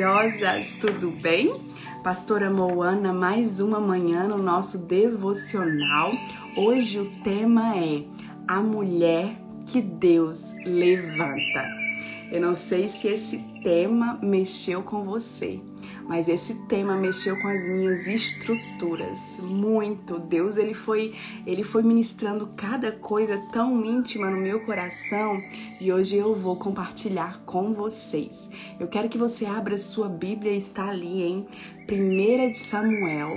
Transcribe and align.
maravilhosas, 0.00 0.66
tudo 0.80 1.10
bem? 1.10 1.60
Pastora 2.02 2.50
Moana, 2.50 3.12
mais 3.12 3.60
uma 3.60 3.78
manhã 3.78 4.26
no 4.26 4.38
nosso 4.38 4.78
devocional. 4.78 6.12
Hoje 6.56 6.98
o 6.98 7.10
tema 7.22 7.76
é 7.76 8.02
A 8.48 8.60
Mulher 8.60 9.28
que 9.66 9.82
Deus 9.82 10.54
Levanta. 10.64 11.89
Eu 12.30 12.40
não 12.40 12.54
sei 12.54 12.88
se 12.88 13.08
esse 13.08 13.38
tema 13.60 14.16
mexeu 14.22 14.84
com 14.84 15.02
você, 15.02 15.60
mas 16.06 16.28
esse 16.28 16.54
tema 16.68 16.96
mexeu 16.96 17.36
com 17.40 17.48
as 17.48 17.60
minhas 17.68 18.06
estruturas 18.06 19.18
muito. 19.40 20.16
Deus 20.16 20.56
ele 20.56 20.72
foi 20.72 21.12
ele 21.44 21.64
foi 21.64 21.82
ministrando 21.82 22.46
cada 22.56 22.92
coisa 22.92 23.36
tão 23.52 23.84
íntima 23.84 24.30
no 24.30 24.36
meu 24.36 24.60
coração 24.60 25.42
e 25.80 25.92
hoje 25.92 26.16
eu 26.16 26.32
vou 26.32 26.54
compartilhar 26.54 27.42
com 27.44 27.72
vocês. 27.72 28.48
Eu 28.78 28.86
quero 28.86 29.08
que 29.08 29.18
você 29.18 29.44
abra 29.44 29.76
sua 29.76 30.08
Bíblia, 30.08 30.52
está 30.52 30.88
ali 30.88 31.22
em 31.22 31.46
1 31.90 32.52
de 32.52 32.58
Samuel 32.58 33.34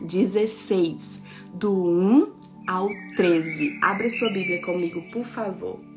16, 0.00 1.20
do 1.54 1.72
1 1.72 2.32
ao 2.68 2.88
13. 3.16 3.80
Abra 3.82 4.08
sua 4.08 4.30
Bíblia 4.30 4.62
comigo, 4.62 5.02
por 5.10 5.24
favor 5.24 5.89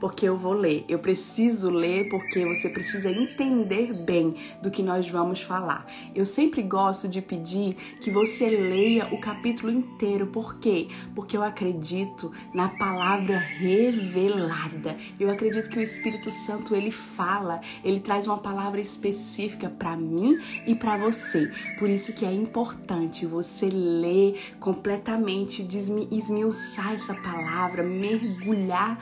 porque 0.00 0.26
eu 0.26 0.36
vou 0.36 0.52
ler. 0.52 0.84
Eu 0.88 0.98
preciso 0.98 1.70
ler 1.70 2.08
porque 2.08 2.44
você 2.44 2.68
precisa 2.68 3.10
entender 3.10 3.92
bem 3.92 4.34
do 4.62 4.70
que 4.70 4.82
nós 4.82 5.08
vamos 5.08 5.42
falar. 5.42 5.86
Eu 6.14 6.26
sempre 6.26 6.62
gosto 6.62 7.08
de 7.08 7.20
pedir 7.20 7.76
que 8.00 8.10
você 8.10 8.48
leia 8.48 9.08
o 9.12 9.20
capítulo 9.20 9.72
inteiro. 9.72 10.26
Por 10.26 10.58
quê? 10.58 10.88
Porque 11.14 11.36
eu 11.36 11.42
acredito 11.42 12.32
na 12.54 12.68
palavra 12.68 13.36
revelada. 13.36 14.96
Eu 15.18 15.30
acredito 15.30 15.70
que 15.70 15.78
o 15.78 15.82
Espírito 15.82 16.30
Santo 16.30 16.74
ele 16.74 16.90
fala, 16.90 17.60
ele 17.84 18.00
traz 18.00 18.26
uma 18.26 18.38
palavra 18.38 18.80
específica 18.80 19.68
para 19.68 19.96
mim 19.96 20.38
e 20.66 20.74
para 20.74 20.96
você. 20.96 21.50
Por 21.78 21.88
isso 21.88 22.12
que 22.12 22.24
é 22.24 22.32
importante 22.32 23.26
você 23.26 23.66
ler 23.66 24.38
completamente, 24.58 25.66
esmiuçar 26.10 26.94
essa 26.94 27.14
palavra, 27.14 27.82
mergulhar 27.82 28.98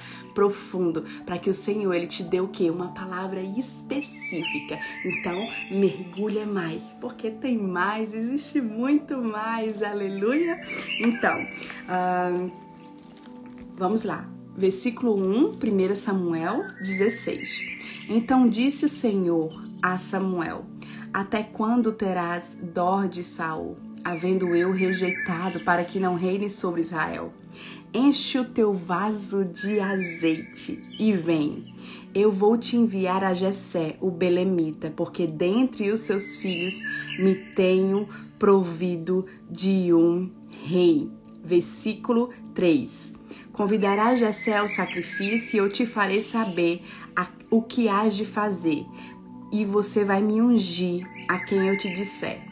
profundo 0.60 1.04
para 1.24 1.38
que 1.38 1.48
o 1.48 1.54
Senhor 1.54 1.92
ele 1.94 2.06
te 2.06 2.22
dê 2.22 2.40
o 2.40 2.48
quê? 2.48 2.70
Uma 2.70 2.92
palavra 2.92 3.40
específica. 3.40 4.78
Então, 5.04 5.48
mergulha 5.70 6.46
mais, 6.46 6.94
porque 7.00 7.30
tem 7.30 7.56
mais, 7.56 8.12
existe 8.12 8.60
muito 8.60 9.16
mais. 9.16 9.82
Aleluia. 9.82 10.60
Então, 11.00 11.42
uh, 11.88 12.52
vamos 13.76 14.04
lá. 14.04 14.28
Versículo 14.54 15.16
1, 15.16 15.52
1 15.92 15.96
Samuel 15.96 16.66
16. 16.82 17.60
Então 18.08 18.48
disse 18.48 18.84
o 18.84 18.88
Senhor 18.88 19.64
a 19.80 19.96
Samuel: 19.96 20.66
Até 21.14 21.42
quando 21.42 21.92
terás 21.92 22.58
dó 22.60 23.06
de 23.06 23.24
Saul, 23.24 23.78
havendo 24.04 24.54
eu 24.54 24.72
rejeitado 24.72 25.60
para 25.60 25.84
que 25.84 26.00
não 26.00 26.14
reine 26.14 26.48
sobre 26.48 26.80
Israel? 26.80 27.32
enche 27.92 28.38
o 28.38 28.44
teu 28.44 28.72
vaso 28.72 29.44
de 29.44 29.80
azeite 29.80 30.78
e 30.98 31.12
vem. 31.12 31.74
Eu 32.14 32.30
vou 32.30 32.56
te 32.56 32.76
enviar 32.76 33.22
a 33.22 33.34
Jessé, 33.34 33.96
o 34.00 34.10
belemita, 34.10 34.92
porque 34.94 35.26
dentre 35.26 35.90
os 35.90 36.00
seus 36.00 36.36
filhos 36.36 36.80
me 37.18 37.34
tenho 37.54 38.08
provido 38.38 39.26
de 39.48 39.92
um 39.92 40.30
rei. 40.64 41.10
Versículo 41.42 42.30
3. 42.54 43.12
Convidarás 43.52 44.18
Jessé 44.18 44.56
ao 44.56 44.68
sacrifício 44.68 45.56
e 45.56 45.58
eu 45.58 45.68
te 45.68 45.86
farei 45.86 46.22
saber 46.22 46.82
a, 47.14 47.28
o 47.50 47.62
que 47.62 47.88
hás 47.88 48.16
de 48.16 48.24
fazer, 48.24 48.84
e 49.52 49.64
você 49.64 50.04
vai 50.04 50.22
me 50.22 50.40
ungir 50.40 51.06
a 51.28 51.38
quem 51.38 51.68
eu 51.68 51.76
te 51.76 51.92
disser. 51.92 52.49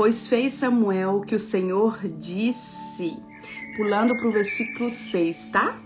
Pois 0.00 0.28
fez 0.28 0.54
Samuel 0.54 1.16
o 1.16 1.20
que 1.20 1.34
o 1.34 1.38
Senhor 1.38 1.98
disse 2.08 3.22
pulando 3.76 4.16
para 4.16 4.28
o 4.28 4.32
versículo 4.32 4.90
6, 4.90 5.50
tá? 5.52 5.78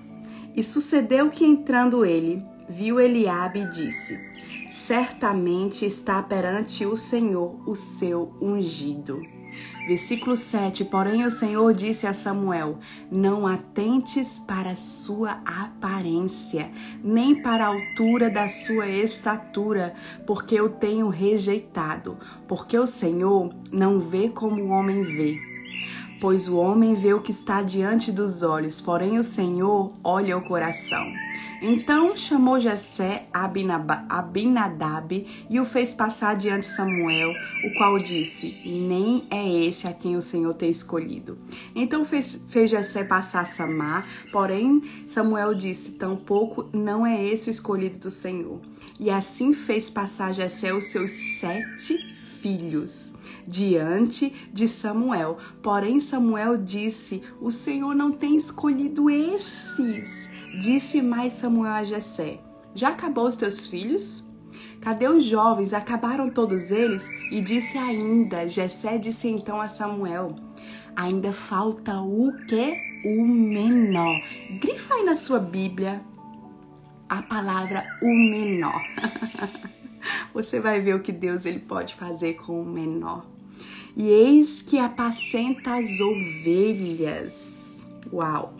E 0.54 0.62
sucedeu 0.62 1.28
que 1.30 1.44
entrando 1.44 2.04
ele, 2.04 2.40
viu 2.68 3.00
Eliabe 3.00 3.62
e 3.62 3.70
disse: 3.70 4.16
Certamente 4.70 5.84
está 5.84 6.22
perante 6.22 6.86
o 6.86 6.96
Senhor 6.96 7.68
o 7.68 7.74
seu 7.74 8.32
ungido. 8.40 9.20
Versículo 9.86 10.36
7: 10.36 10.84
Porém 10.84 11.24
o 11.24 11.30
Senhor 11.30 11.72
disse 11.74 12.06
a 12.06 12.14
Samuel: 12.14 12.78
Não 13.10 13.46
atentes 13.46 14.38
para 14.38 14.70
a 14.70 14.76
sua 14.76 15.40
aparência, 15.44 16.70
nem 17.02 17.42
para 17.42 17.64
a 17.64 17.68
altura 17.68 18.30
da 18.30 18.48
sua 18.48 18.88
estatura, 18.88 19.94
porque 20.26 20.54
eu 20.54 20.68
tenho 20.68 21.08
rejeitado, 21.08 22.16
porque 22.48 22.78
o 22.78 22.86
Senhor 22.86 23.50
não 23.70 24.00
vê 24.00 24.28
como 24.28 24.62
o 24.62 24.68
homem 24.68 25.02
vê 25.02 25.53
pois 26.20 26.48
o 26.48 26.56
homem 26.56 26.94
vê 26.94 27.12
o 27.12 27.20
que 27.20 27.30
está 27.30 27.62
diante 27.62 28.12
dos 28.12 28.42
olhos, 28.42 28.80
porém 28.80 29.18
o 29.18 29.24
Senhor 29.24 29.92
olha 30.02 30.36
o 30.36 30.42
coração. 30.42 31.04
Então 31.66 32.14
chamou 32.14 32.60
Jessé 32.60 33.26
Abinadab 33.32 35.26
e 35.48 35.58
o 35.58 35.64
fez 35.64 35.94
passar 35.94 36.36
diante 36.36 36.66
Samuel, 36.66 37.30
o 37.64 37.74
qual 37.78 37.98
disse: 37.98 38.60
Nem 38.66 39.26
é 39.30 39.66
este 39.66 39.86
a 39.86 39.92
quem 39.92 40.14
o 40.16 40.20
Senhor 40.20 40.52
tem 40.52 40.70
escolhido. 40.70 41.38
Então 41.74 42.04
fez, 42.04 42.38
fez 42.48 42.70
Jessé 42.70 43.02
passar 43.02 43.46
Samar, 43.46 44.06
porém 44.30 44.82
Samuel 45.08 45.54
disse: 45.54 45.92
Tampouco 45.92 46.68
não 46.72 47.06
é 47.06 47.24
esse 47.24 47.48
o 47.48 47.50
escolhido 47.50 47.98
do 47.98 48.10
Senhor. 48.10 48.60
E 49.00 49.08
assim 49.08 49.54
fez 49.54 49.88
passar 49.88 50.34
Jessé 50.34 50.74
os 50.74 50.88
seus 50.88 51.12
sete 51.40 51.96
filhos 52.42 53.13
diante 53.46 54.34
de 54.52 54.68
Samuel. 54.68 55.38
Porém, 55.62 56.00
Samuel 56.00 56.56
disse: 56.58 57.22
O 57.40 57.50
Senhor 57.50 57.94
não 57.94 58.12
tem 58.12 58.36
escolhido 58.36 59.10
esses. 59.10 60.28
Disse 60.60 61.02
mais 61.02 61.32
Samuel 61.32 61.72
a 61.72 61.84
Jessé: 61.84 62.40
Já 62.74 62.90
acabou 62.90 63.26
os 63.26 63.36
teus 63.36 63.66
filhos? 63.66 64.24
Cadê 64.80 65.08
os 65.08 65.24
jovens? 65.24 65.72
Acabaram 65.72 66.28
todos 66.28 66.70
eles? 66.70 67.08
E 67.30 67.40
disse 67.40 67.78
ainda: 67.78 68.48
Jessé 68.48 68.98
disse 68.98 69.28
então 69.28 69.60
a 69.60 69.68
Samuel: 69.68 70.36
Ainda 70.96 71.32
falta 71.32 72.00
o 72.00 72.32
que? 72.46 72.76
O 73.04 73.26
menor. 73.26 74.20
Grifa 74.60 74.94
aí 74.94 75.04
na 75.04 75.16
sua 75.16 75.38
Bíblia 75.38 76.00
a 77.08 77.22
palavra 77.22 77.84
o 78.02 78.06
menor. 78.06 78.82
Você 80.32 80.60
vai 80.60 80.80
ver 80.80 80.94
o 80.94 81.00
que 81.00 81.12
Deus 81.12 81.44
ele 81.46 81.60
pode 81.60 81.94
fazer 81.94 82.34
com 82.34 82.60
o 82.60 82.64
menor. 82.64 83.26
E 83.96 84.08
eis 84.08 84.60
que 84.60 84.78
apacenta 84.78 85.76
as 85.76 86.00
ovelhas. 86.00 87.86
Uau! 88.12 88.54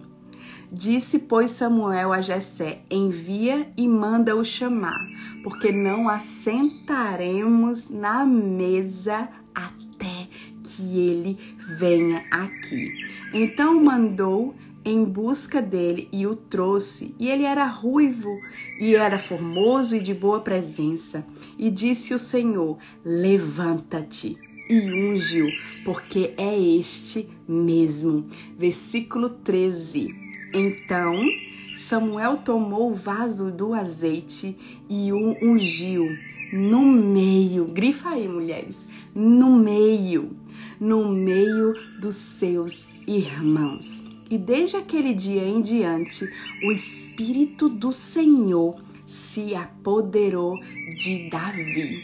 Disse, 0.72 1.18
pois, 1.18 1.50
Samuel 1.52 2.12
a 2.12 2.20
Jessé: 2.20 2.82
Envia 2.90 3.68
e 3.76 3.86
manda-o 3.86 4.44
chamar, 4.44 5.06
porque 5.42 5.70
não 5.70 6.08
assentaremos 6.08 7.88
na 7.88 8.24
mesa 8.24 9.28
até 9.54 10.28
que 10.62 10.98
ele 10.98 11.38
venha 11.78 12.24
aqui. 12.30 12.92
Então 13.32 13.82
mandou 13.82 14.54
em 14.84 15.04
busca 15.04 15.62
dele 15.62 16.08
e 16.12 16.26
o 16.26 16.36
trouxe. 16.36 17.14
E 17.18 17.28
ele 17.28 17.44
era 17.44 17.66
ruivo 17.66 18.36
e 18.78 18.94
era 18.94 19.18
formoso 19.18 19.96
e 19.96 20.00
de 20.00 20.12
boa 20.12 20.40
presença. 20.40 21.24
E 21.58 21.70
disse 21.70 22.14
o 22.14 22.18
Senhor: 22.18 22.78
Levanta-te 23.04 24.43
e 24.68 24.80
ungiu, 24.92 25.48
porque 25.84 26.32
é 26.36 26.58
este 26.58 27.28
mesmo. 27.46 28.26
Versículo 28.56 29.30
13. 29.30 30.14
Então 30.52 31.24
Samuel 31.76 32.38
tomou 32.38 32.92
o 32.92 32.94
vaso 32.94 33.50
do 33.50 33.74
azeite 33.74 34.56
e 34.88 35.12
o 35.12 35.36
ungiu 35.42 36.06
no 36.52 36.82
meio, 36.82 37.64
grifa 37.64 38.10
aí, 38.10 38.28
mulheres, 38.28 38.86
no 39.14 39.50
meio, 39.50 40.36
no 40.78 41.08
meio 41.08 41.74
dos 42.00 42.14
seus 42.14 42.86
irmãos. 43.06 44.04
E 44.30 44.38
desde 44.38 44.76
aquele 44.76 45.12
dia 45.12 45.44
em 45.44 45.60
diante, 45.60 46.24
o 46.62 46.70
Espírito 46.70 47.68
do 47.68 47.92
Senhor 47.92 48.80
se 49.06 49.54
apoderou 49.54 50.56
de 50.96 51.28
Davi. 51.28 52.02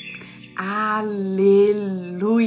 Aleluia! 0.62 2.44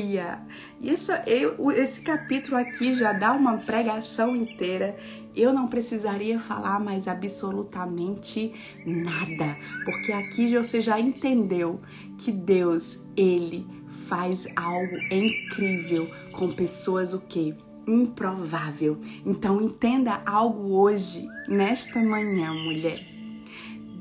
E 0.80 0.92
essa, 0.92 1.24
eu, 1.26 1.72
esse 1.72 2.00
capítulo 2.02 2.58
aqui 2.58 2.94
já 2.94 3.12
dá 3.12 3.34
uma 3.34 3.58
pregação 3.58 4.36
inteira. 4.36 4.96
Eu 5.36 5.52
não 5.52 5.68
precisaria 5.68 6.38
falar 6.40 6.80
mais 6.80 7.08
absolutamente 7.08 8.54
nada, 8.86 9.58
porque 9.84 10.12
aqui 10.12 10.56
você 10.56 10.80
já 10.80 11.00
entendeu 11.00 11.82
que 12.20 12.32
Deus, 12.32 13.02
ele 13.18 13.66
faz 14.08 14.46
algo 14.56 14.96
incrível 15.12 16.08
com 16.34 16.52
pessoas 16.52 17.16
o 17.16 17.20
quê? 17.22 17.56
improvável. 17.88 18.98
Então 19.26 19.60
entenda 19.60 20.22
algo 20.26 20.78
hoje, 20.78 21.28
nesta 21.50 22.02
manhã, 22.02 22.54
mulher. 22.54 23.13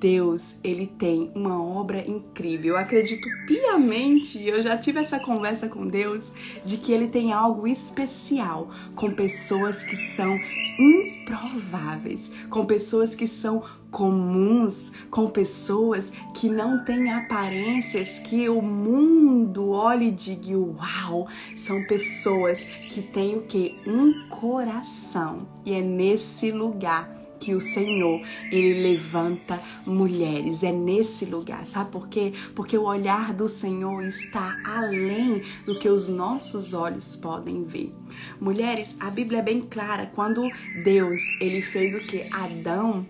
Deus, 0.03 0.57
ele 0.65 0.89
tem 0.89 1.31
uma 1.33 1.63
obra 1.63 2.05
incrível. 2.05 2.75
Eu 2.75 2.77
acredito 2.77 3.29
piamente, 3.47 4.45
eu 4.45 4.61
já 4.61 4.77
tive 4.77 4.99
essa 4.99 5.21
conversa 5.21 5.69
com 5.69 5.87
Deus, 5.87 6.33
de 6.65 6.77
que 6.77 6.91
ele 6.93 7.07
tem 7.07 7.33
algo 7.33 7.69
especial 7.69 8.69
com 8.97 9.13
pessoas 9.13 9.85
que 9.85 9.95
são 9.95 10.37
improváveis, 10.77 12.33
com 12.51 12.67
pessoas 12.67 13.15
que 13.15 13.29
são 13.29 13.63
comuns, 13.93 14.91
com 15.09 15.29
pessoas 15.29 16.13
que 16.35 16.49
não 16.49 16.85
têm 16.85 17.13
aparências 17.13 18.19
que 18.19 18.49
o 18.49 18.61
mundo 18.61 19.71
olhe 19.71 20.09
e 20.09 20.11
diga: 20.11 20.59
"Uau!". 20.59 21.29
São 21.57 21.85
pessoas 21.85 22.59
que 22.91 23.03
têm 23.03 23.37
o 23.37 23.43
que? 23.43 23.79
Um 23.87 24.29
coração. 24.29 25.47
E 25.65 25.73
é 25.75 25.81
nesse 25.81 26.51
lugar 26.51 27.22
que 27.43 27.55
o 27.55 27.61
Senhor, 27.61 28.23
ele 28.53 28.95
levanta 28.95 29.61
mulheres. 29.85 30.63
É 30.63 30.71
nesse 30.71 31.25
lugar, 31.25 31.67
sabe 31.67 31.91
por 31.91 32.09
quê? 32.09 32.33
Porque 32.55 32.79
o 32.79 32.85
olhar 32.85 33.33
do 33.33 33.49
Senhor 33.49 34.05
está 34.05 34.57
além 34.65 35.43
do 35.67 35.77
que 35.79 35.89
os 35.89 36.07
nossos 36.07 36.73
olhos 36.73 37.17
podem 37.17 37.65
ver. 37.65 37.93
Mulheres, 38.41 38.95
a 39.01 39.11
Bíblia 39.11 39.41
é 39.41 39.43
bem 39.43 39.61
clara, 39.61 40.11
quando 40.15 40.49
Deus, 40.85 41.21
ele 41.41 41.61
fez 41.61 41.95
o 41.95 42.01
que? 42.01 42.29
Adão 42.33 43.05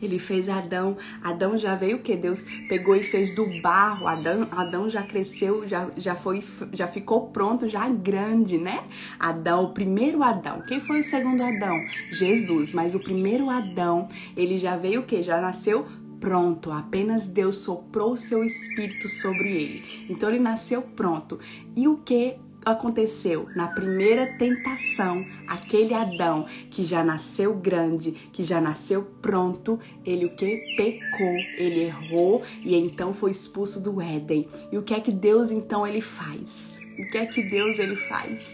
ele 0.00 0.18
fez 0.18 0.48
Adão. 0.48 0.96
Adão 1.22 1.56
já 1.56 1.74
veio 1.74 1.98
o 1.98 2.00
que? 2.00 2.16
Deus 2.16 2.44
pegou 2.68 2.94
e 2.96 3.02
fez 3.02 3.34
do 3.34 3.46
barro. 3.60 4.06
Adão, 4.06 4.48
Adão 4.50 4.88
já 4.88 5.02
cresceu, 5.02 5.66
já, 5.68 5.90
já 5.96 6.14
foi, 6.14 6.42
já 6.72 6.86
ficou 6.86 7.28
pronto, 7.28 7.68
já 7.68 7.88
grande, 7.88 8.58
né? 8.58 8.84
Adão, 9.18 9.64
o 9.64 9.72
primeiro 9.72 10.22
Adão. 10.22 10.62
Quem 10.66 10.80
foi 10.80 11.00
o 11.00 11.04
segundo 11.04 11.42
Adão? 11.42 11.78
Jesus. 12.10 12.72
Mas 12.72 12.94
o 12.94 13.00
primeiro 13.00 13.50
Adão, 13.50 14.08
ele 14.36 14.58
já 14.58 14.76
veio 14.76 15.00
o 15.00 15.04
que? 15.04 15.22
Já 15.22 15.40
nasceu 15.40 15.86
pronto, 16.20 16.70
apenas 16.70 17.26
Deus 17.26 17.56
soprou 17.56 18.12
o 18.12 18.16
seu 18.16 18.44
espírito 18.44 19.08
sobre 19.08 19.50
ele. 19.50 20.06
Então 20.08 20.28
ele 20.28 20.38
nasceu 20.38 20.82
pronto. 20.82 21.40
E 21.74 21.88
o 21.88 21.96
que 21.96 22.36
aconteceu 22.64 23.48
na 23.54 23.68
primeira 23.68 24.26
tentação, 24.38 25.24
aquele 25.46 25.94
Adão 25.94 26.46
que 26.70 26.84
já 26.84 27.02
nasceu 27.02 27.54
grande, 27.54 28.12
que 28.32 28.42
já 28.42 28.60
nasceu 28.60 29.02
pronto, 29.22 29.78
ele 30.04 30.26
o 30.26 30.30
que 30.30 30.74
pecou, 30.76 31.34
ele 31.56 31.84
errou 31.84 32.42
e 32.62 32.74
então 32.76 33.12
foi 33.12 33.30
expulso 33.30 33.80
do 33.80 34.00
Éden. 34.00 34.48
E 34.70 34.78
o 34.78 34.82
que 34.82 34.94
é 34.94 35.00
que 35.00 35.12
Deus 35.12 35.50
então 35.50 35.86
ele 35.86 36.00
faz? 36.00 36.78
O 36.98 37.06
que 37.06 37.18
é 37.18 37.26
que 37.26 37.42
Deus 37.42 37.78
ele 37.78 37.96
faz? 37.96 38.44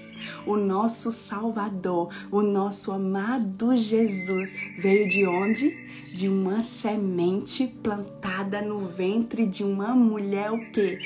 O 0.46 0.56
nosso 0.56 1.10
Salvador, 1.10 2.12
o 2.30 2.42
nosso 2.42 2.92
amado 2.92 3.76
Jesus 3.76 4.54
veio 4.78 5.08
de 5.08 5.26
onde? 5.26 5.85
De 6.16 6.30
uma 6.30 6.62
semente 6.62 7.66
plantada 7.82 8.62
no 8.62 8.86
ventre 8.86 9.44
de 9.44 9.62
uma 9.62 9.94
mulher 9.94 10.50
o 10.50 10.70
quê? 10.70 10.98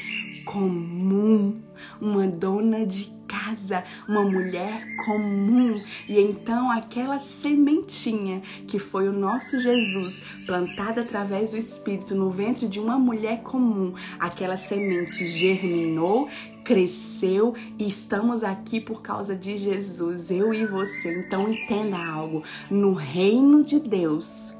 comum, 0.45 1.61
uma 2.01 2.27
dona 2.27 2.87
de 2.87 3.13
casa, 3.29 3.85
uma 4.09 4.23
mulher 4.23 4.97
comum. 5.05 5.81
E 6.09 6.19
então 6.19 6.71
aquela 6.71 7.21
sementinha 7.21 8.41
que 8.67 8.79
foi 8.79 9.09
o 9.09 9.13
nosso 9.13 9.61
Jesus, 9.61 10.23
plantada 10.47 11.03
através 11.03 11.53
do 11.53 11.57
Espírito 11.57 12.15
no 12.15 12.31
ventre 12.31 12.67
de 12.67 12.81
uma 12.81 12.99
mulher 12.99 13.43
comum, 13.43 13.95
aquela 14.19 14.57
semente 14.57 15.27
germinou, 15.27 16.29
cresceu 16.65 17.55
e 17.79 17.89
estamos 17.89 18.43
aqui 18.43 18.81
por 18.81 19.03
causa 19.03 19.37
de 19.37 19.57
Jesus, 19.57 20.31
eu 20.31 20.53
e 20.53 20.67
você. 20.67 21.21
Então 21.21 21.49
entenda 21.49 21.97
algo, 21.97 22.43
no 22.69 22.93
reino 22.93 23.63
de 23.63 23.79
Deus, 23.79 24.59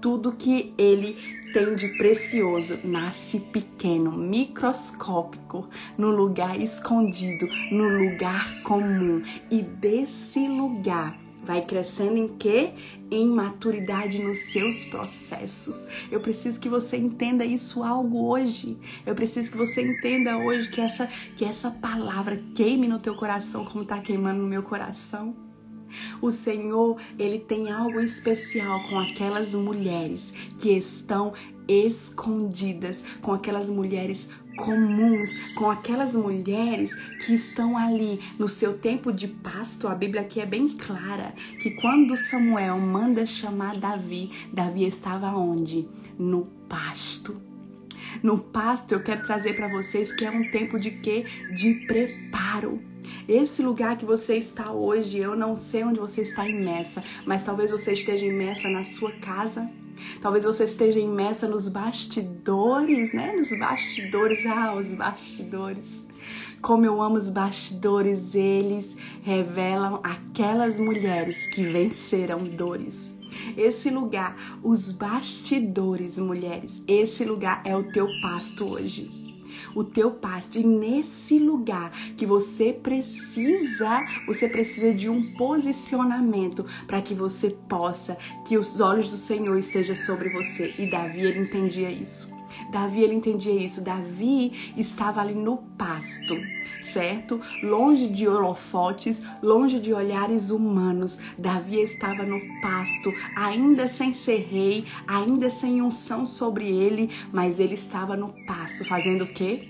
tudo 0.00 0.32
que 0.32 0.72
ele 0.78 1.16
tem 1.52 1.74
de 1.74 1.88
precioso 1.98 2.78
nasce 2.84 3.40
pequeno, 3.40 4.12
microscópico, 4.12 5.68
no 5.98 6.10
lugar 6.10 6.60
escondido, 6.60 7.48
no 7.72 7.88
lugar 7.88 8.62
comum. 8.62 9.22
E 9.50 9.62
desse 9.62 10.46
lugar 10.46 11.18
vai 11.42 11.62
crescendo 11.62 12.16
em 12.16 12.28
quê? 12.28 12.72
Em 13.10 13.26
maturidade 13.26 14.22
nos 14.22 14.38
seus 14.52 14.84
processos. 14.84 15.86
Eu 16.10 16.20
preciso 16.20 16.60
que 16.60 16.68
você 16.68 16.96
entenda 16.96 17.44
isso 17.44 17.82
algo 17.82 18.28
hoje. 18.28 18.78
Eu 19.04 19.14
preciso 19.14 19.50
que 19.50 19.56
você 19.56 19.82
entenda 19.82 20.38
hoje 20.38 20.68
que 20.68 20.80
essa 20.80 21.08
que 21.36 21.44
essa 21.44 21.70
palavra 21.70 22.40
queime 22.54 22.86
no 22.86 23.00
teu 23.00 23.14
coração 23.14 23.64
como 23.64 23.82
está 23.82 23.98
queimando 23.98 24.40
no 24.42 24.48
meu 24.48 24.62
coração. 24.62 25.49
O 26.20 26.30
Senhor, 26.30 26.96
ele 27.18 27.38
tem 27.38 27.70
algo 27.70 28.00
especial 28.00 28.82
com 28.88 28.98
aquelas 28.98 29.54
mulheres 29.54 30.32
que 30.58 30.70
estão 30.70 31.32
escondidas, 31.68 33.02
com 33.22 33.32
aquelas 33.32 33.68
mulheres 33.68 34.28
comuns, 34.56 35.36
com 35.54 35.70
aquelas 35.70 36.14
mulheres 36.14 36.94
que 37.24 37.34
estão 37.34 37.76
ali 37.76 38.20
no 38.38 38.48
seu 38.48 38.76
tempo 38.76 39.12
de 39.12 39.28
pasto. 39.28 39.88
A 39.88 39.94
Bíblia 39.94 40.22
aqui 40.22 40.40
é 40.40 40.46
bem 40.46 40.68
clara 40.68 41.32
que 41.60 41.70
quando 41.70 42.16
Samuel 42.16 42.78
manda 42.78 43.24
chamar 43.24 43.76
Davi, 43.76 44.30
Davi 44.52 44.84
estava 44.84 45.28
onde? 45.28 45.88
No 46.18 46.46
pasto. 46.68 47.49
No 48.22 48.38
pasto 48.38 48.92
eu 48.92 49.02
quero 49.02 49.22
trazer 49.22 49.54
para 49.54 49.68
vocês 49.68 50.12
que 50.12 50.24
é 50.24 50.30
um 50.30 50.50
tempo 50.50 50.78
de 50.78 50.90
quê? 50.90 51.24
De 51.54 51.74
preparo 51.86 52.80
esse 53.28 53.62
lugar 53.62 53.96
que 53.96 54.04
você 54.04 54.36
está 54.36 54.72
hoje, 54.72 55.18
eu 55.18 55.36
não 55.36 55.54
sei 55.56 55.84
onde 55.84 56.00
você 56.00 56.22
está 56.22 56.48
imersa, 56.48 57.02
mas 57.24 57.42
talvez 57.42 57.70
você 57.70 57.92
esteja 57.92 58.26
imersa 58.26 58.68
na 58.68 58.84
sua 58.84 59.12
casa. 59.12 59.70
Talvez 60.20 60.44
você 60.44 60.64
esteja 60.64 60.98
imersa 60.98 61.46
nos 61.46 61.68
bastidores, 61.68 63.12
né? 63.12 63.32
Nos 63.36 63.50
bastidores, 63.58 64.44
ah, 64.46 64.74
os 64.74 64.94
bastidores. 64.94 66.04
Como 66.60 66.84
eu 66.84 67.00
amo 67.00 67.16
os 67.16 67.28
bastidores, 67.28 68.34
eles 68.34 68.96
revelam 69.22 70.00
aquelas 70.02 70.78
mulheres 70.78 71.46
que 71.46 71.62
venceram 71.62 72.44
dores. 72.44 73.16
Esse 73.56 73.88
lugar, 73.90 74.36
os 74.62 74.92
bastidores, 74.92 76.18
mulheres, 76.18 76.82
esse 76.86 77.24
lugar 77.24 77.62
é 77.64 77.74
o 77.74 77.90
teu 77.90 78.06
pasto 78.20 78.64
hoje 78.64 79.20
o 79.74 79.84
teu 79.84 80.10
pasto. 80.10 80.58
E 80.58 80.64
nesse 80.64 81.38
lugar 81.38 81.90
que 82.16 82.26
você 82.26 82.72
precisa, 82.72 84.04
você 84.26 84.48
precisa 84.48 84.92
de 84.92 85.08
um 85.08 85.34
posicionamento 85.34 86.64
para 86.86 87.00
que 87.00 87.14
você 87.14 87.50
possa, 87.68 88.16
que 88.46 88.56
os 88.56 88.80
olhos 88.80 89.10
do 89.10 89.16
Senhor 89.16 89.56
estejam 89.56 89.94
sobre 89.94 90.28
você. 90.30 90.74
E 90.78 90.90
Davi, 90.90 91.20
ele 91.20 91.40
entendia 91.40 91.90
isso. 91.90 92.29
Davi 92.70 93.02
ele 93.02 93.14
entendia 93.14 93.54
isso. 93.54 93.82
Davi 93.82 94.72
estava 94.76 95.20
ali 95.20 95.34
no 95.34 95.58
pasto, 95.78 96.36
certo? 96.92 97.40
Longe 97.62 98.08
de 98.08 98.26
holofotes, 98.28 99.22
longe 99.42 99.78
de 99.78 99.92
olhares 99.92 100.50
humanos. 100.50 101.18
Davi 101.38 101.80
estava 101.80 102.24
no 102.24 102.40
pasto, 102.60 103.12
ainda 103.36 103.88
sem 103.88 104.12
ser 104.12 104.46
rei, 104.50 104.84
ainda 105.06 105.50
sem 105.50 105.82
unção 105.82 106.26
sobre 106.26 106.68
ele, 106.70 107.10
mas 107.32 107.58
ele 107.58 107.74
estava 107.74 108.16
no 108.16 108.34
pasto, 108.46 108.84
fazendo 108.84 109.24
o 109.24 109.32
quê? 109.32 109.68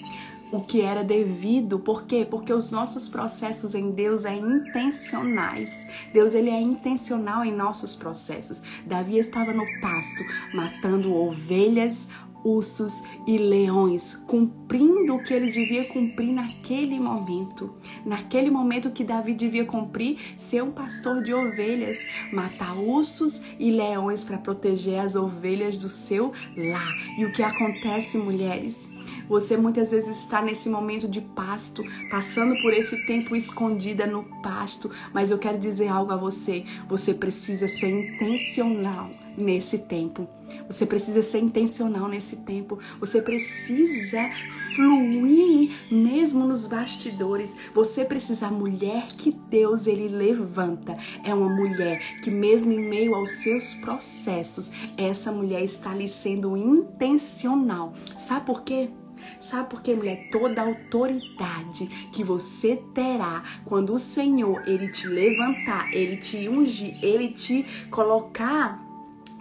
o 0.53 0.61
que 0.61 0.81
era 0.81 1.03
devido. 1.03 1.79
Por 1.79 2.05
quê? 2.05 2.27
Porque 2.29 2.53
os 2.53 2.71
nossos 2.71 3.09
processos 3.09 3.75
em 3.75 3.91
Deus 3.91 4.25
é 4.25 4.35
intencionais. 4.35 5.71
Deus 6.13 6.35
ele 6.35 6.51
é 6.51 6.61
intencional 6.61 7.45
em 7.45 7.53
nossos 7.53 7.95
processos. 7.95 8.63
Davi 8.85 9.19
estava 9.19 9.53
no 9.53 9.65
pasto 9.81 10.25
matando 10.55 11.15
ovelhas, 11.15 12.09
ursos 12.45 13.03
e 13.27 13.37
leões, 13.37 14.17
cumprindo 14.27 15.15
o 15.15 15.23
que 15.23 15.35
ele 15.35 15.51
devia 15.51 15.87
cumprir 15.89 16.33
naquele 16.33 16.99
momento. 16.99 17.75
Naquele 18.05 18.51
momento 18.51 18.91
que 18.91 19.05
Davi 19.05 19.35
devia 19.35 19.65
cumprir, 19.65 20.19
ser 20.37 20.63
um 20.63 20.71
pastor 20.71 21.23
de 21.23 21.33
ovelhas, 21.33 21.99
matar 22.33 22.77
ursos 22.77 23.43
e 23.59 23.71
leões 23.71 24.25
para 24.25 24.39
proteger 24.39 25.01
as 25.01 25.15
ovelhas 25.15 25.79
do 25.79 25.89
seu 25.89 26.33
lar. 26.57 26.95
E 27.19 27.25
o 27.25 27.33
que 27.33 27.43
acontece, 27.43 28.19
mulheres? 28.19 28.91
Você 29.29 29.57
muitas 29.57 29.93
vezes 29.93 30.19
está 30.19 30.43
nesse 30.43 30.69
momento 30.69 31.09
de 31.09 31.21
pasto, 31.21 31.85
passando 32.11 32.61
por 32.63 32.73
esse 32.73 33.07
tempo 33.07 33.37
escondida 33.37 34.07
no 34.07 34.25
pasto, 34.43 34.91
mas 35.15 35.31
eu 35.31 35.39
quero 35.39 35.57
dizer 35.57 35.89
algo 35.89 36.13
a 36.13 36.17
você. 36.17 36.65
Você 36.89 37.15
precisa 37.15 37.69
ser 37.69 37.91
intencional 37.91 39.11
nesse 39.41 39.79
tempo. 39.79 40.29
Você 40.67 40.85
precisa 40.87 41.23
ser 41.23 41.39
intencional 41.39 42.09
nesse 42.09 42.37
tempo. 42.37 42.79
Você 42.99 43.23
precisa 43.23 44.31
fluir 44.75 45.73
mesmo 45.91 46.47
nos 46.47 46.67
bastidores. 46.67 47.57
Você 47.73 48.05
precisa 48.05 48.47
a 48.47 48.51
mulher 48.51 49.07
que 49.09 49.33
Deus 49.33 49.87
ele 49.87 50.09
levanta. 50.09 50.97
É 51.25 51.35
uma 51.35 51.49
mulher 51.49 52.21
que 52.23 52.31
mesmo 52.31 52.73
em 52.73 52.81
meio 52.81 53.15
aos 53.15 53.31
seus 53.43 53.75
processos, 53.75 54.71
essa 54.97 55.31
mulher 55.33 55.63
está 55.63 55.91
ali 55.91 56.09
sendo 56.09 56.57
intencional. 56.57 57.93
Sabe 58.17 58.47
por 58.47 58.63
quê? 58.63 58.91
Sabe 59.39 59.69
por 59.71 59.83
quê, 59.83 59.95
mulher? 59.95 60.29
Toda 60.31 60.63
autoridade 60.63 61.87
que 62.13 62.25
você 62.25 62.77
terá 62.95 63.43
quando 63.65 63.95
o 63.95 63.99
Senhor 63.99 64.67
ele 64.67 64.89
te 64.89 65.07
levantar, 65.07 65.93
ele 65.93 66.17
te 66.17 66.49
ungir, 66.49 66.99
ele 67.03 67.29
te 67.29 67.65
colocar 67.91 68.90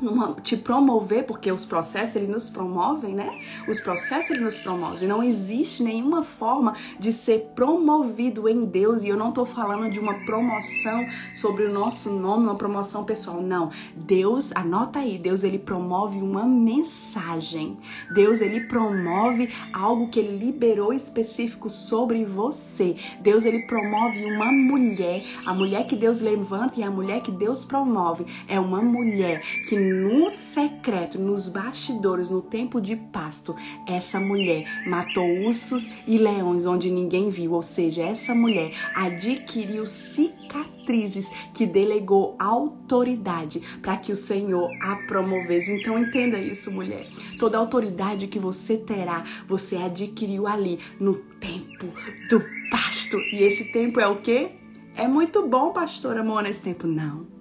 numa, 0.02 0.34
te 0.42 0.56
promover, 0.58 1.26
porque 1.26 1.52
os 1.52 1.66
processos 1.66 2.16
eles 2.16 2.30
nos 2.30 2.50
promovem, 2.50 3.14
né? 3.14 3.40
Os 3.68 3.80
processos 3.80 4.32
eles 4.32 4.44
nos 4.44 4.60
promovem. 4.60 5.08
Não 5.08 5.24
existe 5.24 5.84
nenhuma 5.84 6.24
forma 6.24 6.74
de 7.00 7.12
ser 7.12 7.52
promovido 7.56 8.48
em 8.48 8.66
Deus, 8.66 9.04
e 9.04 9.10
eu 9.10 9.18
não 9.18 9.30
estou 9.30 9.46
falando 9.46 9.90
de 9.90 10.00
uma 10.00 10.14
promoção 10.26 11.06
sobre 11.34 11.66
o 11.66 11.74
nosso 11.74 12.10
nome, 12.10 12.44
uma 12.44 12.56
promoção 12.56 13.04
pessoal. 13.04 13.42
Não. 13.42 13.70
Deus, 13.96 14.52
anota 14.56 15.00
aí, 15.00 15.18
Deus 15.18 15.44
ele 15.44 15.60
promove 15.60 16.20
uma 16.20 16.46
mensagem. 16.46 17.78
Deus 18.14 18.42
ele 18.42 18.62
promove 18.62 19.50
algo 19.74 20.10
que 20.10 20.20
ele 20.20 20.38
liberou 20.38 20.94
específico 20.94 21.70
sobre 21.70 22.26
você. 22.26 22.96
Deus 23.22 23.46
ele 23.46 23.64
promove 23.64 24.26
uma 24.26 24.52
mulher, 24.52 25.24
a 25.46 25.54
mulher 25.54 25.86
que 25.88 25.96
Deus 25.96 26.22
levanta 26.22 26.80
e 26.80 26.84
a 26.84 26.92
mulher 26.92 27.22
que 27.22 27.32
Deus 27.32 27.66
promove 27.66 28.26
é 28.48 28.60
uma 28.60 28.82
mulher 28.82 29.42
que 29.68 29.76
no 29.90 30.38
secreto, 30.38 31.20
nos 31.20 31.50
bastidores, 31.50 32.30
no 32.30 32.42
tempo 32.42 32.80
de 32.80 32.96
pasto, 32.96 33.56
essa 33.88 34.20
mulher 34.20 34.66
matou 34.88 35.26
ursos 35.42 35.92
e 36.08 36.18
leões 36.18 36.66
onde 36.66 36.90
ninguém 36.90 37.30
viu, 37.30 37.54
ou 37.54 37.64
seja, 37.64 38.04
essa 38.04 38.34
mulher 38.36 38.72
adquiriu 38.96 39.86
cicatrizes 39.86 41.28
que 41.54 41.66
delegou 41.66 42.36
autoridade 42.40 43.62
para 43.82 43.98
que 43.98 44.12
o 44.12 44.16
Senhor 44.16 44.70
a 44.82 44.96
promovesse. 45.08 45.72
Então 45.72 46.00
entenda 46.00 46.40
isso, 46.40 46.72
mulher. 46.72 47.08
Toda 47.38 47.58
autoridade 47.58 48.28
que 48.28 48.40
você 48.40 48.78
terá, 48.78 49.24
você 49.48 49.78
adquiriu 49.78 50.48
ali 50.48 50.80
no 51.00 51.16
tempo 51.16 51.88
do 52.30 52.44
pasto. 52.70 53.18
E 53.32 53.44
esse 53.44 53.66
tempo 53.72 54.00
é 54.00 54.08
o 54.08 54.18
quê? 54.18 54.52
É 54.96 55.08
muito 55.08 55.48
bom, 55.48 55.72
pastora 55.72 56.24
Mona, 56.24 56.50
esse 56.50 56.62
tempo. 56.62 56.86
Não. 56.86 57.39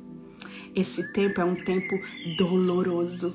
Esse 0.75 1.13
tempo 1.13 1.41
é 1.41 1.45
um 1.45 1.55
tempo 1.55 1.99
doloroso. 2.37 3.35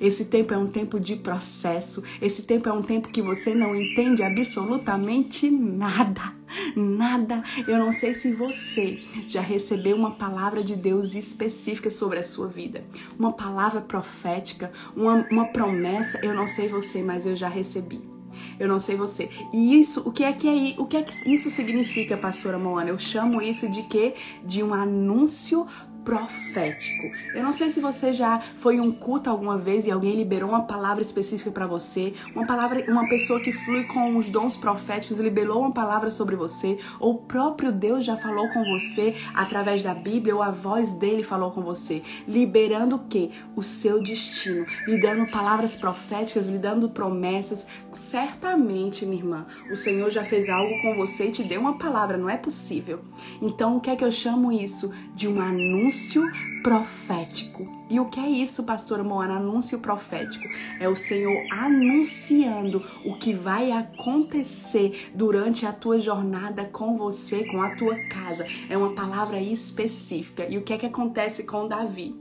Esse 0.00 0.24
tempo 0.24 0.54
é 0.54 0.58
um 0.58 0.66
tempo 0.66 0.98
de 0.98 1.16
processo. 1.16 2.02
Esse 2.20 2.42
tempo 2.42 2.68
é 2.68 2.72
um 2.72 2.82
tempo 2.82 3.08
que 3.08 3.22
você 3.22 3.54
não 3.54 3.74
entende 3.74 4.22
absolutamente 4.22 5.50
nada. 5.50 6.34
Nada. 6.76 7.42
Eu 7.66 7.78
não 7.78 7.92
sei 7.92 8.14
se 8.14 8.32
você 8.32 9.00
já 9.26 9.40
recebeu 9.40 9.96
uma 9.96 10.12
palavra 10.12 10.62
de 10.62 10.76
Deus 10.76 11.14
específica 11.14 11.90
sobre 11.90 12.18
a 12.18 12.24
sua 12.24 12.46
vida. 12.46 12.84
Uma 13.18 13.32
palavra 13.32 13.80
profética, 13.80 14.70
uma, 14.96 15.26
uma 15.30 15.46
promessa. 15.46 16.18
Eu 16.22 16.34
não 16.34 16.46
sei 16.46 16.68
você, 16.68 17.02
mas 17.02 17.26
eu 17.26 17.34
já 17.34 17.48
recebi. 17.48 18.14
Eu 18.58 18.68
não 18.68 18.80
sei 18.80 18.96
você. 18.96 19.28
E 19.52 19.78
isso, 19.78 20.02
o 20.06 20.12
que 20.12 20.24
é 20.24 20.32
que 20.32 20.48
é, 20.48 20.80
o 20.80 20.86
que 20.86 20.96
é 20.96 21.02
que 21.02 21.32
isso 21.32 21.50
significa, 21.50 22.16
pastora 22.16 22.58
Moana? 22.58 22.90
Eu 22.90 22.98
chamo 22.98 23.40
isso 23.40 23.68
de 23.68 23.82
quê? 23.84 24.14
De 24.44 24.62
um 24.62 24.74
anúncio 24.74 25.66
profético. 26.04 27.10
Eu 27.34 27.42
não 27.42 27.52
sei 27.52 27.70
se 27.70 27.80
você 27.80 28.12
já 28.12 28.40
foi 28.56 28.78
um 28.78 28.92
culto 28.92 29.30
alguma 29.30 29.56
vez 29.56 29.86
e 29.86 29.90
alguém 29.90 30.14
liberou 30.14 30.50
uma 30.50 30.62
palavra 30.62 31.02
específica 31.02 31.50
para 31.50 31.66
você, 31.66 32.12
uma 32.34 32.46
palavra, 32.46 32.84
uma 32.88 33.08
pessoa 33.08 33.40
que 33.40 33.50
flui 33.50 33.84
com 33.84 34.16
os 34.16 34.28
dons 34.28 34.56
proféticos 34.56 35.18
liberou 35.18 35.60
uma 35.60 35.72
palavra 35.72 36.10
sobre 36.10 36.36
você, 36.36 36.78
ou 37.00 37.14
o 37.14 37.18
próprio 37.18 37.72
Deus 37.72 38.04
já 38.04 38.16
falou 38.16 38.48
com 38.50 38.62
você 38.64 39.16
através 39.34 39.82
da 39.82 39.94
Bíblia 39.94 40.34
ou 40.34 40.42
a 40.42 40.50
voz 40.50 40.92
dele 40.92 41.22
falou 41.22 41.50
com 41.50 41.62
você, 41.62 42.02
liberando 42.28 42.96
o 42.96 42.98
que? 43.08 43.30
O 43.56 43.62
seu 43.62 44.02
destino, 44.02 44.66
lhe 44.86 45.00
dando 45.00 45.30
palavras 45.30 45.74
proféticas, 45.74 46.46
lhe 46.46 46.58
dando 46.58 46.90
promessas. 46.90 47.66
Certamente, 47.92 49.06
minha 49.06 49.22
irmã, 49.22 49.46
o 49.70 49.76
Senhor 49.76 50.10
já 50.10 50.22
fez 50.22 50.48
algo 50.48 50.80
com 50.82 50.94
você 50.96 51.28
e 51.28 51.32
te 51.32 51.42
deu 51.42 51.60
uma 51.60 51.78
palavra, 51.78 52.18
não 52.18 52.28
é 52.28 52.36
possível. 52.36 53.00
Então, 53.40 53.76
o 53.76 53.80
que 53.80 53.90
é 53.90 53.96
que 53.96 54.04
eu 54.04 54.10
chamo 54.10 54.52
isso? 54.52 54.92
De 55.14 55.26
um 55.26 55.40
anúncio 55.40 55.93
anúncio 55.94 56.28
profético. 56.60 57.68
E 57.88 58.00
o 58.00 58.06
que 58.06 58.18
é 58.18 58.28
isso, 58.28 58.64
pastora 58.64 59.04
Moana? 59.04 59.36
Anúncio 59.36 59.78
profético. 59.78 60.44
É 60.80 60.88
o 60.88 60.96
Senhor 60.96 61.46
anunciando 61.52 62.82
o 63.04 63.14
que 63.16 63.32
vai 63.32 63.70
acontecer 63.70 65.12
durante 65.14 65.64
a 65.64 65.72
tua 65.72 66.00
jornada 66.00 66.64
com 66.64 66.96
você, 66.96 67.44
com 67.44 67.62
a 67.62 67.76
tua 67.76 67.96
casa. 68.08 68.44
É 68.68 68.76
uma 68.76 68.92
palavra 68.92 69.38
específica. 69.38 70.44
E 70.50 70.58
o 70.58 70.62
que 70.62 70.72
é 70.72 70.78
que 70.78 70.86
acontece 70.86 71.44
com 71.44 71.68
Davi? 71.68 72.16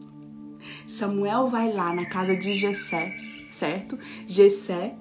Samuel 0.88 1.48
vai 1.48 1.74
lá 1.74 1.96
na 1.96 2.06
casa 2.06 2.36
de 2.36 2.54
Jessé, 2.54 3.12
certo? 3.50 3.98
Jessé 4.28 4.96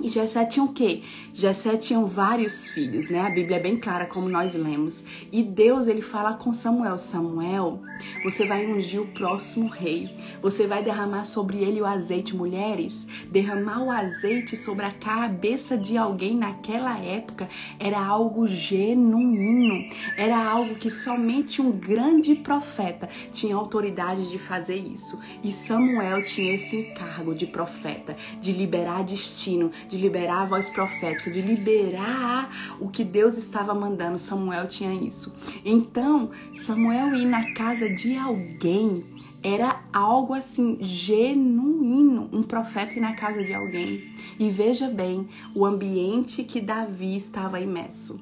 e 0.00 0.08
Jessé 0.08 0.44
tinha 0.44 0.64
o 0.64 0.72
quê? 0.72 1.02
Jessé 1.34 1.76
tinha 1.76 2.00
vários 2.00 2.70
filhos, 2.70 3.10
né? 3.10 3.20
A 3.20 3.30
Bíblia 3.30 3.56
é 3.56 3.60
bem 3.60 3.76
clara 3.76 4.06
como 4.06 4.28
nós 4.28 4.54
lemos. 4.54 5.04
E 5.30 5.42
Deus, 5.42 5.86
ele 5.86 6.02
fala 6.02 6.34
com 6.34 6.52
Samuel, 6.54 6.98
Samuel, 6.98 7.80
você 8.24 8.46
vai 8.46 8.66
ungir 8.66 9.00
o 9.00 9.06
próximo 9.06 9.68
rei. 9.68 10.10
Você 10.40 10.66
vai 10.66 10.82
derramar 10.82 11.24
sobre 11.24 11.58
ele 11.58 11.80
o 11.80 11.86
azeite, 11.86 12.34
mulheres. 12.34 13.06
Derramar 13.30 13.82
o 13.82 13.90
azeite 13.90 14.56
sobre 14.56 14.84
a 14.84 14.90
cabeça 14.90 15.76
de 15.76 15.96
alguém 15.96 16.36
naquela 16.36 16.98
época 16.98 17.48
era 17.78 17.98
algo 17.98 18.46
genuíno. 18.46 19.88
Era 20.16 20.44
algo 20.44 20.74
que 20.76 20.90
somente 20.90 21.60
um 21.60 21.70
grande 21.70 22.34
profeta 22.34 23.08
tinha 23.32 23.56
autoridade 23.56 24.30
de 24.30 24.38
fazer 24.38 24.76
isso. 24.76 25.20
E 25.42 25.52
Samuel 25.52 26.24
tinha 26.24 26.54
esse 26.54 26.76
encargo 26.76 27.34
de 27.34 27.46
profeta, 27.46 28.16
de 28.40 28.52
liberar 28.52 29.04
destino, 29.04 29.70
de 29.88 29.96
liberar 29.96 30.42
a 30.42 30.46
voz 30.46 30.68
profética, 30.70 31.30
de 31.30 31.40
liberar 31.40 32.50
o 32.80 32.88
que 32.88 33.04
Deus 33.04 33.36
estava 33.36 33.74
mandando. 33.74 34.18
Samuel 34.18 34.66
tinha 34.68 34.92
isso. 34.92 35.32
Então, 35.64 36.30
Samuel 36.54 37.14
ir 37.14 37.26
na 37.26 37.52
casa 37.52 37.88
de 37.88 38.16
alguém 38.16 39.04
era 39.42 39.82
algo 39.92 40.34
assim 40.34 40.78
genuíno, 40.80 42.28
um 42.32 42.42
profeta 42.42 42.94
ir 42.94 43.00
na 43.00 43.14
casa 43.14 43.42
de 43.42 43.52
alguém. 43.52 44.14
E 44.38 44.48
veja 44.48 44.88
bem 44.88 45.28
o 45.54 45.66
ambiente 45.66 46.44
que 46.44 46.60
Davi 46.60 47.16
estava 47.16 47.60
imerso. 47.60 48.20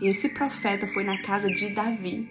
Esse 0.00 0.28
profeta 0.28 0.86
foi 0.86 1.04
na 1.04 1.20
casa 1.22 1.48
de 1.48 1.70
Davi. 1.70 2.28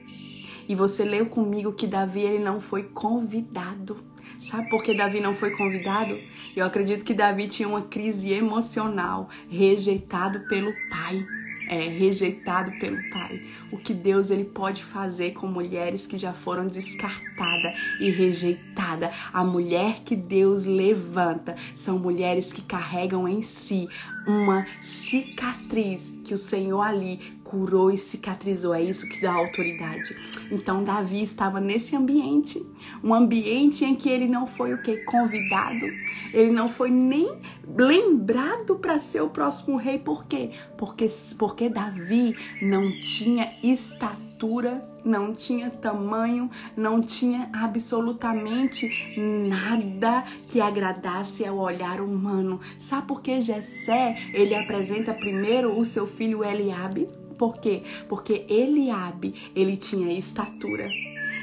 E 0.67 0.75
você 0.75 1.03
leu 1.03 1.25
comigo 1.25 1.73
que 1.73 1.87
Davi 1.87 2.21
ele 2.21 2.43
não 2.43 2.61
foi 2.61 2.83
convidado. 2.83 3.97
Sabe 4.39 4.69
por 4.69 4.81
que 4.81 4.93
Davi 4.93 5.19
não 5.19 5.33
foi 5.33 5.51
convidado? 5.51 6.17
Eu 6.55 6.65
acredito 6.65 7.03
que 7.03 7.13
Davi 7.13 7.47
tinha 7.47 7.67
uma 7.67 7.81
crise 7.81 8.31
emocional, 8.31 9.29
rejeitado 9.49 10.39
pelo 10.47 10.73
pai. 10.89 11.25
É, 11.71 11.87
rejeitado 11.87 12.71
pelo 12.79 12.97
pai. 13.11 13.45
O 13.71 13.77
que 13.77 13.93
Deus 13.93 14.31
ele 14.31 14.43
pode 14.43 14.83
fazer 14.83 15.33
com 15.33 15.45
mulheres 15.45 16.07
que 16.07 16.17
já 16.17 16.33
foram 16.33 16.65
descartadas 16.65 17.79
e 17.99 18.09
rejeitadas. 18.09 19.13
A 19.31 19.43
mulher 19.43 19.99
que 19.99 20.15
Deus 20.15 20.65
levanta 20.65 21.55
são 21.75 21.99
mulheres 21.99 22.51
que 22.51 22.63
carregam 22.63 23.27
em 23.27 23.43
si 23.43 23.87
uma 24.25 24.65
cicatriz 24.81 26.11
que 26.23 26.33
o 26.33 26.39
Senhor 26.39 26.81
ali 26.81 27.38
curou 27.49 27.91
e 27.91 27.97
cicatrizou. 27.97 28.73
É 28.73 28.81
isso 28.81 29.09
que 29.09 29.21
dá 29.21 29.33
autoridade. 29.33 30.15
Então 30.51 30.83
Davi 30.83 31.23
estava 31.23 31.59
nesse 31.59 31.95
ambiente, 31.95 32.63
um 33.03 33.13
ambiente 33.13 33.83
em 33.83 33.95
que 33.95 34.07
ele 34.07 34.27
não 34.27 34.45
foi 34.45 34.73
o 34.73 34.81
que 34.81 34.97
convidado, 34.97 35.87
ele 36.31 36.51
não 36.51 36.69
foi 36.69 36.91
nem 36.91 37.39
lembrado 37.75 38.75
para 38.75 38.99
ser 38.99 39.21
o 39.21 39.29
próximo 39.29 39.77
rei. 39.77 39.97
Por 39.97 40.25
quê? 40.25 40.51
Porque 40.77 41.07
porque 41.37 41.69
Davi 41.69 42.35
não 42.61 42.91
tinha 42.99 43.51
estatura 43.63 44.87
não 45.03 45.33
tinha 45.33 45.69
tamanho, 45.69 46.49
não 46.75 47.01
tinha 47.01 47.49
absolutamente 47.53 48.89
nada 49.17 50.23
que 50.47 50.61
agradasse 50.61 51.45
ao 51.45 51.57
olhar 51.57 51.99
humano. 51.99 52.59
Sabe 52.79 53.07
por 53.07 53.21
que 53.21 53.41
Jessé, 53.41 54.15
ele 54.33 54.55
apresenta 54.55 55.13
primeiro 55.13 55.77
o 55.77 55.85
seu 55.85 56.07
filho 56.07 56.43
Eliabe? 56.43 57.07
Por 57.39 57.57
quê? 57.57 57.83
Porque 58.09 58.45
Eliabe, 58.49 59.33
ele 59.55 59.77
tinha 59.77 60.11
estatura. 60.11 60.89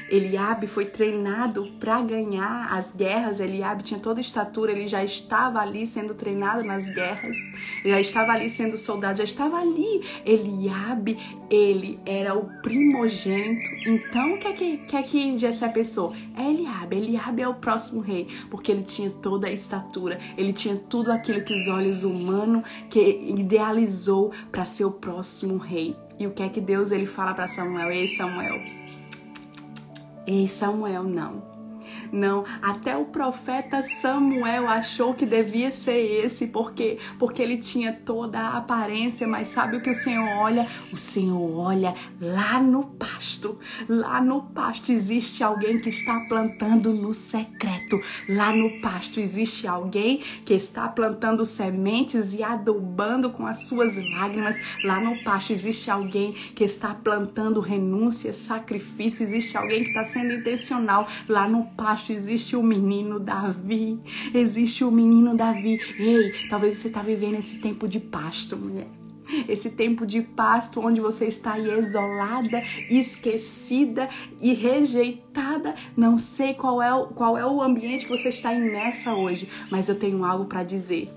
Eliabe 0.09 0.67
foi 0.67 0.85
treinado 0.85 1.69
para 1.79 2.01
ganhar 2.01 2.71
as 2.71 2.91
guerras. 2.91 3.39
Eliabe 3.39 3.83
tinha 3.83 3.99
toda 3.99 4.19
a 4.19 4.21
estatura, 4.21 4.71
ele 4.71 4.87
já 4.87 5.03
estava 5.03 5.59
ali 5.59 5.85
sendo 5.85 6.13
treinado 6.13 6.63
nas 6.63 6.87
guerras, 6.89 7.35
já 7.83 7.99
estava 7.99 8.31
ali 8.31 8.49
sendo 8.49 8.77
soldado, 8.77 9.17
já 9.17 9.23
estava 9.23 9.59
ali. 9.59 10.01
Eliabe, 10.25 11.17
ele 11.49 11.99
era 12.05 12.35
o 12.35 12.45
primogênito. 12.61 13.69
Então, 13.85 14.35
o 14.35 14.39
que 14.39 14.47
é 14.47 14.53
que, 14.53 14.77
que, 14.77 14.95
é 14.95 15.03
que 15.03 15.37
Jessé 15.37 15.67
pensou? 15.69 16.13
É 16.37 16.49
Eliabe, 16.49 16.97
Eliabe 16.97 17.41
é 17.41 17.47
o 17.47 17.55
próximo 17.55 18.01
rei, 18.01 18.27
porque 18.49 18.71
ele 18.71 18.83
tinha 18.83 19.09
toda 19.09 19.47
a 19.47 19.51
estatura, 19.51 20.19
ele 20.37 20.53
tinha 20.53 20.75
tudo 20.75 21.11
aquilo 21.11 21.43
que 21.43 21.53
os 21.53 21.67
olhos 21.67 22.03
humanos 22.03 22.63
que 22.89 22.99
idealizou 22.99 24.31
para 24.51 24.65
ser 24.65 24.85
o 24.85 24.91
próximo 24.91 25.57
rei. 25.57 25.95
E 26.19 26.25
o 26.25 26.31
que 26.31 26.41
é 26.41 26.49
que 26.49 26.59
Deus 26.59 26.91
ele 26.91 27.05
fala 27.05 27.33
para 27.33 27.47
Samuel? 27.47 27.91
Ei, 27.91 28.07
Samuel, 28.15 28.59
Ei, 30.27 30.45
Samuel, 30.49 31.03
não. 31.03 31.56
Não, 32.11 32.45
até 32.61 32.95
o 32.95 33.05
profeta 33.05 33.83
Samuel 34.01 34.67
achou 34.67 35.13
que 35.13 35.25
devia 35.25 35.71
ser 35.71 36.25
esse, 36.25 36.47
porque 36.47 36.97
porque 37.19 37.41
ele 37.41 37.57
tinha 37.57 37.91
toda 37.91 38.39
a 38.39 38.57
aparência, 38.57 39.27
mas 39.27 39.49
sabe 39.49 39.77
o 39.77 39.81
que 39.81 39.89
o 39.89 39.95
Senhor 39.95 40.27
olha? 40.37 40.67
O 40.91 40.97
Senhor 40.97 41.57
olha 41.57 41.93
lá 42.19 42.61
no 42.61 42.83
pasto. 42.83 43.57
Lá 43.87 44.21
no 44.21 44.43
pasto 44.43 44.91
existe 44.91 45.43
alguém 45.43 45.79
que 45.79 45.89
está 45.89 46.19
plantando 46.27 46.93
no 46.93 47.13
secreto. 47.13 47.99
Lá 48.29 48.53
no 48.53 48.79
pasto 48.81 49.19
existe 49.19 49.67
alguém 49.67 50.19
que 50.45 50.53
está 50.53 50.87
plantando 50.87 51.45
sementes 51.45 52.33
e 52.33 52.43
adubando 52.43 53.29
com 53.29 53.45
as 53.45 53.67
suas 53.67 53.95
lágrimas. 54.11 54.55
Lá 54.83 54.99
no 54.99 55.21
pasto 55.23 55.51
existe 55.51 55.89
alguém 55.89 56.33
que 56.33 56.63
está 56.63 56.93
plantando 56.93 57.59
renúncia, 57.59 58.31
sacrifício. 58.33 59.23
Existe 59.23 59.57
alguém 59.57 59.83
que 59.83 59.89
está 59.89 60.05
sendo 60.05 60.33
intencional. 60.33 61.07
Lá 61.27 61.47
no 61.47 61.65
pasto 61.65 61.96
existe 62.13 62.55
o 62.55 62.63
menino 62.63 63.19
Davi. 63.19 63.99
Existe 64.33 64.83
o 64.83 64.91
menino 64.91 65.35
Davi. 65.35 65.79
Ei, 65.97 66.47
talvez 66.49 66.77
você 66.77 66.87
está 66.87 67.01
vivendo 67.01 67.35
esse 67.35 67.59
tempo 67.59 67.87
de 67.87 67.99
pasto, 67.99 68.57
mulher 68.57 68.87
esse 69.47 69.69
tempo 69.69 70.05
de 70.05 70.21
pasto 70.21 70.79
onde 70.79 71.01
você 71.01 71.25
está 71.25 71.53
aí 71.53 71.67
isolada, 71.79 72.63
esquecida 72.89 74.09
e 74.41 74.53
rejeitada. 74.53 75.75
Não 75.95 76.17
sei 76.17 76.53
qual 76.53 76.81
é, 76.81 76.93
o, 76.93 77.07
qual 77.07 77.37
é 77.37 77.45
o 77.45 77.61
ambiente 77.61 78.05
que 78.05 78.17
você 78.17 78.29
está 78.29 78.53
imersa 78.53 79.13
hoje, 79.13 79.49
mas 79.69 79.89
eu 79.89 79.95
tenho 79.95 80.23
algo 80.23 80.45
para 80.45 80.63
dizer. 80.63 81.09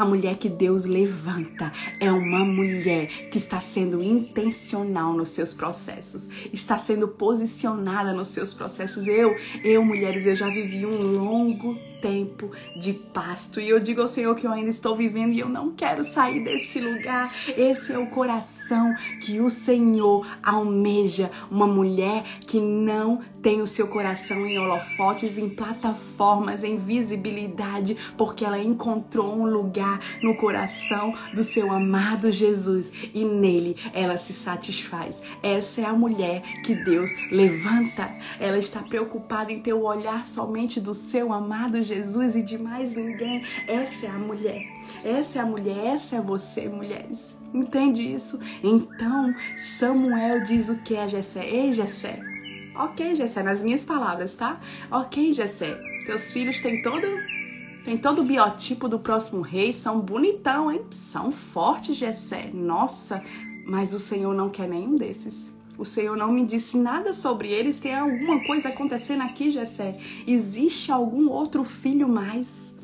A 0.00 0.04
mulher 0.06 0.38
que 0.38 0.48
Deus 0.48 0.86
levanta 0.86 1.70
é 2.00 2.10
uma 2.10 2.42
mulher 2.42 3.06
que 3.30 3.36
está 3.36 3.60
sendo 3.60 4.02
intencional 4.02 5.12
nos 5.12 5.28
seus 5.28 5.52
processos, 5.52 6.26
está 6.54 6.78
sendo 6.78 7.06
posicionada 7.06 8.10
nos 8.14 8.28
seus 8.28 8.54
processos. 8.54 9.06
Eu, 9.06 9.36
eu, 9.62 9.84
mulheres, 9.84 10.24
eu 10.24 10.34
já 10.34 10.48
vivi 10.48 10.86
um 10.86 11.18
longo 11.18 11.76
tempo 12.00 12.50
de 12.76 12.94
pasto. 12.94 13.60
E 13.60 13.68
eu 13.68 13.78
digo 13.78 14.00
ao 14.00 14.08
Senhor 14.08 14.34
que 14.34 14.46
eu 14.46 14.52
ainda 14.52 14.70
estou 14.70 14.96
vivendo 14.96 15.32
e 15.32 15.40
eu 15.40 15.48
não 15.48 15.72
quero 15.72 16.02
sair 16.02 16.42
desse 16.42 16.80
lugar. 16.80 17.32
Esse 17.56 17.92
é 17.92 17.98
o 17.98 18.06
coração 18.06 18.94
que 19.20 19.38
o 19.40 19.50
Senhor 19.50 20.26
almeja. 20.42 21.30
Uma 21.50 21.66
mulher 21.66 22.24
que 22.46 22.58
não 22.58 23.20
tem 23.42 23.60
o 23.60 23.66
seu 23.66 23.88
coração 23.88 24.46
em 24.46 24.58
holofotes, 24.58 25.38
em 25.38 25.48
plataformas, 25.48 26.62
em 26.62 26.76
visibilidade, 26.76 27.96
porque 28.16 28.44
ela 28.44 28.58
encontrou 28.58 29.34
um 29.34 29.46
lugar 29.46 30.00
no 30.22 30.36
coração 30.36 31.14
do 31.34 31.42
seu 31.42 31.72
amado 31.72 32.30
Jesus 32.30 32.92
e 33.14 33.24
nele 33.24 33.76
ela 33.92 34.18
se 34.18 34.32
satisfaz. 34.32 35.22
Essa 35.42 35.82
é 35.82 35.84
a 35.84 35.92
mulher 35.92 36.42
que 36.64 36.74
Deus 36.74 37.10
levanta. 37.30 38.10
Ela 38.38 38.58
está 38.58 38.80
preocupada 38.80 39.52
em 39.52 39.60
ter 39.60 39.72
o 39.72 39.84
olhar 39.84 40.26
somente 40.26 40.80
do 40.80 40.94
seu 40.94 41.32
amado 41.32 41.82
Jesus 41.82 42.36
e 42.36 42.42
de 42.42 42.58
mais 42.58 42.94
ninguém. 42.94 43.42
Essa 43.66 44.06
é 44.06 44.10
a 44.10 44.18
mulher. 44.18 44.64
Essa 45.04 45.38
é 45.38 45.42
a 45.42 45.46
mulher, 45.46 45.94
essa 45.94 46.16
é 46.16 46.20
você, 46.20 46.68
mulheres. 46.68 47.36
Entende 47.52 48.02
isso? 48.02 48.38
Então, 48.62 49.34
Samuel 49.56 50.44
diz 50.44 50.68
o 50.68 50.76
que 50.76 50.96
a 50.96 51.08
Jessé? 51.08 51.44
Ei, 51.48 51.72
Jessé. 51.72 52.29
Ok, 52.80 53.14
Jessé, 53.14 53.42
nas 53.42 53.60
minhas 53.60 53.84
palavras, 53.84 54.34
tá? 54.34 54.58
Ok, 54.90 55.32
Jessé. 55.32 55.78
Teus 56.06 56.32
filhos 56.32 56.60
têm 56.60 56.80
todo 56.80 57.06
tem 57.84 57.98
todo 57.98 58.22
o 58.22 58.24
biotipo 58.24 58.88
do 58.88 58.98
próximo 58.98 59.42
rei, 59.42 59.74
são 59.74 60.00
bonitão, 60.00 60.72
hein? 60.72 60.80
São 60.90 61.30
fortes, 61.30 61.94
Jessé. 61.94 62.50
Nossa, 62.54 63.22
mas 63.66 63.92
o 63.92 63.98
Senhor 63.98 64.34
não 64.34 64.48
quer 64.48 64.66
nenhum 64.66 64.96
desses. 64.96 65.52
O 65.76 65.84
Senhor 65.84 66.16
não 66.16 66.32
me 66.32 66.46
disse 66.46 66.78
nada 66.78 67.12
sobre 67.12 67.52
eles. 67.52 67.78
Tem 67.78 67.94
alguma 67.94 68.42
coisa 68.46 68.70
acontecendo 68.70 69.24
aqui, 69.24 69.50
Jessé? 69.50 69.98
Existe 70.26 70.90
algum 70.90 71.28
outro 71.28 71.64
filho 71.64 72.08
mais? 72.08 72.74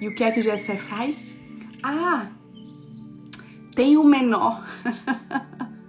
E 0.00 0.06
o 0.06 0.14
que 0.14 0.22
é 0.22 0.30
que 0.30 0.42
Jessé 0.42 0.76
faz? 0.76 1.36
Ah, 1.82 2.28
tem 3.74 3.96
o 3.96 4.04
menor. 4.04 4.64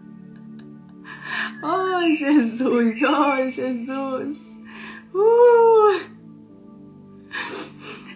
oh, 1.64 2.12
Jesus, 2.12 3.02
oh, 3.04 3.50
Jesus. 3.50 4.38
Uh. 5.14 6.00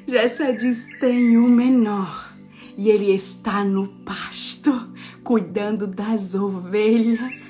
Jessé 0.08 0.54
diz: 0.54 0.86
tem 1.00 1.38
o 1.38 1.48
menor. 1.48 2.34
E 2.78 2.90
ele 2.90 3.16
está 3.16 3.64
no 3.64 3.88
pasto, 4.04 4.90
cuidando 5.24 5.88
das 5.88 6.36
ovelhas. 6.36 7.42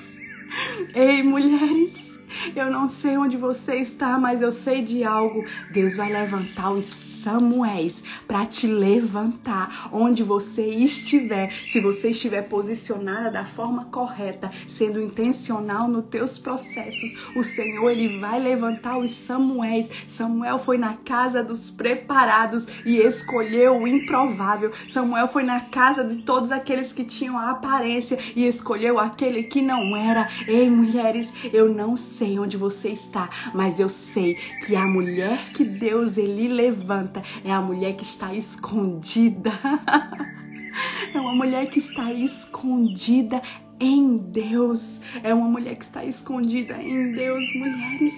Ei, 0.94 1.22
mulheres, 1.22 1.92
eu 2.54 2.70
não 2.70 2.86
sei 2.86 3.16
onde 3.16 3.36
você 3.36 3.76
está, 3.76 4.18
mas 4.18 4.40
eu 4.40 4.52
sei 4.52 4.82
de 4.82 5.02
algo. 5.02 5.44
Deus 5.72 5.96
vai 5.96 6.12
levantar 6.12 6.70
os 6.70 7.15
Samuéis 7.26 8.04
para 8.28 8.46
te 8.46 8.68
levantar 8.68 9.88
onde 9.90 10.22
você 10.22 10.64
estiver. 10.64 11.52
Se 11.66 11.80
você 11.80 12.10
estiver 12.10 12.42
posicionada 12.42 13.32
da 13.32 13.44
forma 13.44 13.86
correta, 13.86 14.48
sendo 14.68 15.02
intencional 15.02 15.88
nos 15.88 16.04
teus 16.04 16.38
processos, 16.38 17.10
o 17.34 17.42
Senhor 17.42 17.90
ele 17.90 18.20
vai 18.20 18.38
levantar 18.38 18.96
os 18.98 19.10
Samuéis. 19.10 19.88
Samuel 20.06 20.60
foi 20.60 20.78
na 20.78 20.94
casa 20.98 21.42
dos 21.42 21.68
preparados 21.68 22.68
e 22.84 22.98
escolheu 22.98 23.76
o 23.76 23.88
improvável. 23.88 24.70
Samuel 24.88 25.26
foi 25.26 25.42
na 25.42 25.62
casa 25.62 26.04
de 26.04 26.22
todos 26.22 26.52
aqueles 26.52 26.92
que 26.92 27.02
tinham 27.02 27.36
a 27.36 27.50
aparência 27.50 28.16
e 28.36 28.46
escolheu 28.46 29.00
aquele 29.00 29.42
que 29.42 29.60
não 29.60 29.96
era. 29.96 30.28
Ei, 30.46 30.70
mulheres, 30.70 31.28
eu 31.52 31.68
não 31.74 31.96
sei 31.96 32.38
onde 32.38 32.56
você 32.56 32.90
está, 32.90 33.28
mas 33.52 33.80
eu 33.80 33.88
sei 33.88 34.34
que 34.64 34.76
a 34.76 34.86
mulher 34.86 35.40
que 35.52 35.64
Deus 35.64 36.16
ele 36.16 36.46
levanta 36.46 37.15
é 37.44 37.52
a 37.52 37.60
mulher 37.60 37.94
que 37.94 38.04
está 38.04 38.34
escondida. 38.34 39.50
É 41.14 41.18
uma 41.18 41.34
mulher 41.34 41.66
que 41.70 41.78
está 41.78 42.12
escondida 42.12 43.40
em 43.80 44.18
Deus. 44.18 45.00
É 45.22 45.32
uma 45.32 45.48
mulher 45.48 45.76
que 45.76 45.84
está 45.84 46.04
escondida 46.04 46.76
em 46.76 47.12
Deus, 47.12 47.54
mulheres. 47.54 48.14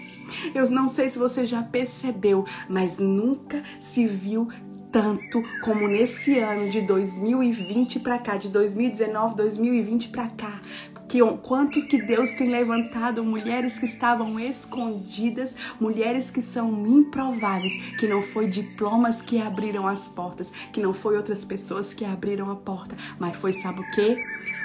Eu 0.54 0.68
não 0.70 0.88
sei 0.88 1.08
se 1.08 1.18
você 1.18 1.46
já 1.46 1.62
percebeu, 1.62 2.44
mas 2.68 2.98
nunca 2.98 3.62
se 3.80 4.06
viu 4.06 4.48
tanto 4.90 5.42
como 5.62 5.86
nesse 5.86 6.38
ano 6.38 6.70
de 6.70 6.80
2020 6.80 8.00
para 8.00 8.18
cá, 8.18 8.36
de 8.36 8.48
2019, 8.48 9.36
2020 9.36 10.08
para 10.08 10.28
cá, 10.28 10.60
que 11.08 11.20
quanto 11.42 11.86
que 11.86 12.00
Deus 12.00 12.30
tem 12.32 12.50
levantado 12.50 13.24
mulheres 13.24 13.78
que 13.78 13.86
estavam 13.86 14.38
escondidas, 14.38 15.50
mulheres 15.80 16.30
que 16.30 16.42
são 16.42 16.86
improváveis, 16.86 17.72
que 17.98 18.06
não 18.06 18.20
foi 18.20 18.48
diplomas 18.48 19.22
que 19.22 19.40
abriram 19.40 19.86
as 19.86 20.08
portas, 20.08 20.52
que 20.72 20.80
não 20.80 20.92
foi 20.92 21.16
outras 21.16 21.44
pessoas 21.44 21.94
que 21.94 22.04
abriram 22.04 22.50
a 22.50 22.56
porta, 22.56 22.96
mas 23.18 23.36
foi 23.36 23.52
sabe 23.52 23.80
o 23.80 23.90
que? 23.90 24.22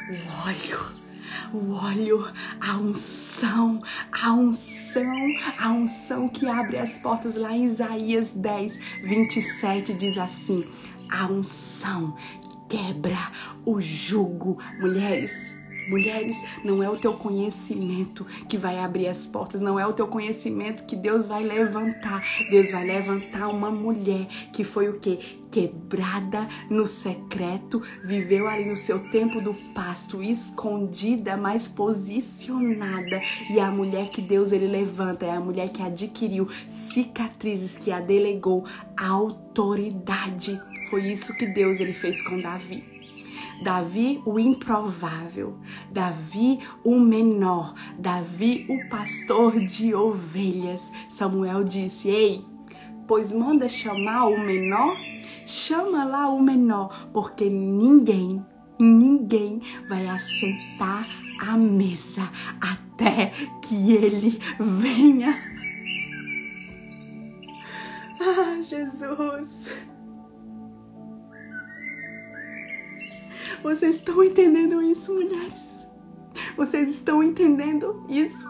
O 0.09 0.47
óleo 0.47 1.03
o 1.53 1.71
óleo, 1.73 2.27
a 2.59 2.77
unção, 2.77 3.81
a 4.11 4.33
unção, 4.33 5.33
a 5.59 5.69
unção 5.69 6.27
que 6.27 6.47
abre 6.47 6.77
as 6.77 6.97
portas 6.97 7.35
lá 7.35 7.51
em 7.51 7.65
Isaías 7.65 8.31
10, 8.31 8.79
27 9.03 9.93
diz 9.93 10.17
assim: 10.17 10.67
a 11.09 11.25
unção 11.27 12.15
quebra 12.67 13.17
o 13.65 13.79
jugo, 13.79 14.57
mulheres. 14.79 15.53
Mulheres, 15.87 16.37
não 16.63 16.81
é 16.81 16.89
o 16.89 16.97
teu 16.97 17.13
conhecimento 17.13 18.25
que 18.47 18.57
vai 18.57 18.79
abrir 18.79 19.07
as 19.07 19.25
portas, 19.25 19.61
não 19.61 19.79
é 19.79 19.85
o 19.85 19.93
teu 19.93 20.07
conhecimento 20.07 20.85
que 20.85 20.95
Deus 20.95 21.27
vai 21.27 21.43
levantar. 21.43 22.23
Deus 22.49 22.71
vai 22.71 22.85
levantar 22.85 23.47
uma 23.47 23.69
mulher 23.69 24.27
que 24.51 24.63
foi 24.63 24.89
o 24.89 24.99
que? 24.99 25.41
Quebrada 25.51 26.47
no 26.67 26.87
secreto, 26.87 27.79
viveu 28.03 28.47
ali 28.47 28.65
no 28.65 28.75
seu 28.75 28.99
tempo 29.11 29.39
do 29.39 29.53
pasto, 29.75 30.23
escondida, 30.23 31.37
mas 31.37 31.67
posicionada. 31.67 33.21
E 33.51 33.59
a 33.59 33.69
mulher 33.69 34.09
que 34.09 34.21
Deus 34.21 34.51
ele 34.51 34.67
levanta 34.67 35.27
é 35.27 35.31
a 35.31 35.39
mulher 35.39 35.69
que 35.69 35.83
adquiriu 35.83 36.47
cicatrizes, 36.67 37.77
que 37.77 37.91
a 37.91 37.99
delegou 37.99 38.65
autoridade. 38.97 40.59
Foi 40.89 41.05
isso 41.07 41.35
que 41.35 41.45
Deus 41.45 41.79
ele 41.79 41.93
fez 41.93 42.21
com 42.23 42.39
Davi. 42.39 42.92
Davi 43.63 44.21
o 44.25 44.37
improvável, 44.37 45.57
Davi 45.89 46.59
o 46.83 46.99
menor, 46.99 47.73
Davi 47.97 48.65
o 48.69 48.89
pastor 48.89 49.57
de 49.61 49.95
ovelhas. 49.95 50.81
Samuel 51.09 51.63
disse: 51.63 52.09
Ei, 52.09 52.45
pois 53.07 53.31
manda 53.31 53.69
chamar 53.69 54.25
o 54.25 54.37
menor, 54.37 54.97
chama 55.47 56.03
lá 56.03 56.27
o 56.27 56.41
menor, 56.41 57.07
porque 57.13 57.49
ninguém, 57.49 58.45
ninguém 58.77 59.61
vai 59.87 60.07
assentar 60.07 61.07
à 61.47 61.57
mesa 61.57 62.29
até 62.59 63.31
que 63.65 63.93
ele 63.93 64.39
venha. 64.59 65.53
Ah, 68.25 68.61
Jesus. 68.61 69.67
Vocês 73.61 73.97
estão 73.97 74.23
entendendo 74.23 74.81
isso, 74.81 75.13
mulheres? 75.13 75.61
Vocês 76.55 76.89
estão 76.89 77.21
entendendo 77.21 78.05
isso? 78.09 78.47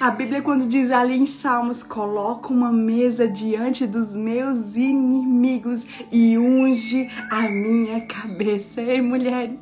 A 0.00 0.08
Bíblia, 0.08 0.40
quando 0.40 0.66
diz 0.66 0.90
ali 0.90 1.14
em 1.14 1.26
Salmos, 1.26 1.82
coloca 1.82 2.50
uma 2.50 2.72
mesa 2.72 3.28
diante 3.28 3.86
dos 3.86 4.16
meus 4.16 4.74
inimigos 4.74 5.86
e 6.10 6.38
unge 6.38 7.06
a 7.30 7.42
minha 7.50 8.00
cabeça. 8.06 8.80
Ei, 8.80 9.02
mulheres, 9.02 9.58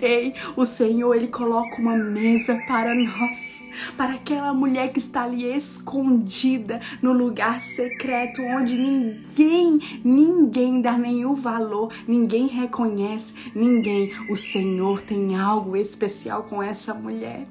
ei, 0.00 0.32
o 0.54 0.64
Senhor, 0.64 1.16
Ele 1.16 1.26
coloca 1.26 1.80
uma 1.80 1.96
mesa 1.96 2.56
para 2.68 2.94
nós 2.94 3.60
para 3.96 4.12
aquela 4.12 4.54
mulher 4.54 4.92
que 4.92 5.00
está 5.00 5.24
ali 5.24 5.44
escondida 5.44 6.78
no 7.02 7.12
lugar 7.12 7.60
secreto 7.60 8.42
onde 8.42 8.78
ninguém, 8.78 9.80
ninguém 10.04 10.80
dá 10.80 10.96
nenhum 10.96 11.34
valor, 11.34 11.92
ninguém 12.06 12.46
reconhece, 12.46 13.34
ninguém. 13.56 14.12
O 14.30 14.36
Senhor 14.36 15.00
tem 15.00 15.36
algo 15.36 15.76
especial 15.76 16.44
com 16.44 16.62
essa 16.62 16.94
mulher. 16.94 17.48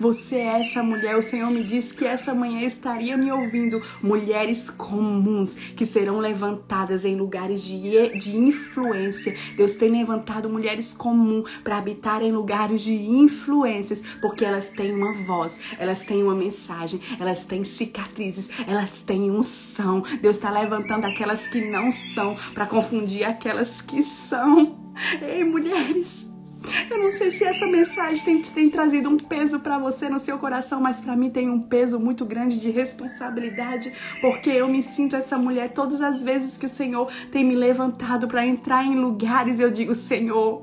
Você 0.00 0.36
é 0.36 0.60
essa 0.60 0.82
mulher. 0.82 1.16
O 1.16 1.22
Senhor 1.22 1.50
me 1.50 1.64
disse 1.64 1.94
que 1.94 2.04
essa 2.04 2.34
manhã 2.34 2.66
estaria 2.66 3.16
me 3.16 3.30
ouvindo. 3.30 3.80
Mulheres 4.02 4.70
comuns 4.70 5.54
que 5.54 5.86
serão 5.86 6.18
levantadas 6.18 7.04
em 7.04 7.16
lugares 7.16 7.62
de, 7.62 8.18
de 8.18 8.36
influência. 8.36 9.34
Deus 9.56 9.72
tem 9.74 9.90
levantado 9.90 10.48
mulheres 10.48 10.92
comuns 10.92 11.50
para 11.62 11.78
habitar 11.78 12.22
em 12.22 12.32
lugares 12.32 12.82
de 12.82 12.94
influências, 12.94 14.02
porque 14.20 14.44
elas 14.44 14.68
têm 14.68 14.94
uma 14.94 15.12
voz, 15.24 15.58
elas 15.78 16.00
têm 16.00 16.22
uma 16.22 16.34
mensagem, 16.34 17.00
elas 17.18 17.44
têm 17.44 17.64
cicatrizes, 17.64 18.48
elas 18.66 19.02
têm 19.02 19.30
unção. 19.30 20.02
Deus 20.20 20.36
está 20.36 20.50
levantando 20.50 21.06
aquelas 21.06 21.46
que 21.46 21.60
não 21.60 21.90
são 21.90 22.36
para 22.54 22.66
confundir 22.66 23.24
aquelas 23.24 23.80
que 23.80 24.02
são. 24.02 24.76
Ei, 25.22 25.44
mulheres. 25.44 26.27
Eu 26.90 26.98
não 26.98 27.12
sei 27.12 27.30
se 27.30 27.44
essa 27.44 27.66
mensagem 27.66 28.24
tem, 28.24 28.42
tem 28.42 28.70
trazido 28.70 29.08
um 29.08 29.16
peso 29.16 29.60
para 29.60 29.78
você 29.78 30.08
no 30.08 30.18
seu 30.18 30.38
coração, 30.38 30.80
mas 30.80 31.00
para 31.00 31.16
mim 31.16 31.30
tem 31.30 31.48
um 31.48 31.60
peso 31.60 31.98
muito 31.98 32.24
grande 32.24 32.58
de 32.58 32.70
responsabilidade, 32.70 33.92
porque 34.20 34.50
eu 34.50 34.68
me 34.68 34.82
sinto 34.82 35.16
essa 35.16 35.38
mulher 35.38 35.70
todas 35.70 36.00
as 36.00 36.22
vezes 36.22 36.56
que 36.56 36.66
o 36.66 36.68
Senhor 36.68 37.10
tem 37.30 37.44
me 37.44 37.54
levantado 37.54 38.26
para 38.26 38.46
entrar 38.46 38.84
em 38.84 38.96
lugares, 38.96 39.60
eu 39.60 39.70
digo, 39.70 39.94
Senhor, 39.94 40.62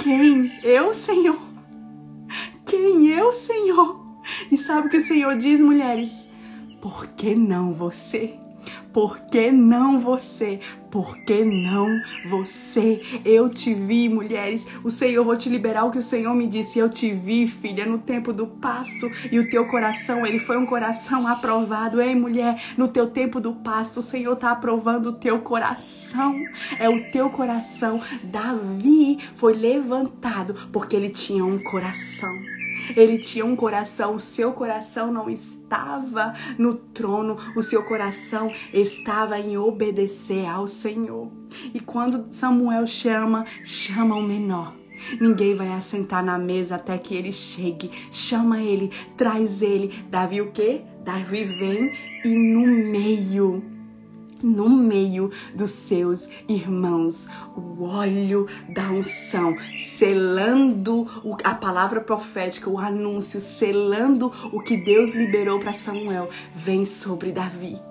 quem? 0.00 0.52
Eu, 0.62 0.94
Senhor? 0.94 1.40
Quem 2.64 3.08
eu, 3.08 3.32
Senhor? 3.32 4.06
E 4.50 4.58
sabe 4.58 4.88
o 4.88 4.90
que 4.90 4.98
o 4.98 5.02
Senhor 5.02 5.36
diz, 5.36 5.58
mulheres? 5.60 6.28
Por 6.80 7.06
que 7.08 7.34
não 7.34 7.72
você? 7.72 8.34
Por 8.92 9.18
que 9.20 9.50
não 9.50 10.00
você? 10.00 10.60
Por 10.90 11.18
que 11.18 11.44
não 11.44 12.00
você? 12.28 13.00
Eu 13.24 13.48
te 13.48 13.74
vi, 13.74 14.08
mulheres. 14.08 14.66
O 14.82 14.90
Senhor, 14.90 15.24
vou 15.24 15.36
te 15.36 15.48
liberar 15.48 15.84
o 15.84 15.90
que 15.90 15.98
o 15.98 16.02
Senhor 16.02 16.34
me 16.34 16.46
disse. 16.46 16.78
Eu 16.78 16.88
te 16.88 17.12
vi, 17.12 17.46
filha, 17.46 17.84
no 17.84 17.98
tempo 17.98 18.32
do 18.32 18.46
pasto. 18.46 19.10
E 19.30 19.38
o 19.38 19.48
teu 19.48 19.66
coração, 19.66 20.26
ele 20.26 20.38
foi 20.38 20.56
um 20.56 20.66
coração 20.66 21.26
aprovado. 21.26 22.00
Ei, 22.00 22.14
mulher, 22.14 22.60
no 22.76 22.88
teu 22.88 23.08
tempo 23.08 23.40
do 23.40 23.52
pasto, 23.52 23.98
o 23.98 24.02
Senhor 24.02 24.32
está 24.32 24.52
aprovando 24.52 25.10
o 25.10 25.14
teu 25.14 25.40
coração. 25.40 26.34
É 26.78 26.88
o 26.88 27.10
teu 27.10 27.28
coração. 27.30 28.00
Davi 28.24 29.18
foi 29.34 29.52
levantado 29.52 30.68
porque 30.72 30.96
ele 30.96 31.10
tinha 31.10 31.44
um 31.44 31.58
coração. 31.58 32.57
Ele 32.96 33.18
tinha 33.18 33.44
um 33.44 33.56
coração, 33.56 34.14
o 34.14 34.20
seu 34.20 34.52
coração 34.52 35.12
não 35.12 35.28
estava 35.28 36.34
no 36.58 36.74
trono, 36.74 37.36
o 37.56 37.62
seu 37.62 37.82
coração 37.84 38.52
estava 38.72 39.38
em 39.38 39.56
obedecer 39.56 40.46
ao 40.46 40.66
Senhor. 40.66 41.30
E 41.72 41.80
quando 41.80 42.32
Samuel 42.32 42.86
chama, 42.86 43.44
chama 43.64 44.16
o 44.16 44.22
menor. 44.22 44.74
Ninguém 45.20 45.54
vai 45.54 45.72
assentar 45.72 46.24
na 46.24 46.36
mesa 46.38 46.74
até 46.74 46.98
que 46.98 47.14
ele 47.14 47.32
chegue. 47.32 47.90
Chama 48.10 48.60
ele, 48.60 48.90
traz 49.16 49.62
ele. 49.62 50.04
Davi 50.10 50.40
o 50.40 50.50
quê? 50.50 50.82
Davi 51.04 51.44
vem 51.44 51.92
e 52.24 52.28
no 52.28 52.66
meio 52.66 53.77
no 54.42 54.68
meio 54.68 55.30
dos 55.54 55.70
seus 55.70 56.28
irmãos, 56.48 57.28
o 57.56 57.84
óleo 57.84 58.46
da 58.68 58.90
unção, 58.90 59.56
selando 59.76 61.06
a 61.44 61.54
palavra 61.54 62.00
profética, 62.00 62.70
o 62.70 62.78
anúncio, 62.78 63.40
selando 63.40 64.32
o 64.52 64.60
que 64.60 64.76
Deus 64.76 65.14
liberou 65.14 65.58
para 65.58 65.74
Samuel, 65.74 66.28
vem 66.54 66.84
sobre 66.84 67.32
Davi. 67.32 67.87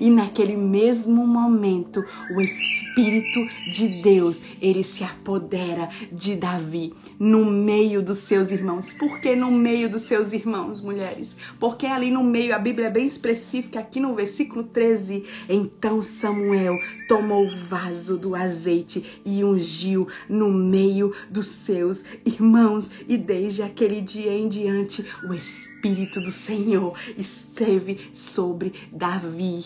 E 0.00 0.10
naquele 0.10 0.56
mesmo 0.56 1.26
momento, 1.26 2.04
o 2.34 2.40
Espírito 2.40 3.40
de 3.70 4.00
Deus, 4.02 4.40
ele 4.60 4.82
se 4.82 5.04
apodera 5.04 5.88
de 6.12 6.34
Davi 6.34 6.92
no 7.18 7.44
meio 7.44 8.02
dos 8.02 8.18
seus 8.18 8.50
irmãos. 8.50 8.92
Por 8.92 9.20
que 9.20 9.34
no 9.34 9.50
meio 9.50 9.88
dos 9.88 10.02
seus 10.02 10.32
irmãos, 10.32 10.80
mulheres? 10.80 11.36
Porque 11.58 11.86
ali 11.86 12.10
no 12.10 12.22
meio, 12.22 12.54
a 12.54 12.58
Bíblia 12.58 12.88
é 12.88 12.90
bem 12.90 13.06
específica, 13.06 13.80
aqui 13.80 14.00
no 14.00 14.14
versículo 14.14 14.64
13. 14.64 15.24
Então 15.48 16.02
Samuel 16.02 16.78
tomou 17.08 17.46
o 17.46 17.56
vaso 17.56 18.16
do 18.16 18.34
azeite 18.34 19.20
e 19.24 19.44
ungiu 19.44 20.08
no 20.28 20.50
meio 20.50 21.12
dos 21.30 21.46
seus 21.46 22.04
irmãos. 22.24 22.90
E 23.08 23.16
desde 23.16 23.62
aquele 23.62 24.00
dia 24.00 24.32
em 24.32 24.48
diante, 24.48 25.04
o 25.24 25.32
Espírito 25.32 26.20
do 26.20 26.30
Senhor 26.30 26.96
esteve 27.16 28.10
sobre 28.12 28.72
Davi. 28.92 29.64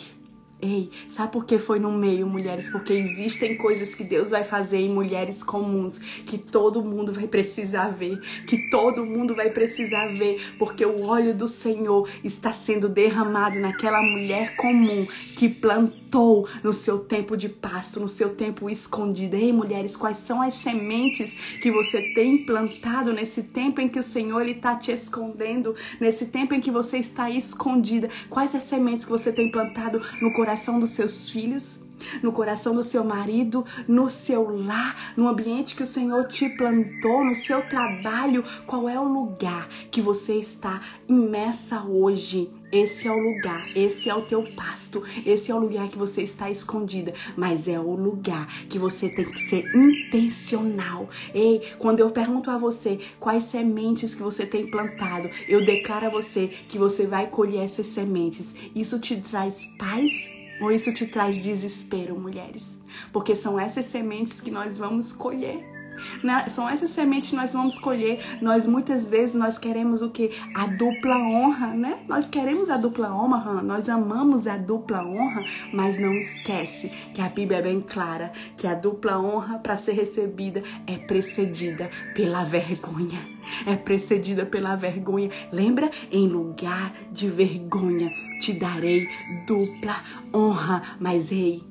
Ei, 0.64 0.88
sabe 1.10 1.30
por 1.30 1.44
que 1.44 1.58
foi 1.58 1.78
no 1.78 1.92
meio, 1.92 2.26
mulheres? 2.26 2.70
Porque 2.70 2.94
existem 2.94 3.54
coisas 3.54 3.94
que 3.94 4.02
Deus 4.02 4.30
vai 4.30 4.44
fazer 4.44 4.78
em 4.78 4.88
mulheres 4.88 5.42
comuns 5.42 5.98
que 5.98 6.38
todo 6.38 6.82
mundo 6.82 7.12
vai 7.12 7.26
precisar 7.26 7.88
ver, 7.88 8.18
que 8.46 8.70
todo 8.70 9.04
mundo 9.04 9.34
vai 9.34 9.50
precisar 9.50 10.06
ver, 10.06 10.40
porque 10.58 10.86
o 10.86 11.04
óleo 11.04 11.34
do 11.34 11.46
Senhor 11.46 12.08
está 12.24 12.54
sendo 12.54 12.88
derramado 12.88 13.60
naquela 13.60 14.00
mulher 14.00 14.56
comum 14.56 15.06
que 15.36 15.50
plantou 15.50 16.48
no 16.62 16.72
seu 16.72 16.98
tempo 16.98 17.36
de 17.36 17.50
pasto, 17.50 18.00
no 18.00 18.08
seu 18.08 18.30
tempo 18.30 18.70
escondido. 18.70 19.36
Ei, 19.36 19.52
mulheres, 19.52 19.94
quais 19.94 20.16
são 20.16 20.40
as 20.40 20.54
sementes 20.54 21.34
que 21.60 21.70
você 21.70 22.00
tem 22.14 22.46
plantado 22.46 23.12
nesse 23.12 23.42
tempo 23.42 23.82
em 23.82 23.88
que 23.88 23.98
o 23.98 24.02
Senhor 24.02 24.46
está 24.46 24.76
te 24.76 24.90
escondendo, 24.90 25.74
nesse 26.00 26.24
tempo 26.24 26.54
em 26.54 26.60
que 26.60 26.70
você 26.70 26.96
está 26.96 27.28
escondida? 27.28 28.08
Quais 28.30 28.54
as 28.54 28.62
sementes 28.62 29.04
que 29.04 29.10
você 29.10 29.30
tem 29.30 29.50
plantado 29.50 30.00
no 30.22 30.32
coração? 30.32 30.53
Coração 30.54 30.78
dos 30.78 30.92
seus 30.92 31.28
filhos, 31.28 31.80
no 32.22 32.30
coração 32.30 32.76
do 32.76 32.82
seu 32.84 33.02
marido, 33.02 33.64
no 33.88 34.08
seu 34.08 34.56
lar, 34.64 35.12
no 35.16 35.26
ambiente 35.26 35.74
que 35.74 35.82
o 35.82 35.86
Senhor 35.86 36.28
te 36.28 36.48
plantou, 36.48 37.24
no 37.24 37.34
seu 37.34 37.68
trabalho. 37.68 38.44
Qual 38.64 38.88
é 38.88 38.96
o 38.98 39.02
lugar 39.02 39.68
que 39.90 40.00
você 40.00 40.34
está 40.34 40.80
imersa 41.08 41.82
hoje? 41.82 42.52
Esse 42.70 43.08
é 43.08 43.10
o 43.10 43.18
lugar, 43.18 43.68
esse 43.76 44.08
é 44.08 44.14
o 44.14 44.22
teu 44.22 44.44
pasto, 44.54 45.02
esse 45.26 45.50
é 45.50 45.54
o 45.54 45.58
lugar 45.58 45.88
que 45.88 45.98
você 45.98 46.22
está 46.22 46.48
escondida, 46.48 47.12
mas 47.36 47.66
é 47.66 47.80
o 47.80 47.96
lugar 47.96 48.46
que 48.68 48.78
você 48.78 49.08
tem 49.08 49.24
que 49.24 49.48
ser 49.48 49.74
intencional. 49.74 51.08
Ei, 51.34 51.62
quando 51.80 51.98
eu 51.98 52.10
pergunto 52.10 52.48
a 52.48 52.58
você 52.58 53.00
quais 53.18 53.42
sementes 53.42 54.14
que 54.14 54.22
você 54.22 54.46
tem 54.46 54.70
plantado, 54.70 55.28
eu 55.48 55.64
declaro 55.66 56.06
a 56.06 56.10
você 56.10 56.46
que 56.68 56.78
você 56.78 57.08
vai 57.08 57.26
colher 57.26 57.64
essas 57.64 57.88
sementes. 57.88 58.54
Isso 58.72 59.00
te 59.00 59.16
traz 59.16 59.64
paz 59.76 60.43
ou 60.60 60.70
isso 60.70 60.92
te 60.92 61.06
traz 61.06 61.36
desespero, 61.38 62.18
mulheres? 62.18 62.78
Porque 63.12 63.34
são 63.34 63.58
essas 63.58 63.86
sementes 63.86 64.40
que 64.40 64.50
nós 64.50 64.78
vamos 64.78 65.12
colher. 65.12 65.73
Na, 66.22 66.48
são 66.48 66.68
essas 66.68 66.90
sementes 66.90 67.30
que 67.30 67.36
nós 67.36 67.52
vamos 67.52 67.78
colher. 67.78 68.20
Nós 68.40 68.66
muitas 68.66 69.08
vezes 69.08 69.34
nós 69.34 69.58
queremos 69.58 70.02
o 70.02 70.10
que? 70.10 70.30
A 70.54 70.66
dupla 70.66 71.16
honra, 71.16 71.68
né? 71.68 71.98
Nós 72.08 72.28
queremos 72.28 72.70
a 72.70 72.76
dupla 72.76 73.14
honra, 73.14 73.62
nós 73.62 73.88
amamos 73.88 74.46
a 74.46 74.56
dupla 74.56 75.04
honra, 75.04 75.44
mas 75.72 75.98
não 76.00 76.14
esquece 76.14 76.90
que 77.12 77.20
a 77.20 77.28
Bíblia 77.28 77.58
é 77.58 77.62
bem 77.62 77.80
clara 77.80 78.32
que 78.56 78.66
a 78.66 78.74
dupla 78.74 79.18
honra 79.18 79.58
para 79.58 79.76
ser 79.76 79.92
recebida 79.92 80.62
é 80.86 80.96
precedida 80.96 81.90
pela 82.14 82.44
vergonha. 82.44 83.20
É 83.66 83.76
precedida 83.76 84.46
pela 84.46 84.76
vergonha. 84.76 85.30
Lembra? 85.52 85.90
Em 86.10 86.26
lugar 86.28 86.94
de 87.12 87.28
vergonha 87.28 88.10
te 88.40 88.52
darei 88.52 89.08
dupla 89.46 90.02
honra. 90.32 90.96
Mas 90.98 91.30
ei, 91.30 91.62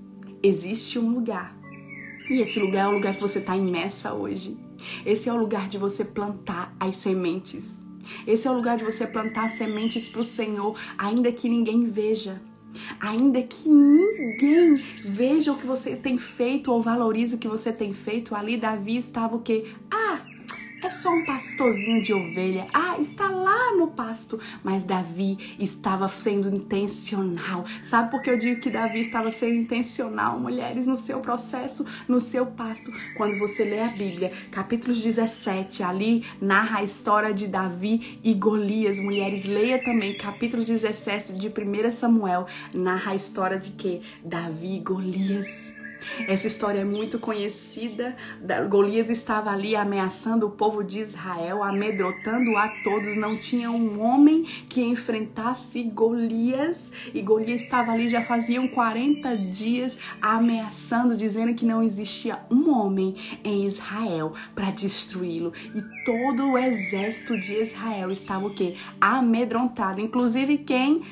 existe 0.42 1.00
um 1.00 1.10
lugar 1.10 1.63
e 2.30 2.42
esse 2.42 2.60
lugar 2.60 2.86
é 2.86 2.88
o 2.88 2.94
lugar 2.94 3.16
que 3.16 3.22
você 3.22 3.40
está 3.40 3.56
imersa 3.56 4.14
hoje. 4.14 4.58
Esse 5.06 5.30
é 5.30 5.34
o 5.34 5.38
lugar 5.38 5.68
de 5.68 5.78
você 5.78 6.04
plantar 6.04 6.76
as 6.80 6.96
sementes. 6.96 7.64
Esse 8.28 8.48
é 8.48 8.52
o 8.52 8.54
lugar 8.54 8.78
de 8.78 8.84
você 8.84 9.08
plantar 9.08 9.50
sementes 9.50 10.08
para 10.08 10.22
o 10.22 10.26
Senhor, 10.26 10.78
ainda 10.98 11.32
que 11.32 11.48
ninguém 11.48 11.86
veja. 11.86 12.42
Ainda 13.00 13.42
que 13.44 13.70
ninguém 13.70 14.84
veja 15.06 15.52
o 15.52 15.58
que 15.58 15.66
você 15.66 15.96
tem 15.96 16.18
feito 16.18 16.72
ou 16.72 16.82
valorize 16.82 17.36
o 17.36 17.38
que 17.38 17.48
você 17.48 17.72
tem 17.72 17.94
feito, 17.94 18.34
ali 18.36 18.58
Davi 18.58 18.98
estava 18.98 19.36
o 19.36 19.42
quê? 19.42 19.66
Ah, 19.92 20.22
é 20.84 20.90
só 20.90 21.10
um 21.12 21.24
pastorzinho 21.26 22.02
de 22.02 22.14
ovelha. 22.14 22.68
Ah, 22.74 22.98
está 23.00 23.30
lá 23.30 23.74
no 23.76 23.88
pasto. 23.88 24.40
Mas 24.64 24.84
Davi 24.84 25.56
estava 25.58 26.10
sendo 26.10 26.54
intencional. 26.54 27.64
Sabe 27.84 28.12
por 28.12 28.22
que 28.22 28.30
eu 28.30 28.38
digo 28.38 28.60
que 28.60 28.70
Davi 28.70 29.00
estava 29.02 29.32
sendo 29.32 29.56
intencional, 29.56 30.40
mulheres, 30.40 30.86
no 30.86 30.98
seu 30.98 31.20
processo, 31.20 31.86
no 32.08 32.20
seu 32.20 32.46
pasto? 32.46 32.92
Quando 33.16 33.40
você 33.40 33.64
lê 33.64 33.82
a 33.82 33.88
Bíblia, 33.88 34.32
capítulos 34.52 35.02
17, 35.02 35.84
ali 35.84 36.26
narra 36.42 36.80
a 36.80 36.84
história 36.84 37.34
de 37.34 37.48
Davi 37.48 38.20
e 38.24 38.34
Golias. 38.34 39.00
Mulheres, 39.00 39.46
leia 39.46 39.84
também 39.84 40.18
capítulo 40.18 40.64
17 40.64 41.34
de 41.34 41.48
1 41.48 41.92
Samuel, 41.92 42.46
narra 42.74 43.12
a 43.12 43.16
história 43.16 43.58
de 43.58 43.72
que 43.72 44.02
Davi 44.24 44.76
e 44.76 44.80
Golias. 44.80 45.73
Essa 46.28 46.48
história 46.48 46.80
é 46.80 46.86
muito 46.86 47.20
conhecida. 47.20 48.16
Golias 48.70 49.10
estava 49.10 49.52
ali 49.52 49.76
ameaçando 49.76 50.48
o 50.48 50.52
povo 50.52 50.84
de 50.84 51.00
Israel, 51.00 51.64
amedrontando 51.64 52.56
a 52.58 52.68
todos. 52.84 53.16
Não 53.16 53.38
tinha 53.38 53.72
um 53.72 54.02
homem 54.02 54.44
que 54.44 54.82
enfrentasse 54.82 55.84
Golias. 55.84 56.92
E 57.14 57.22
Golias 57.22 57.62
estava 57.62 57.92
ali 57.92 58.10
já 58.10 58.22
faziam 58.22 58.68
40 58.68 59.38
dias 59.38 59.98
ameaçando, 60.22 61.16
dizendo 61.16 61.54
que 61.54 61.66
não 61.66 61.84
existia 61.84 62.40
um 62.50 62.70
homem 62.72 63.16
em 63.44 63.66
Israel 63.66 64.34
para 64.56 64.72
destruí-lo. 64.72 65.54
E 65.76 66.04
todo 66.06 66.52
o 66.52 66.58
exército 66.58 67.40
de 67.40 67.54
Israel 67.54 68.12
estava 68.12 68.48
o 68.48 68.54
quê? 68.54 68.76
Amedrontado. 69.00 70.02
Inclusive 70.02 70.58
quem? 70.60 71.04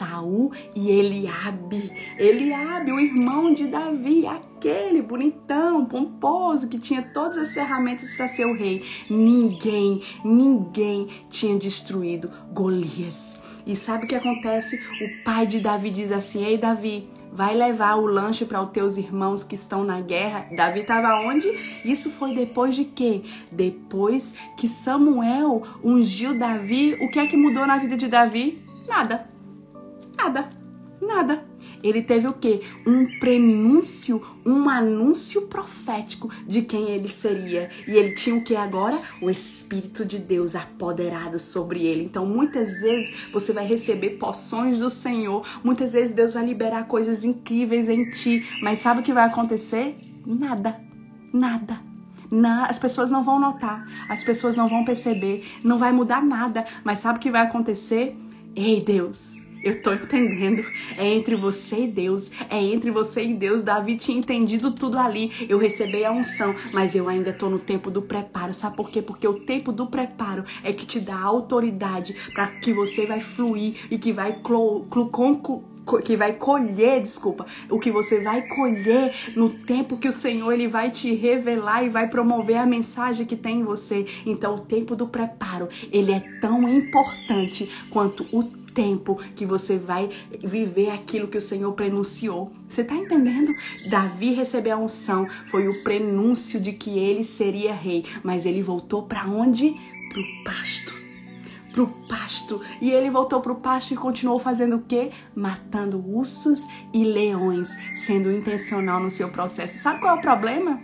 Saul 0.00 0.50
e 0.74 0.90
Eliabe. 0.90 1.92
Eliabe, 2.18 2.90
o 2.90 2.98
irmão 2.98 3.52
de 3.52 3.66
Davi, 3.66 4.26
aquele 4.26 5.02
bonitão, 5.02 5.84
pomposo, 5.84 6.68
que 6.68 6.78
tinha 6.78 7.02
todas 7.02 7.36
as 7.36 7.52
ferramentas 7.52 8.14
para 8.14 8.26
ser 8.26 8.46
o 8.46 8.56
rei. 8.56 8.82
Ninguém, 9.10 10.00
ninguém 10.24 11.06
tinha 11.28 11.58
destruído 11.58 12.30
Golias. 12.50 13.38
E 13.66 13.76
sabe 13.76 14.06
o 14.06 14.08
que 14.08 14.14
acontece? 14.14 14.76
O 14.76 15.22
pai 15.22 15.46
de 15.46 15.60
Davi 15.60 15.90
diz 15.90 16.10
assim: 16.10 16.42
Ei, 16.42 16.56
Davi, 16.56 17.06
vai 17.30 17.54
levar 17.54 17.96
o 17.96 18.06
lanche 18.06 18.46
para 18.46 18.62
os 18.62 18.70
teus 18.70 18.96
irmãos 18.96 19.44
que 19.44 19.54
estão 19.54 19.84
na 19.84 20.00
guerra. 20.00 20.48
Davi 20.56 20.80
estava 20.80 21.20
onde? 21.20 21.46
Isso 21.84 22.08
foi 22.08 22.34
depois 22.34 22.74
de 22.74 22.86
quê? 22.86 23.22
Depois 23.52 24.32
que 24.56 24.66
Samuel 24.66 25.62
ungiu 25.84 26.32
Davi. 26.32 26.94
O 27.02 27.10
que 27.10 27.18
é 27.18 27.26
que 27.26 27.36
mudou 27.36 27.66
na 27.66 27.76
vida 27.76 27.98
de 27.98 28.08
Davi? 28.08 28.64
Nada. 28.88 29.29
Nada. 30.22 30.50
Nada 31.00 31.50
ele 31.82 32.02
teve 32.02 32.26
o 32.26 32.32
quê? 32.32 32.60
Um 32.86 33.18
prenúncio, 33.18 34.22
um 34.44 34.68
anúncio 34.68 35.42
profético 35.42 36.30
de 36.46 36.62
quem 36.62 36.90
ele 36.90 37.08
seria. 37.08 37.70
E 37.86 37.92
ele 37.92 38.14
tinha 38.14 38.36
o 38.36 38.42
que 38.42 38.54
agora? 38.54 39.00
O 39.20 39.30
Espírito 39.30 40.04
de 40.04 40.18
Deus 40.18 40.54
apoderado 40.54 41.38
sobre 41.38 41.86
ele. 41.86 42.04
Então, 42.04 42.26
muitas 42.26 42.80
vezes 42.80 43.30
você 43.32 43.52
vai 43.52 43.66
receber 43.66 44.10
poções 44.10 44.78
do 44.78 44.90
Senhor, 44.90 45.46
muitas 45.64 45.92
vezes 45.92 46.14
Deus 46.14 46.32
vai 46.32 46.44
liberar 46.44 46.86
coisas 46.86 47.24
incríveis 47.24 47.88
em 47.88 48.10
ti, 48.10 48.46
mas 48.62 48.78
sabe 48.80 49.00
o 49.00 49.02
que 49.02 49.12
vai 49.12 49.24
acontecer? 49.24 49.96
Nada. 50.26 50.80
Nada. 51.32 51.80
Não, 52.30 52.64
as 52.64 52.78
pessoas 52.78 53.10
não 53.10 53.24
vão 53.24 53.40
notar, 53.40 53.88
as 54.08 54.22
pessoas 54.22 54.54
não 54.54 54.68
vão 54.68 54.84
perceber, 54.84 55.44
não 55.64 55.78
vai 55.78 55.90
mudar 55.90 56.22
nada, 56.22 56.64
mas 56.84 57.00
sabe 57.00 57.18
o 57.18 57.20
que 57.20 57.30
vai 57.30 57.42
acontecer? 57.42 58.16
Ei, 58.54 58.80
Deus, 58.80 59.30
eu 59.62 59.80
tô 59.80 59.92
entendendo. 59.92 60.64
É 60.96 61.06
entre 61.06 61.36
você 61.36 61.84
e 61.84 61.88
Deus. 61.88 62.30
É 62.48 62.58
entre 62.58 62.90
você 62.90 63.24
e 63.24 63.34
Deus. 63.34 63.62
Davi 63.62 63.96
tinha 63.96 64.18
entendido 64.18 64.70
tudo 64.72 64.98
ali. 64.98 65.32
Eu 65.48 65.58
recebi 65.58 66.04
a 66.04 66.12
unção, 66.12 66.54
mas 66.72 66.94
eu 66.94 67.08
ainda 67.08 67.32
tô 67.32 67.48
no 67.48 67.58
tempo 67.58 67.90
do 67.90 68.02
preparo. 68.02 68.54
Sabe 68.54 68.76
por 68.76 68.90
quê? 68.90 69.02
Porque 69.02 69.26
o 69.26 69.40
tempo 69.40 69.72
do 69.72 69.86
preparo 69.86 70.44
é 70.62 70.72
que 70.72 70.86
te 70.86 71.00
dá 71.00 71.18
autoridade 71.20 72.14
para 72.32 72.46
que 72.46 72.72
você 72.72 73.06
vai 73.06 73.20
fluir 73.20 73.86
e 73.90 73.98
que 73.98 74.12
vai 74.12 74.40
que 76.04 76.16
vai 76.16 76.34
colher, 76.34 77.00
desculpa, 77.00 77.46
o 77.68 77.78
que 77.78 77.90
você 77.90 78.20
vai 78.20 78.42
colher 78.42 79.12
no 79.34 79.50
tempo 79.50 79.96
que 79.96 80.08
o 80.08 80.12
Senhor 80.12 80.52
ele 80.52 80.68
vai 80.68 80.90
te 80.90 81.14
revelar 81.14 81.82
e 81.82 81.88
vai 81.88 82.08
promover 82.08 82.58
a 82.58 82.66
mensagem 82.66 83.26
que 83.26 83.34
tem 83.34 83.60
em 83.60 83.64
você. 83.64 84.06
Então, 84.24 84.54
o 84.54 84.60
tempo 84.60 84.94
do 84.94 85.08
preparo, 85.08 85.68
ele 85.90 86.12
é 86.12 86.20
tão 86.40 86.68
importante 86.68 87.68
quanto 87.90 88.26
o 88.30 88.44
tempo 88.74 89.16
que 89.36 89.46
você 89.46 89.76
vai 89.76 90.10
viver 90.42 90.90
aquilo 90.90 91.28
que 91.28 91.38
o 91.38 91.42
Senhor 91.42 91.72
prenunciou. 91.72 92.52
Você 92.68 92.82
está 92.82 92.94
entendendo? 92.94 93.54
Davi 93.88 94.32
recebeu 94.32 94.76
a 94.76 94.80
unção, 94.80 95.28
foi 95.48 95.68
o 95.68 95.82
prenúncio 95.82 96.60
de 96.60 96.72
que 96.72 96.98
ele 96.98 97.24
seria 97.24 97.74
rei, 97.74 98.04
mas 98.22 98.46
ele 98.46 98.62
voltou 98.62 99.02
para 99.02 99.26
onde? 99.26 99.74
Para 100.08 100.20
o 100.20 100.44
pasto 100.44 101.00
pro 101.72 101.86
pasto. 102.08 102.60
E 102.80 102.90
ele 102.90 103.10
voltou 103.10 103.40
pro 103.40 103.54
pasto 103.54 103.94
e 103.94 103.96
continuou 103.96 104.38
fazendo 104.38 104.76
o 104.76 104.82
quê? 104.82 105.12
Matando 105.34 106.04
ursos 106.04 106.66
e 106.92 107.04
leões, 107.04 107.76
sendo 107.94 108.30
intencional 108.30 109.00
no 109.00 109.10
seu 109.10 109.28
processo. 109.28 109.78
Sabe 109.78 110.00
qual 110.00 110.16
é 110.16 110.18
o 110.18 110.20
problema? 110.20 110.80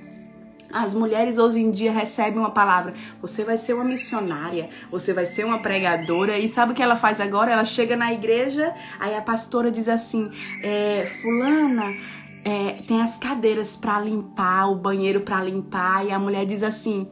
As 0.77 0.93
mulheres 0.93 1.39
hoje 1.39 1.59
em 1.59 1.71
dia 1.71 1.91
recebem 1.91 2.39
uma 2.39 2.51
palavra. 2.51 2.93
Você 3.23 3.43
vai 3.43 3.57
ser 3.57 3.73
uma 3.73 3.83
missionária, 3.83 4.69
você 4.91 5.15
vai 5.15 5.25
ser 5.25 5.47
uma 5.47 5.61
pregadora. 5.61 6.39
E 6.39 6.51
sabe 6.51 6.73
o 6.73 6.75
que 6.75 6.83
ela 6.83 6.97
faz 6.97 7.19
agora? 7.19 7.51
Ela 7.51 7.65
chega 7.65 7.97
na 7.97 8.13
igreja, 8.13 8.75
aí 9.01 9.17
a 9.17 9.23
pastora 9.23 9.71
diz 9.71 9.89
assim: 9.89 10.31
é, 10.63 11.07
Fulana, 11.23 11.95
é, 12.45 12.83
tem 12.87 13.01
as 13.01 13.17
cadeiras 13.17 13.75
para 13.75 13.99
limpar, 14.01 14.71
o 14.71 14.75
banheiro 14.75 15.23
para 15.23 15.43
limpar. 15.43 16.05
E 16.05 16.13
a 16.13 16.19
mulher 16.19 16.45
diz 16.45 16.63
assim 16.63 17.09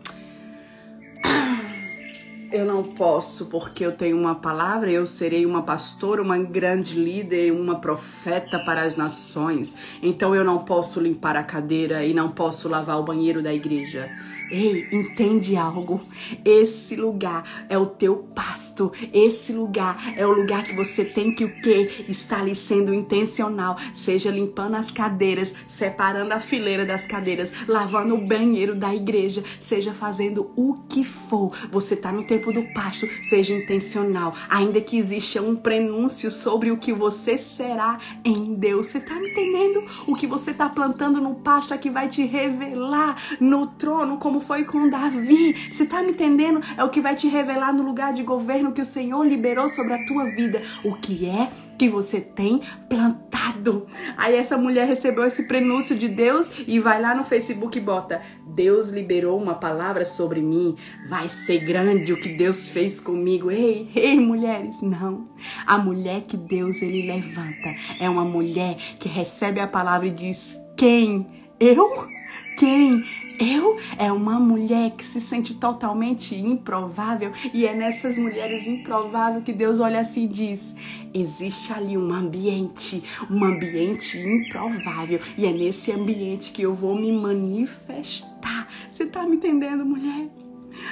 eu 2.55 2.65
não 2.65 2.85
posso 2.85 3.47
porque 3.47 3.85
eu 3.85 3.91
tenho 3.91 4.17
uma 4.17 4.37
palavra, 4.37 4.89
eu 4.89 5.05
serei 5.05 5.45
uma 5.45 5.63
pastora, 5.63 6.23
uma 6.23 6.39
grande 6.39 6.95
líder, 6.95 7.51
uma 7.51 7.81
profeta 7.81 8.61
para 8.61 8.83
as 8.83 8.95
nações. 8.95 9.75
Então 10.01 10.37
eu 10.37 10.45
não 10.45 10.59
posso 10.59 11.01
limpar 11.01 11.35
a 11.35 11.43
cadeira 11.43 12.05
e 12.05 12.15
não 12.15 12.29
posso 12.29 12.69
lavar 12.69 13.01
o 13.01 13.03
banheiro 13.03 13.43
da 13.43 13.53
igreja. 13.53 14.09
Ei, 14.51 14.87
entende 14.93 15.57
algo? 15.57 16.03
Esse 16.45 16.97
lugar 16.97 17.67
é 17.69 17.79
o 17.79 17.87
teu 17.87 18.17
pasto. 18.35 18.93
Esse 19.13 19.53
lugar 19.53 20.15
é 20.17 20.27
o 20.27 20.33
lugar 20.33 20.65
que 20.65 20.75
você 20.75 21.05
tem 21.05 21.35
que 21.35 21.45
o 21.45 21.61
quê? 21.61 22.05
Estar 22.09 22.41
ali 22.41 22.55
sendo 22.55 22.93
intencional, 22.93 23.77
seja 23.95 24.31
limpando 24.31 24.77
as 24.77 24.91
cadeiras, 24.91 25.55
separando 25.67 26.35
a 26.35 26.41
fileira 26.41 26.85
das 26.85 27.07
cadeiras, 27.07 27.51
lavando 27.67 28.15
o 28.15 28.27
banheiro 28.27 28.75
da 28.75 28.95
igreja, 28.95 29.43
seja 29.61 29.95
fazendo 29.95 30.53
o 30.57 30.75
que 30.89 31.05
for. 31.05 31.53
Você 31.71 31.95
está 31.95 32.13
no 32.13 32.25
tempo 32.25 32.53
do 32.53 32.63
pasto, 32.75 33.09
seja 33.25 33.55
intencional, 33.55 34.35
ainda 34.49 34.81
que 34.81 34.99
exista 34.99 35.41
um 35.41 35.57
prenúncio 35.57 36.31
sobre 36.31 36.71
o 36.71 36.79
que 36.79 36.93
você 36.93 37.39
será 37.39 37.99
em 38.25 38.55
Deus. 38.55 38.87
Você 38.87 38.99
está 38.99 39.17
entendendo? 39.17 39.85
O 40.07 40.15
que 40.15 40.27
você 40.27 40.51
está 40.51 40.69
plantando 40.69 41.21
no 41.21 41.37
pasto 41.37 41.73
é 41.73 41.79
que 41.79 41.91
vai 41.91 42.09
te 42.09 42.25
revelar 42.25 43.17
no 43.41 43.67
trono 43.67 44.19
como 44.19 44.34
foi 44.41 44.65
com 44.65 44.89
Davi. 44.89 45.71
Você 45.71 45.87
tá 45.87 46.03
me 46.03 46.11
entendendo? 46.11 46.61
É 46.77 46.85
o 46.85 46.91
que 46.91 47.01
vai 47.01 47.15
te 47.15 47.29
revelar 47.29 47.73
no 47.73 47.83
lugar 47.83 48.13
de 48.13 48.23
governo 48.23 48.73
que 48.73 48.83
o 48.83 48.87
Senhor 48.87 49.25
liberou 49.27 49.69
sobre 49.69 49.95
a 49.95 50.05
tua 50.07 50.25
vida. 50.31 50.63
O 50.85 50.95
que 50.95 51.27
é 51.27 51.51
que 51.79 51.89
você 51.89 52.21
tem 52.21 52.61
plantado. 52.89 53.87
Aí 54.17 54.37
essa 54.37 54.57
mulher 54.57 54.87
recebeu 54.87 55.25
esse 55.25 55.45
prenúncio 55.45 55.97
de 55.97 56.09
Deus 56.09 56.51
e 56.67 56.79
vai 56.79 57.01
lá 57.01 57.15
no 57.15 57.25
Facebook 57.25 57.77
e 57.77 57.81
bota: 57.81 58.23
Deus 58.47 58.91
liberou 58.91 59.41
uma 59.41 59.55
palavra 59.55 60.05
sobre 60.05 60.41
mim. 60.41 60.77
Vai 61.09 61.29
ser 61.29 61.59
grande 61.59 62.13
o 62.13 62.21
que 62.21 62.29
Deus 62.29 62.69
fez 62.69 63.01
comigo. 63.01 63.51
Ei, 63.51 63.89
ei, 63.95 64.19
mulheres, 64.19 64.81
não. 64.81 65.29
A 65.67 65.79
mulher 65.79 66.23
que 66.23 66.37
Deus 66.37 66.81
ele 66.83 67.07
levanta 67.07 67.75
é 68.01 68.09
uma 68.09 68.25
mulher 68.25 68.77
que 68.99 69.09
recebe 69.09 69.61
a 69.61 69.67
palavra 69.67 70.07
e 70.07 70.11
diz: 70.11 70.57
Quem? 70.77 71.27
Eu? 71.59 72.09
Quem? 72.57 73.03
Eu? 73.39 73.79
É 73.99 74.13
uma 74.13 74.39
mulher 74.39 74.93
que 74.93 75.05
se 75.05 75.21
sente 75.21 75.55
totalmente 75.55 76.35
improvável 76.35 77.33
e 77.53 77.67
é 77.67 77.75
nessas 77.75 78.17
mulheres 78.17 78.67
improváveis 78.67 79.45
que 79.45 79.53
Deus 79.53 79.81
olha 79.81 80.01
assim 80.01 80.25
e 80.25 80.29
diz: 80.29 80.75
existe 81.13 81.73
ali 81.73 81.97
um 81.97 82.13
ambiente, 82.13 83.03
um 83.31 83.45
ambiente 83.45 84.19
improvável 84.19 85.21
e 85.37 85.47
é 85.47 85.53
nesse 85.53 85.91
ambiente 85.91 86.53
que 86.53 86.63
eu 86.63 86.75
vou 86.75 86.95
me 86.95 87.11
manifestar. 87.13 88.69
Você 88.91 89.07
tá 89.07 89.25
me 89.25 89.37
entendendo, 89.37 89.85
mulher? 89.85 90.44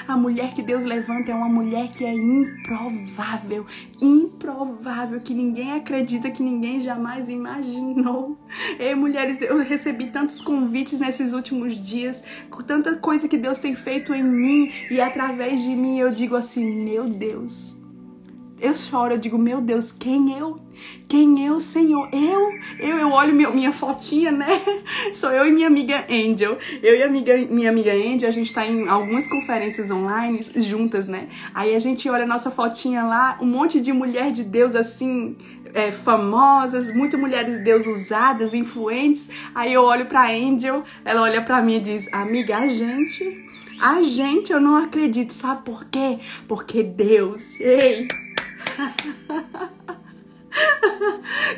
A 0.07 0.17
mulher 0.17 0.55
que 0.55 0.63
Deus 0.63 0.85
levanta 0.85 1.31
é 1.31 1.35
uma 1.35 1.49
mulher 1.49 1.89
que 1.89 2.05
é 2.05 2.13
improvável, 2.13 3.67
improvável, 4.01 5.21
que 5.21 5.35
ninguém 5.35 5.73
acredita, 5.73 6.31
que 6.31 6.43
ninguém 6.43 6.81
jamais 6.81 7.29
imaginou. 7.29 8.37
Ei, 8.79 8.95
mulheres, 8.95 9.39
eu 9.41 9.59
recebi 9.59 10.07
tantos 10.07 10.41
convites 10.41 11.01
nesses 11.01 11.33
últimos 11.33 11.75
dias, 11.75 12.23
com 12.51 12.63
tanta 12.63 12.97
coisa 12.97 13.29
que 13.29 13.37
Deus 13.37 13.59
tem 13.59 13.75
feito 13.75 14.15
em 14.15 14.23
mim 14.23 14.71
e 14.91 15.01
através 15.01 15.63
de 15.63 15.75
mim, 15.75 15.99
eu 15.99 16.13
digo 16.13 16.37
assim: 16.37 16.65
meu 16.65 17.09
Deus 17.09 17.82
eu 18.63 18.77
choro, 18.77 19.15
eu 19.15 19.19
digo, 19.19 19.37
meu 19.37 19.61
Deus, 19.61 19.91
quem 19.91 20.39
eu? 20.39 20.61
Quem 21.09 21.45
eu, 21.45 21.61
Senhor? 21.61 22.09
Eu? 22.13 22.53
Eu, 22.79 22.97
eu 22.97 23.11
olho 23.11 23.35
minha, 23.35 23.51
minha 23.51 23.73
fotinha, 23.73 24.31
né? 24.31 24.47
Sou 25.13 25.31
eu 25.31 25.47
e 25.47 25.51
minha 25.51 25.67
amiga 25.67 26.07
Angel. 26.09 26.57
Eu 26.81 26.97
e 26.97 27.03
amiga, 27.03 27.37
minha 27.51 27.71
amiga 27.71 27.93
Angel, 27.93 28.29
a 28.29 28.33
gente 28.33 28.55
tá 28.55 28.65
em 28.65 28.89
algumas 28.89 29.29
conferências 29.29 29.91
online 29.91 30.47
juntas, 30.55 31.09
né? 31.09 31.27
Aí 31.53 31.75
a 31.75 31.79
gente 31.81 32.09
olha 32.09 32.25
nossa 32.25 32.53
fotinha 32.53 33.03
lá, 33.03 33.37
um 33.41 33.47
monte 33.47 33.81
de 33.81 33.93
mulher 33.93 34.31
de 34.31 34.45
Deus 34.45 34.77
assim, 34.77 35.37
é, 35.75 35.91
famosas, 35.91 36.95
muitas 36.95 37.19
mulheres 37.19 37.59
de 37.59 37.65
Deus 37.65 37.85
usadas, 37.85 38.55
influentes. 38.55 39.29
Aí 39.55 39.73
eu 39.73 39.83
olho 39.83 40.07
pra 40.07 40.31
Angel, 40.31 40.85
ela 41.05 41.23
olha 41.23 41.43
pra 41.43 41.61
mim 41.61 41.77
e 41.77 41.81
diz: 41.81 42.09
Amiga, 42.13 42.59
a 42.59 42.69
gente, 42.69 43.45
a 43.81 44.03
gente, 44.05 44.53
eu 44.53 44.61
não 44.61 44.77
acredito. 44.77 45.33
Sabe 45.33 45.63
por 45.65 45.85
quê? 45.87 46.21
Porque 46.47 46.85
Deus, 46.85 47.59
ei. 47.59 48.07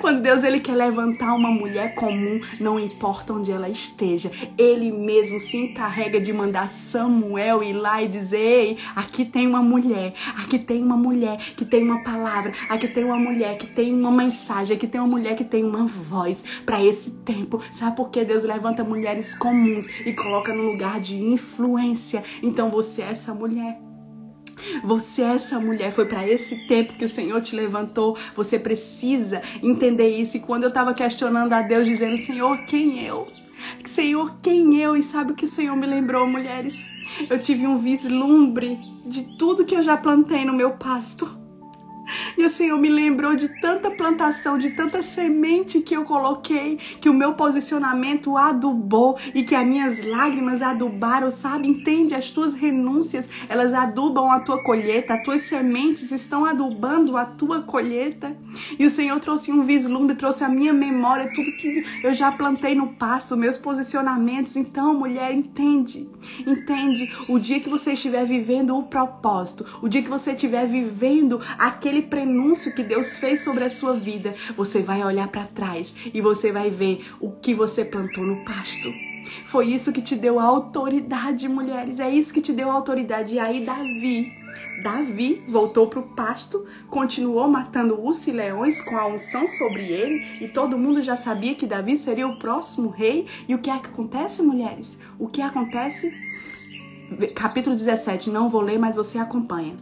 Quando 0.00 0.20
Deus 0.20 0.44
ele 0.44 0.60
quer 0.60 0.74
levantar 0.74 1.34
uma 1.34 1.50
mulher 1.50 1.94
comum, 1.94 2.40
não 2.60 2.78
importa 2.78 3.32
onde 3.32 3.50
ela 3.50 3.68
esteja, 3.68 4.30
ele 4.56 4.92
mesmo 4.92 5.40
se 5.40 5.56
encarrega 5.56 6.20
de 6.20 6.32
mandar 6.32 6.68
Samuel 6.68 7.62
ir 7.62 7.72
lá 7.72 8.02
e 8.02 8.08
dizer: 8.08 8.36
Ei, 8.36 8.78
aqui 8.94 9.24
tem 9.24 9.46
uma 9.46 9.62
mulher, 9.62 10.14
aqui 10.36 10.58
tem 10.58 10.82
uma 10.82 10.96
mulher 10.96 11.38
que 11.38 11.64
tem 11.64 11.82
uma 11.82 12.02
palavra, 12.02 12.52
aqui 12.68 12.88
tem 12.88 13.04
uma 13.04 13.18
mulher 13.18 13.56
que 13.56 13.74
tem 13.74 13.92
uma 13.92 14.10
mensagem, 14.10 14.76
aqui 14.76 14.86
tem 14.86 15.00
uma 15.00 15.08
mulher 15.08 15.36
que 15.36 15.44
tem 15.44 15.64
uma 15.64 15.86
voz 15.86 16.44
para 16.64 16.84
esse 16.84 17.10
tempo. 17.10 17.62
Sabe 17.72 17.96
por 17.96 18.10
que 18.10 18.24
Deus 18.24 18.44
levanta 18.44 18.84
mulheres 18.84 19.34
comuns 19.34 19.86
e 20.04 20.12
coloca 20.12 20.52
no 20.52 20.62
lugar 20.62 21.00
de 21.00 21.16
influência? 21.16 22.22
Então 22.42 22.70
você 22.70 23.02
é 23.02 23.10
essa 23.10 23.34
mulher. 23.34 23.93
Você 24.82 25.22
é 25.22 25.34
essa 25.34 25.58
mulher, 25.58 25.92
foi 25.92 26.06
para 26.06 26.26
esse 26.28 26.66
tempo 26.66 26.94
que 26.94 27.04
o 27.04 27.08
Senhor 27.08 27.40
te 27.40 27.54
levantou. 27.54 28.16
Você 28.34 28.58
precisa 28.58 29.42
entender 29.62 30.08
isso. 30.08 30.36
E 30.36 30.40
quando 30.40 30.64
eu 30.64 30.68
estava 30.68 30.94
questionando 30.94 31.52
a 31.52 31.62
Deus, 31.62 31.86
dizendo: 31.86 32.16
Senhor, 32.16 32.58
quem 32.66 33.04
eu? 33.04 33.28
Senhor, 33.84 34.36
quem 34.42 34.80
eu? 34.80 34.96
E 34.96 35.02
sabe 35.02 35.32
o 35.32 35.34
que 35.34 35.44
o 35.44 35.48
Senhor 35.48 35.76
me 35.76 35.86
lembrou, 35.86 36.26
mulheres? 36.26 36.76
Eu 37.28 37.38
tive 37.38 37.66
um 37.66 37.78
vislumbre 37.78 38.78
de 39.06 39.36
tudo 39.36 39.64
que 39.64 39.74
eu 39.74 39.82
já 39.82 39.96
plantei 39.96 40.44
no 40.44 40.52
meu 40.52 40.72
pasto. 40.72 41.43
E 42.36 42.44
o 42.44 42.50
Senhor 42.50 42.78
me 42.78 42.88
lembrou 42.88 43.34
de 43.34 43.48
tanta 43.60 43.90
plantação, 43.90 44.58
de 44.58 44.70
tanta 44.70 45.02
semente 45.02 45.80
que 45.80 45.94
eu 45.94 46.04
coloquei, 46.04 46.76
que 47.00 47.08
o 47.08 47.14
meu 47.14 47.34
posicionamento 47.34 48.36
adubou 48.36 49.16
e 49.34 49.42
que 49.42 49.54
as 49.54 49.66
minhas 49.66 50.04
lágrimas 50.04 50.62
adubaram, 50.62 51.30
sabe? 51.30 51.68
Entende? 51.68 52.14
As 52.14 52.30
tuas 52.30 52.54
renúncias, 52.54 53.28
elas 53.48 53.72
adubam 53.72 54.30
a 54.30 54.40
tua 54.40 54.62
colheita, 54.62 55.14
as 55.14 55.22
tuas 55.22 55.42
sementes 55.42 56.10
estão 56.10 56.44
adubando 56.44 57.16
a 57.16 57.24
tua 57.24 57.62
colheita. 57.62 58.36
E 58.78 58.86
o 58.86 58.90
Senhor 58.90 59.18
trouxe 59.20 59.52
um 59.52 59.62
vislumbre, 59.62 60.16
trouxe 60.16 60.44
a 60.44 60.48
minha 60.48 60.72
memória, 60.72 61.32
tudo 61.32 61.56
que 61.56 61.84
eu 62.02 62.14
já 62.14 62.30
plantei 62.32 62.74
no 62.74 62.88
pasto, 62.88 63.36
meus 63.36 63.56
posicionamentos. 63.56 64.56
Então, 64.56 64.94
mulher, 64.94 65.32
entende? 65.34 66.08
Entende? 66.46 67.10
O 67.28 67.38
dia 67.38 67.60
que 67.60 67.68
você 67.68 67.92
estiver 67.92 68.24
vivendo 68.24 68.76
o 68.76 68.84
propósito, 68.84 69.64
o 69.82 69.88
dia 69.88 70.02
que 70.02 70.08
você 70.08 70.32
estiver 70.32 70.66
vivendo 70.66 71.40
aquele 71.58 71.93
prenúncio 72.02 72.74
que 72.74 72.82
Deus 72.82 73.16
fez 73.18 73.42
sobre 73.42 73.64
a 73.64 73.70
sua 73.70 73.94
vida, 73.94 74.34
você 74.56 74.82
vai 74.82 75.02
olhar 75.02 75.28
para 75.28 75.44
trás 75.44 75.94
e 76.12 76.20
você 76.20 76.52
vai 76.52 76.70
ver 76.70 77.04
o 77.20 77.30
que 77.30 77.54
você 77.54 77.84
plantou 77.84 78.24
no 78.24 78.44
pasto. 78.44 78.92
Foi 79.46 79.68
isso 79.68 79.92
que 79.92 80.02
te 80.02 80.16
deu 80.16 80.38
autoridade, 80.38 81.48
mulheres. 81.48 81.98
É 81.98 82.10
isso 82.10 82.32
que 82.32 82.40
te 82.40 82.52
deu 82.52 82.70
autoridade. 82.70 83.34
E 83.34 83.38
aí, 83.38 83.64
Davi, 83.64 84.32
Davi 84.82 85.42
voltou 85.48 85.86
para 85.86 86.00
o 86.00 86.08
pasto, 86.14 86.66
continuou 86.90 87.48
matando 87.48 87.98
ursos 88.00 88.26
e 88.26 88.32
leões 88.32 88.80
com 88.80 88.96
a 88.96 89.06
unção 89.06 89.46
sobre 89.46 89.86
ele, 89.86 90.44
e 90.44 90.48
todo 90.48 90.78
mundo 90.78 91.02
já 91.02 91.16
sabia 91.16 91.54
que 91.54 91.66
Davi 91.66 91.96
seria 91.96 92.26
o 92.26 92.38
próximo 92.38 92.90
rei. 92.90 93.26
E 93.48 93.54
o 93.54 93.58
que 93.58 93.70
é 93.70 93.78
que 93.78 93.88
acontece, 93.88 94.42
mulheres? 94.42 94.96
O 95.18 95.28
que 95.28 95.40
acontece? 95.40 96.12
Capítulo 97.34 97.76
17, 97.76 98.30
não 98.30 98.48
vou 98.48 98.60
ler, 98.60 98.78
mas 98.78 98.96
você 98.96 99.18
acompanha 99.18 99.74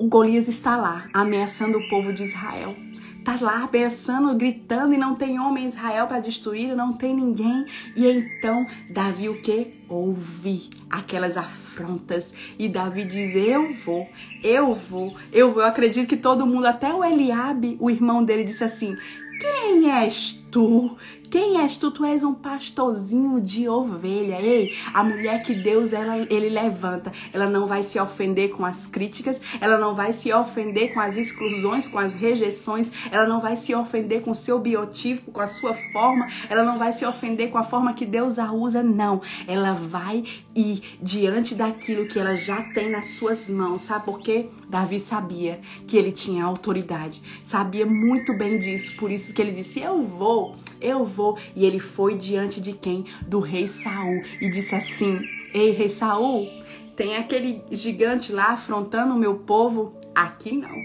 o 0.00 0.08
Golias 0.08 0.48
está 0.48 0.78
lá, 0.78 1.10
ameaçando 1.12 1.76
o 1.76 1.88
povo 1.90 2.10
de 2.10 2.24
Israel. 2.24 2.74
Está 3.18 3.36
lá 3.38 3.64
ameaçando, 3.64 4.34
gritando, 4.34 4.94
e 4.94 4.96
não 4.96 5.14
tem 5.14 5.38
homem 5.38 5.64
em 5.64 5.66
Israel 5.66 6.06
para 6.06 6.20
destruir, 6.20 6.74
não 6.74 6.94
tem 6.94 7.14
ninguém. 7.14 7.66
E 7.94 8.06
então 8.06 8.66
Davi 8.88 9.28
o 9.28 9.42
que? 9.42 9.74
Ouve 9.90 10.70
aquelas 10.88 11.36
afrontas. 11.36 12.32
E 12.58 12.66
Davi 12.66 13.04
diz: 13.04 13.34
Eu 13.34 13.74
vou, 13.74 14.08
eu 14.42 14.74
vou, 14.74 15.14
eu 15.30 15.52
vou. 15.52 15.60
Eu 15.60 15.68
acredito 15.68 16.08
que 16.08 16.16
todo 16.16 16.46
mundo, 16.46 16.64
até 16.64 16.90
o 16.94 17.04
Eliabe, 17.04 17.76
o 17.78 17.90
irmão 17.90 18.24
dele, 18.24 18.42
disse 18.42 18.64
assim: 18.64 18.96
Quem 19.38 19.92
és 19.92 20.42
tu 20.50 20.96
quem 21.30 21.60
és 21.60 21.76
tu? 21.76 21.90
Tu 21.92 22.04
és 22.04 22.24
um 22.24 22.34
pastorzinho 22.34 23.40
de 23.40 23.68
ovelha. 23.68 24.40
Ei, 24.40 24.76
a 24.92 25.04
mulher 25.04 25.42
que 25.44 25.54
Deus 25.54 25.92
ela, 25.92 26.18
ele 26.18 26.48
levanta, 26.48 27.12
ela 27.32 27.46
não 27.46 27.66
vai 27.66 27.84
se 27.84 28.00
ofender 28.00 28.50
com 28.50 28.64
as 28.64 28.86
críticas, 28.86 29.40
ela 29.60 29.78
não 29.78 29.94
vai 29.94 30.12
se 30.12 30.32
ofender 30.32 30.92
com 30.92 30.98
as 31.00 31.16
exclusões, 31.16 31.86
com 31.86 31.98
as 31.98 32.12
rejeições, 32.12 32.90
ela 33.12 33.26
não 33.26 33.40
vai 33.40 33.56
se 33.56 33.72
ofender 33.74 34.22
com 34.22 34.32
o 34.32 34.34
seu 34.34 34.58
biotipo, 34.58 35.30
com 35.30 35.40
a 35.40 35.46
sua 35.46 35.72
forma, 35.92 36.26
ela 36.48 36.64
não 36.64 36.78
vai 36.78 36.92
se 36.92 37.06
ofender 37.06 37.50
com 37.50 37.58
a 37.58 37.62
forma 37.62 37.94
que 37.94 38.04
Deus 38.04 38.38
a 38.38 38.52
usa, 38.52 38.82
não. 38.82 39.20
Ela 39.46 39.72
vai 39.72 40.24
ir 40.54 40.98
diante 41.00 41.54
daquilo 41.54 42.06
que 42.06 42.18
ela 42.18 42.34
já 42.36 42.62
tem 42.72 42.90
nas 42.90 43.10
suas 43.10 43.48
mãos. 43.48 43.82
Sabe 43.82 44.04
por 44.04 44.18
quê? 44.20 44.48
Davi 44.68 44.98
sabia 44.98 45.60
que 45.86 45.96
ele 45.96 46.10
tinha 46.10 46.44
autoridade, 46.44 47.22
sabia 47.44 47.86
muito 47.86 48.36
bem 48.36 48.58
disso, 48.58 48.96
por 48.96 49.10
isso 49.12 49.32
que 49.32 49.40
ele 49.40 49.52
disse: 49.52 49.80
Eu 49.80 50.02
vou, 50.02 50.56
eu 50.80 51.04
vou 51.04 51.38
e 51.54 51.64
ele 51.64 51.78
foi 51.78 52.14
diante 52.14 52.60
de 52.60 52.72
quem? 52.72 53.04
Do 53.26 53.40
rei 53.40 53.68
Saul 53.68 54.22
e 54.40 54.48
disse 54.48 54.74
assim: 54.74 55.20
Ei, 55.52 55.70
rei 55.70 55.90
Saul, 55.90 56.48
tem 56.96 57.16
aquele 57.16 57.62
gigante 57.70 58.32
lá 58.32 58.52
afrontando 58.52 59.14
o 59.14 59.18
meu 59.18 59.36
povo? 59.36 59.94
Aqui 60.14 60.52
não. 60.52 60.76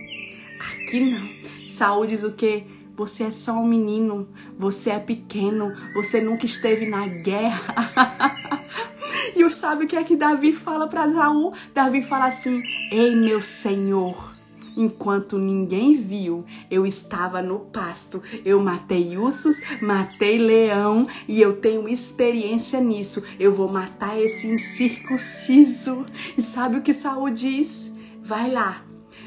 Aqui 0.59 0.99
não. 0.99 1.29
Saul 1.67 2.05
diz 2.05 2.23
o 2.23 2.33
quê? 2.33 2.63
Você 2.95 3.25
é 3.25 3.31
só 3.31 3.53
um 3.53 3.67
menino, 3.67 4.29
você 4.57 4.91
é 4.91 4.99
pequeno, 4.99 5.73
você 5.93 6.21
nunca 6.21 6.45
esteve 6.45 6.85
na 6.85 7.05
guerra. 7.07 7.75
e 9.35 9.43
sabe 9.65 9.85
o 9.85 9.87
que 9.87 9.95
é 9.95 10.03
que 10.03 10.15
Davi 10.15 10.53
fala 10.53 10.87
para 10.87 11.11
Saul? 11.11 11.51
Davi 11.73 12.03
fala 12.03 12.27
assim: 12.27 12.61
Ei, 12.91 13.15
meu 13.15 13.41
senhor, 13.41 14.34
Enquanto 14.75 15.37
ninguém 15.37 15.95
viu, 15.95 16.43
eu 16.69 16.85
estava 16.85 17.41
no 17.41 17.59
pasto. 17.59 18.21
Eu 18.43 18.61
matei 18.61 19.17
ursos, 19.17 19.61
matei 19.81 20.37
leão 20.37 21.07
e 21.27 21.41
eu 21.41 21.53
tenho 21.53 21.87
experiência 21.87 22.79
nisso. 22.81 23.23
Eu 23.39 23.53
vou 23.53 23.67
matar 23.69 24.19
esse 24.19 24.47
incircunciso. 24.47 26.05
E 26.37 26.41
sabe 26.41 26.77
o 26.77 26.81
que 26.81 26.93
Saul 26.93 27.29
diz? 27.29 27.91
Vai 28.21 28.51
lá. 28.51 28.83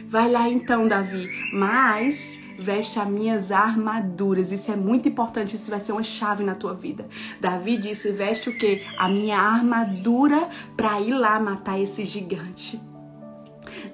Vai 0.09 0.31
lá 0.31 0.49
então, 0.49 0.89
Davi. 0.89 1.29
Mas 1.53 2.39
veste 2.59 2.99
as 2.99 3.09
minhas 3.09 3.53
armaduras. 3.53 4.51
Isso 4.51 4.71
é 4.71 4.77
muito 4.77 5.09
importante, 5.09 5.57
isso 5.57 5.71
vai 5.71 5.81
ser 5.81 5.93
uma 5.93 6.03
chave 6.03 6.43
na 6.43 6.55
tua 6.55 6.75
vida. 6.75 7.07
Davi 7.41 7.77
disse: 7.77 8.11
veste 8.11 8.51
o 8.51 8.57
que? 8.57 8.83
A 8.99 9.09
minha 9.09 9.39
armadura 9.39 10.49
para 10.77 11.01
ir 11.01 11.15
lá 11.15 11.39
matar 11.39 11.81
esse 11.81 12.05
gigante. 12.05 12.81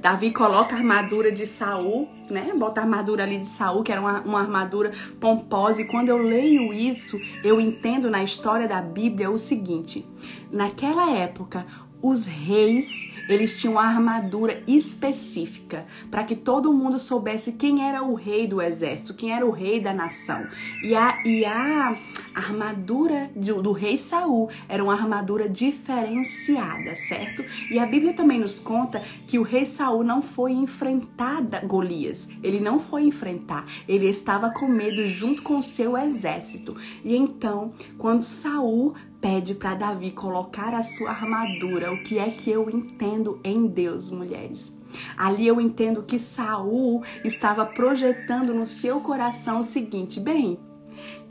Davi 0.01 0.31
coloca 0.33 0.75
a 0.75 0.79
armadura 0.79 1.31
de 1.31 1.47
Saul, 1.47 2.09
né? 2.31 2.53
Bota 2.57 2.81
a 2.81 2.85
armadura 2.85 3.23
ali 3.23 3.39
de 3.39 3.47
Saul, 3.47 3.83
que 3.83 3.93
era 3.93 4.01
uma, 4.01 4.21
uma 4.21 4.41
armadura 4.41 4.91
pomposa. 5.21 5.83
E 5.83 5.85
quando 5.85 6.09
eu 6.09 6.19
leio 6.19 6.73
isso, 6.73 7.19
eu 7.43 7.61
entendo 7.61 8.11
na 8.11 8.23
história 8.23 8.69
da 8.69 8.81
Bíblia 8.81 9.31
o 9.31 9.39
seguinte: 9.39 10.07
naquela 10.51 11.11
época, 11.11 11.67
os 12.03 12.27
reis 12.27 13.14
eles 13.29 13.61
tinham 13.61 13.75
uma 13.75 13.83
armadura 13.83 14.63
específica 14.67 15.87
para 16.11 16.25
que 16.25 16.37
todo 16.37 16.73
mundo 16.73 16.99
soubesse 16.99 17.53
quem 17.53 17.87
era 17.87 18.03
o 18.03 18.15
rei 18.15 18.47
do 18.47 18.61
exército, 18.61 19.15
quem 19.15 19.33
era 19.33 19.45
o 19.45 19.51
rei 19.51 19.81
da 19.81 19.93
nação. 19.93 20.47
E 20.83 20.95
a, 20.95 21.23
e 21.25 21.45
a 21.45 21.99
armadura 22.35 23.31
do, 23.35 23.63
do 23.63 23.73
rei 23.73 23.97
Saul 23.97 24.49
era 24.69 24.83
uma 24.83 24.95
armadura 24.95 25.49
diferenciada, 25.49 26.95
certo? 27.09 27.45
E 27.71 27.79
a 27.79 27.87
Bíblia 27.87 28.15
também 28.15 28.39
nos 28.39 28.59
conta 28.59 29.03
que 29.27 29.39
o 29.39 29.43
rei 29.43 29.67
Saul 29.67 30.05
não 30.05 30.23
foi 30.23 30.53
enfrentar 30.53 31.43
Golias. 31.65 32.29
Ele 32.43 32.61
não 32.61 32.79
foi 32.79 33.05
enfrentar. 33.05 33.67
Ele 33.89 34.09
estava 34.09 34.51
com 34.51 34.67
medo 34.67 35.07
junto 35.07 35.43
com 35.43 35.59
o 35.59 35.63
seu 35.63 35.97
exército. 35.97 36.77
E 37.05 37.17
então, 37.17 37.73
quando 37.99 38.25
Saul 38.25 38.95
pede 39.25 39.55
para 39.55 39.75
Davi 39.75 40.11
colocar 40.11 40.75
a 40.75 40.83
sua 40.83 41.09
armadura. 41.09 41.91
O 41.91 42.03
que 42.03 42.19
é 42.19 42.31
que 42.31 42.51
eu 42.51 42.69
entendo 42.69 43.41
em 43.43 43.67
Deus, 43.67 44.11
mulheres? 44.11 44.71
Ali 45.17 45.47
eu 45.47 45.59
entendo 45.59 46.03
que 46.03 46.19
Saul 46.19 47.03
estava 47.25 47.65
projetando 47.65 48.53
no 48.53 48.67
seu 48.67 49.01
coração 49.01 49.61
o 49.61 49.65
seguinte: 49.65 50.21
bem, 50.21 50.59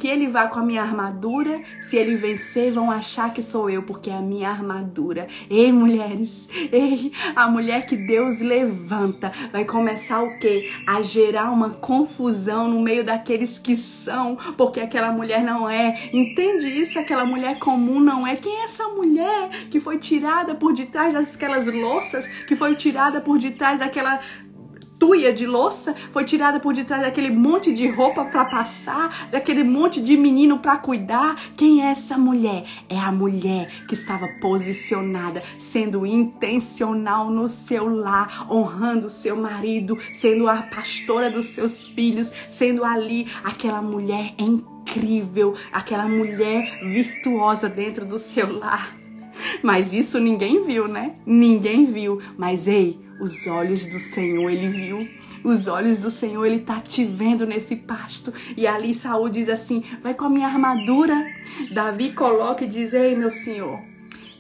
Que 0.04 0.10
ele 0.10 0.28
vá 0.28 0.48
com 0.48 0.60
a 0.60 0.62
minha 0.62 0.82
armadura. 0.82 1.62
Se 1.80 1.96
ele 1.96 2.18
vencer, 2.18 2.74
vão 2.74 2.92
achar 2.92 3.32
que 3.32 3.42
sou 3.42 3.70
eu, 3.70 3.84
porque 3.84 4.10
é 4.10 4.18
a 4.18 4.22
minha 4.22 4.50
armadura. 4.50 5.30
Ei, 5.50 5.72
mulheres, 5.72 6.46
ei, 6.74 7.13
a 7.34 7.48
mulher 7.48 7.86
que 7.86 7.96
Deus 7.96 8.42
levanta 8.42 9.32
vai 9.54 9.63
começar 9.63 10.22
o 10.22 10.38
quê? 10.39 10.70
A 10.86 11.02
gerar 11.02 11.52
uma 11.52 11.70
confusão 11.70 12.68
no 12.68 12.82
meio 12.82 13.06
daqueles 13.06 13.58
que 13.58 13.78
são, 13.78 14.36
porque 14.58 14.82
aquela 14.82 15.10
mulher 15.10 15.41
não 15.41 15.70
é. 15.70 16.10
Entende 16.12 16.68
isso? 16.68 16.99
Aquela 16.99 17.24
mulher 17.24 17.58
comum 17.58 18.01
não 18.01 18.28
é. 18.28 18.36
Quem 18.36 18.54
é 18.60 18.66
essa 18.66 18.86
mulher 18.89 19.51
que 19.72 19.80
foi 19.80 19.97
tirada 19.99 20.54
por 20.54 20.74
detrás 20.74 21.14
daquelas 21.14 21.66
louças, 21.66 22.28
que 22.45 22.58
foi 22.58 22.76
tirada 22.76 23.22
por 23.22 23.39
detrás 23.39 23.80
daquela 23.80 24.20
tuia 25.04 25.34
de 25.34 25.45
louça 25.45 25.93
foi 26.14 26.24
tirada 26.24 26.62
por 26.62 26.74
detrás 26.74 27.01
daquele 27.01 27.30
monte 27.30 27.74
de 27.74 27.89
roupa 27.89 28.24
para 28.24 28.45
passar, 28.45 29.28
daquele 29.30 29.62
monte 29.62 30.01
de 30.01 30.16
menino 30.16 30.60
para 30.60 30.78
cuidar. 30.78 31.36
Quem 31.58 31.86
é 31.86 31.91
essa 31.91 32.18
mulher? 32.18 32.64
É 32.88 32.97
a 32.97 33.12
mulher 33.12 33.70
que 33.86 33.95
estava 33.95 34.30
posicionada, 34.39 35.43
sendo 35.60 36.06
intencional 36.06 37.30
no 37.30 37.49
seu 37.49 37.93
lar, 37.93 38.47
honrando 38.49 39.08
o 39.08 39.10
seu 39.10 39.36
marido, 39.36 39.97
sendo 40.14 40.47
a 40.47 40.62
pastora 40.62 41.30
dos 41.30 41.47
seus 41.47 41.86
filhos, 41.86 42.32
sendo 42.49 42.86
ali 42.86 43.28
aquela 43.43 43.82
mulher 43.82 44.34
incrível, 44.38 45.54
aquela 45.74 46.08
mulher 46.08 46.80
virtuosa 46.82 47.68
dentro 47.68 48.06
do 48.06 48.18
seu 48.18 48.58
lar. 48.58 48.95
Mas 49.62 49.93
isso 49.93 50.18
ninguém 50.18 50.64
viu, 50.64 50.88
né? 50.88 51.16
Ninguém 51.26 51.84
viu. 51.86 52.22
Mas 52.38 52.68
ei, 52.68 53.03
os 53.20 53.47
olhos 53.47 53.86
do 53.86 53.99
Senhor 53.99 54.49
ele 54.49 54.70
viu. 54.70 55.07
Os 55.43 55.68
olhos 55.68 55.99
do 55.99 56.09
Senhor 56.09 56.45
ele 56.45 56.59
tá 56.59 56.80
te 56.80 57.03
vendo 57.03 57.45
nesse 57.45 57.76
pasto. 57.76 58.34
E 58.55 58.66
ali 58.66 58.93
Saul 58.93 59.30
diz 59.30 59.49
assim: 59.49 59.84
"Vai 60.01 60.14
com 60.14 60.26
a 60.26 60.30
minha 60.30 60.47
armadura". 60.47 61.16
Davi 61.74 62.14
coloca 62.14 62.64
e 62.64 62.68
diz: 62.68 62.93
"Ei, 62.93 63.16
meu 63.16 63.32
Senhor, 63.32 63.80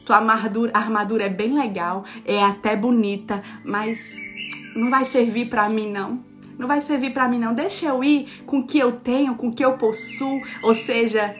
tua 0.05 0.17
armadura, 0.17 0.71
armadura 0.73 1.25
é 1.25 1.29
bem 1.29 1.53
legal, 1.53 2.05
é 2.25 2.41
até 2.41 2.75
bonita, 2.75 3.43
mas 3.63 4.15
não 4.75 4.89
vai 4.89 5.05
servir 5.05 5.49
para 5.49 5.69
mim 5.69 5.91
não. 5.91 6.23
Não 6.57 6.67
vai 6.67 6.81
servir 6.81 7.11
para 7.11 7.27
mim 7.27 7.39
não. 7.39 7.53
Deixa 7.53 7.87
eu 7.87 8.03
ir 8.03 8.43
com 8.45 8.59
o 8.59 8.65
que 8.65 8.77
eu 8.77 8.91
tenho, 8.91 9.35
com 9.35 9.47
o 9.47 9.53
que 9.53 9.65
eu 9.65 9.73
possuo, 9.73 10.41
ou 10.61 10.75
seja, 10.75 11.35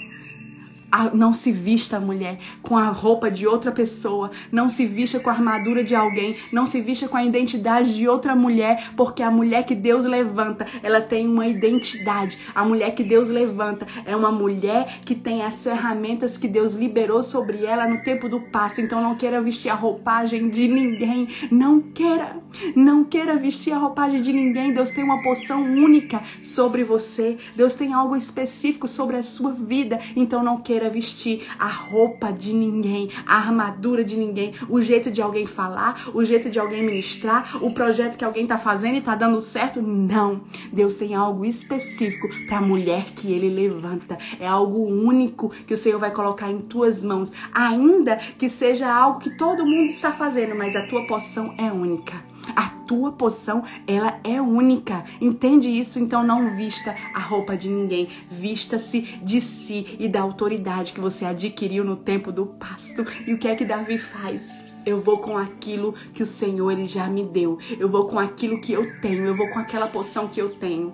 não 1.13 1.33
se 1.33 1.51
vista, 1.51 1.99
mulher, 1.99 2.37
com 2.61 2.77
a 2.77 2.89
roupa 2.89 3.29
de 3.29 3.47
outra 3.47 3.71
pessoa, 3.71 4.31
não 4.51 4.69
se 4.69 4.85
vista 4.85 5.19
com 5.19 5.29
a 5.29 5.33
armadura 5.33 5.83
de 5.83 5.95
alguém, 5.95 6.35
não 6.51 6.65
se 6.65 6.81
vista 6.81 7.07
com 7.07 7.17
a 7.17 7.23
identidade 7.23 7.95
de 7.95 8.07
outra 8.07 8.35
mulher, 8.35 8.91
porque 8.95 9.23
a 9.23 9.31
mulher 9.31 9.65
que 9.65 9.75
Deus 9.75 10.05
levanta, 10.05 10.65
ela 10.81 11.01
tem 11.01 11.27
uma 11.27 11.47
identidade. 11.47 12.37
A 12.53 12.63
mulher 12.63 12.93
que 12.93 13.03
Deus 13.03 13.29
levanta 13.29 13.87
é 14.05 14.15
uma 14.15 14.31
mulher 14.31 14.99
que 15.03 15.15
tem 15.15 15.43
as 15.43 15.63
ferramentas 15.63 16.37
que 16.37 16.47
Deus 16.47 16.73
liberou 16.73 17.23
sobre 17.23 17.65
ela 17.65 17.87
no 17.87 18.03
tempo 18.03 18.29
do 18.29 18.39
passo. 18.39 18.81
Então 18.81 19.01
não 19.01 19.15
queira 19.15 19.41
vestir 19.41 19.69
a 19.69 19.75
roupagem 19.75 20.49
de 20.49 20.67
ninguém, 20.67 21.27
não 21.51 21.79
queira, 21.79 22.37
não 22.75 23.03
queira 23.03 23.35
vestir 23.35 23.73
a 23.73 23.77
roupagem 23.77 24.21
de 24.21 24.31
ninguém. 24.31 24.73
Deus 24.73 24.89
tem 24.89 25.03
uma 25.03 25.21
poção 25.21 25.61
única 25.63 26.21
sobre 26.41 26.83
você. 26.83 27.37
Deus 27.55 27.73
tem 27.75 27.93
algo 27.93 28.15
específico 28.15 28.87
sobre 28.87 29.17
a 29.17 29.23
sua 29.23 29.51
vida. 29.51 29.99
Então 30.15 30.43
não 30.43 30.57
queira 30.57 30.82
queira 30.83 30.89
vestir 30.89 31.43
a 31.57 31.67
roupa 31.67 32.31
de 32.31 32.53
ninguém, 32.53 33.09
a 33.25 33.37
armadura 33.37 34.03
de 34.03 34.17
ninguém, 34.17 34.53
o 34.69 34.81
jeito 34.81 35.09
de 35.09 35.21
alguém 35.21 35.45
falar, 35.45 36.09
o 36.13 36.23
jeito 36.25 36.49
de 36.49 36.59
alguém 36.59 36.83
ministrar, 36.83 37.57
o 37.63 37.73
projeto 37.73 38.17
que 38.17 38.25
alguém 38.25 38.45
tá 38.45 38.57
fazendo 38.57 38.97
e 38.97 39.01
tá 39.01 39.15
dando 39.15 39.39
certo. 39.39 39.81
Não. 39.81 40.41
Deus 40.71 40.95
tem 40.95 41.15
algo 41.15 41.45
específico 41.45 42.27
para 42.47 42.57
a 42.57 42.61
mulher 42.61 43.11
que 43.15 43.31
ele 43.31 43.49
levanta. 43.49 44.17
É 44.39 44.47
algo 44.47 44.79
único 44.79 45.49
que 45.49 45.73
o 45.73 45.77
Senhor 45.77 45.99
vai 45.99 46.11
colocar 46.11 46.51
em 46.51 46.59
tuas 46.59 47.03
mãos, 47.03 47.31
ainda 47.53 48.17
que 48.17 48.49
seja 48.49 48.93
algo 48.93 49.19
que 49.19 49.37
todo 49.37 49.65
mundo 49.65 49.89
está 49.89 50.11
fazendo, 50.11 50.55
mas 50.55 50.75
a 50.75 50.85
tua 50.85 51.07
porção 51.07 51.53
é 51.57 51.71
única. 51.71 52.32
A 52.55 52.69
tua 52.85 53.11
poção, 53.11 53.63
ela 53.87 54.19
é 54.23 54.41
única. 54.41 55.03
Entende 55.21 55.69
isso? 55.69 55.99
Então 55.99 56.23
não 56.23 56.55
vista 56.55 56.95
a 57.13 57.19
roupa 57.19 57.55
de 57.55 57.69
ninguém. 57.69 58.09
Vista-se 58.29 59.01
de 59.23 59.39
si 59.39 59.95
e 59.99 60.07
da 60.07 60.21
autoridade 60.21 60.93
que 60.93 60.99
você 60.99 61.25
adquiriu 61.25 61.83
no 61.83 61.95
tempo 61.95 62.31
do 62.31 62.45
pasto. 62.45 63.05
E 63.25 63.33
o 63.33 63.37
que 63.37 63.47
é 63.47 63.55
que 63.55 63.65
Davi 63.65 63.97
faz? 63.97 64.51
Eu 64.85 64.99
vou 64.99 65.19
com 65.19 65.37
aquilo 65.37 65.93
que 66.13 66.21
o 66.21 66.25
Senhor 66.25 66.71
ele 66.71 66.85
já 66.85 67.07
me 67.07 67.23
deu. 67.23 67.57
Eu 67.79 67.89
vou 67.89 68.05
com 68.05 68.19
aquilo 68.19 68.59
que 68.59 68.73
eu 68.73 68.99
tenho. 68.99 69.25
Eu 69.25 69.35
vou 69.35 69.49
com 69.49 69.59
aquela 69.59 69.87
poção 69.87 70.27
que 70.27 70.41
eu 70.41 70.49
tenho. 70.49 70.93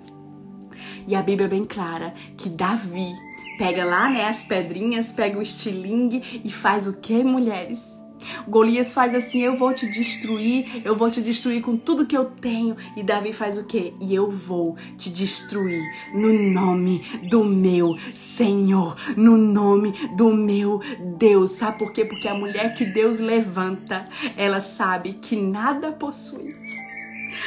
E 1.06 1.14
a 1.14 1.22
Bíblia 1.22 1.46
é 1.46 1.50
bem 1.50 1.64
clara 1.64 2.14
que 2.36 2.48
Davi 2.48 3.12
pega 3.58 3.84
lá, 3.84 4.08
né, 4.08 4.26
as 4.26 4.42
pedrinhas, 4.42 5.12
pega 5.12 5.38
o 5.38 5.42
estilingue 5.42 6.40
e 6.44 6.50
faz 6.50 6.86
o 6.86 6.94
que, 6.94 7.22
mulheres? 7.22 7.99
Golias 8.48 8.92
faz 8.92 9.14
assim: 9.14 9.40
eu 9.40 9.56
vou 9.56 9.72
te 9.72 9.86
destruir, 9.86 10.82
eu 10.84 10.94
vou 10.94 11.10
te 11.10 11.20
destruir 11.20 11.62
com 11.62 11.76
tudo 11.76 12.06
que 12.06 12.16
eu 12.16 12.24
tenho. 12.24 12.76
E 12.96 13.02
Davi 13.02 13.32
faz 13.32 13.58
o 13.58 13.64
quê? 13.64 13.94
E 14.00 14.14
eu 14.14 14.30
vou 14.30 14.76
te 14.96 15.10
destruir 15.10 15.82
no 16.12 16.32
nome 16.32 17.02
do 17.28 17.44
meu 17.44 17.96
Senhor, 18.14 18.96
no 19.16 19.36
nome 19.36 19.92
do 20.16 20.34
meu 20.34 20.80
Deus. 21.18 21.52
Sabe 21.52 21.78
por 21.78 21.92
quê? 21.92 22.04
Porque 22.04 22.28
a 22.28 22.34
mulher 22.34 22.74
que 22.74 22.84
Deus 22.84 23.20
levanta, 23.20 24.04
ela 24.36 24.60
sabe 24.60 25.14
que 25.14 25.36
nada 25.36 25.92
possui 25.92 26.59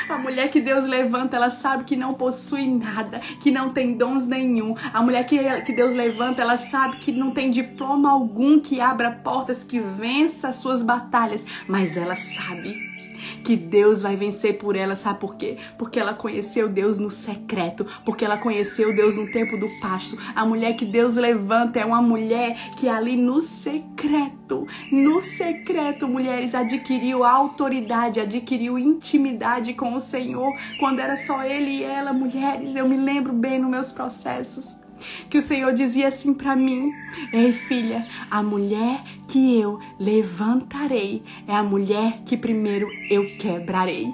a 0.08 0.18
mulher 0.18 0.50
que 0.50 0.62
Deus 0.62 0.86
levanta, 0.86 1.36
ela 1.36 1.52
sabe 1.52 1.84
que 1.84 1.96
não 1.96 2.14
possui 2.14 2.68
nada, 2.68 3.20
que 3.20 3.52
não 3.52 3.72
tem 3.72 3.94
dons 3.94 4.26
nenhum. 4.26 4.76
A 4.94 5.02
mulher 5.02 5.26
que, 5.26 5.62
que 5.62 5.74
Deus 5.74 5.94
levanta, 5.94 6.42
ela 6.42 6.58
sabe 6.58 6.98
que 6.98 7.12
não 7.12 7.32
tem 7.32 7.52
diploma 7.52 8.12
algum 8.12 8.60
que 8.60 8.80
abra 8.80 9.12
portas, 9.12 9.64
que 9.64 9.80
vença 9.80 10.50
as 10.50 10.58
suas 10.58 10.82
batalhas, 10.82 11.46
mas 11.68 11.98
ela 11.98 12.16
sabe 12.16 12.93
que 13.44 13.56
Deus 13.56 14.02
vai 14.02 14.16
vencer 14.16 14.58
por 14.58 14.76
ela, 14.76 14.96
sabe 14.96 15.20
por 15.20 15.36
quê? 15.36 15.58
Porque 15.78 16.00
ela 16.00 16.14
conheceu 16.14 16.70
Deus 16.70 16.98
no 16.98 17.10
secreto, 17.10 17.86
porque 18.06 18.26
ela 18.26 18.38
conheceu 18.38 18.96
Deus 18.96 19.18
no 19.18 19.32
tempo 19.32 19.58
do 19.58 19.70
pasto. 19.80 20.18
A 20.36 20.46
mulher 20.46 20.76
que 20.76 20.86
Deus 20.86 21.16
levanta 21.16 21.80
é 21.80 21.86
uma 21.86 22.02
mulher 22.02 22.56
que 22.78 22.88
ali 22.88 23.16
no 23.16 23.42
secreto, 23.42 24.68
no 24.92 25.22
secreto, 25.22 26.08
mulheres, 26.08 26.54
adquiriu 26.56 27.24
autoridade, 27.24 28.20
adquiriu 28.20 28.78
intimidade 28.78 29.74
com 29.74 29.96
o 29.96 30.02
Senhor, 30.02 30.52
quando 30.80 31.00
era 31.00 31.18
só 31.18 31.44
ele 31.44 31.72
e 31.72 31.84
ela, 31.84 32.14
mulheres. 32.14 32.76
Eu 32.76 32.88
me 32.88 32.98
lembro 32.98 33.34
bem 33.34 33.60
nos 33.60 33.70
meus 33.70 33.92
processos 33.92 34.83
que 35.30 35.38
o 35.38 35.42
Senhor 35.42 35.74
dizia 35.74 36.08
assim 36.08 36.34
para 36.34 36.56
mim: 36.56 36.92
Ei, 37.32 37.54
filha, 37.54 38.08
a 38.30 38.42
mulher 38.42 39.02
que 39.28 39.60
eu 39.60 39.80
levantarei 40.00 41.24
é 41.48 41.54
a 41.54 41.64
mulher 41.64 42.22
que 42.26 42.38
primeiro 42.38 42.88
eu 43.10 43.36
quebrarei. 43.38 44.12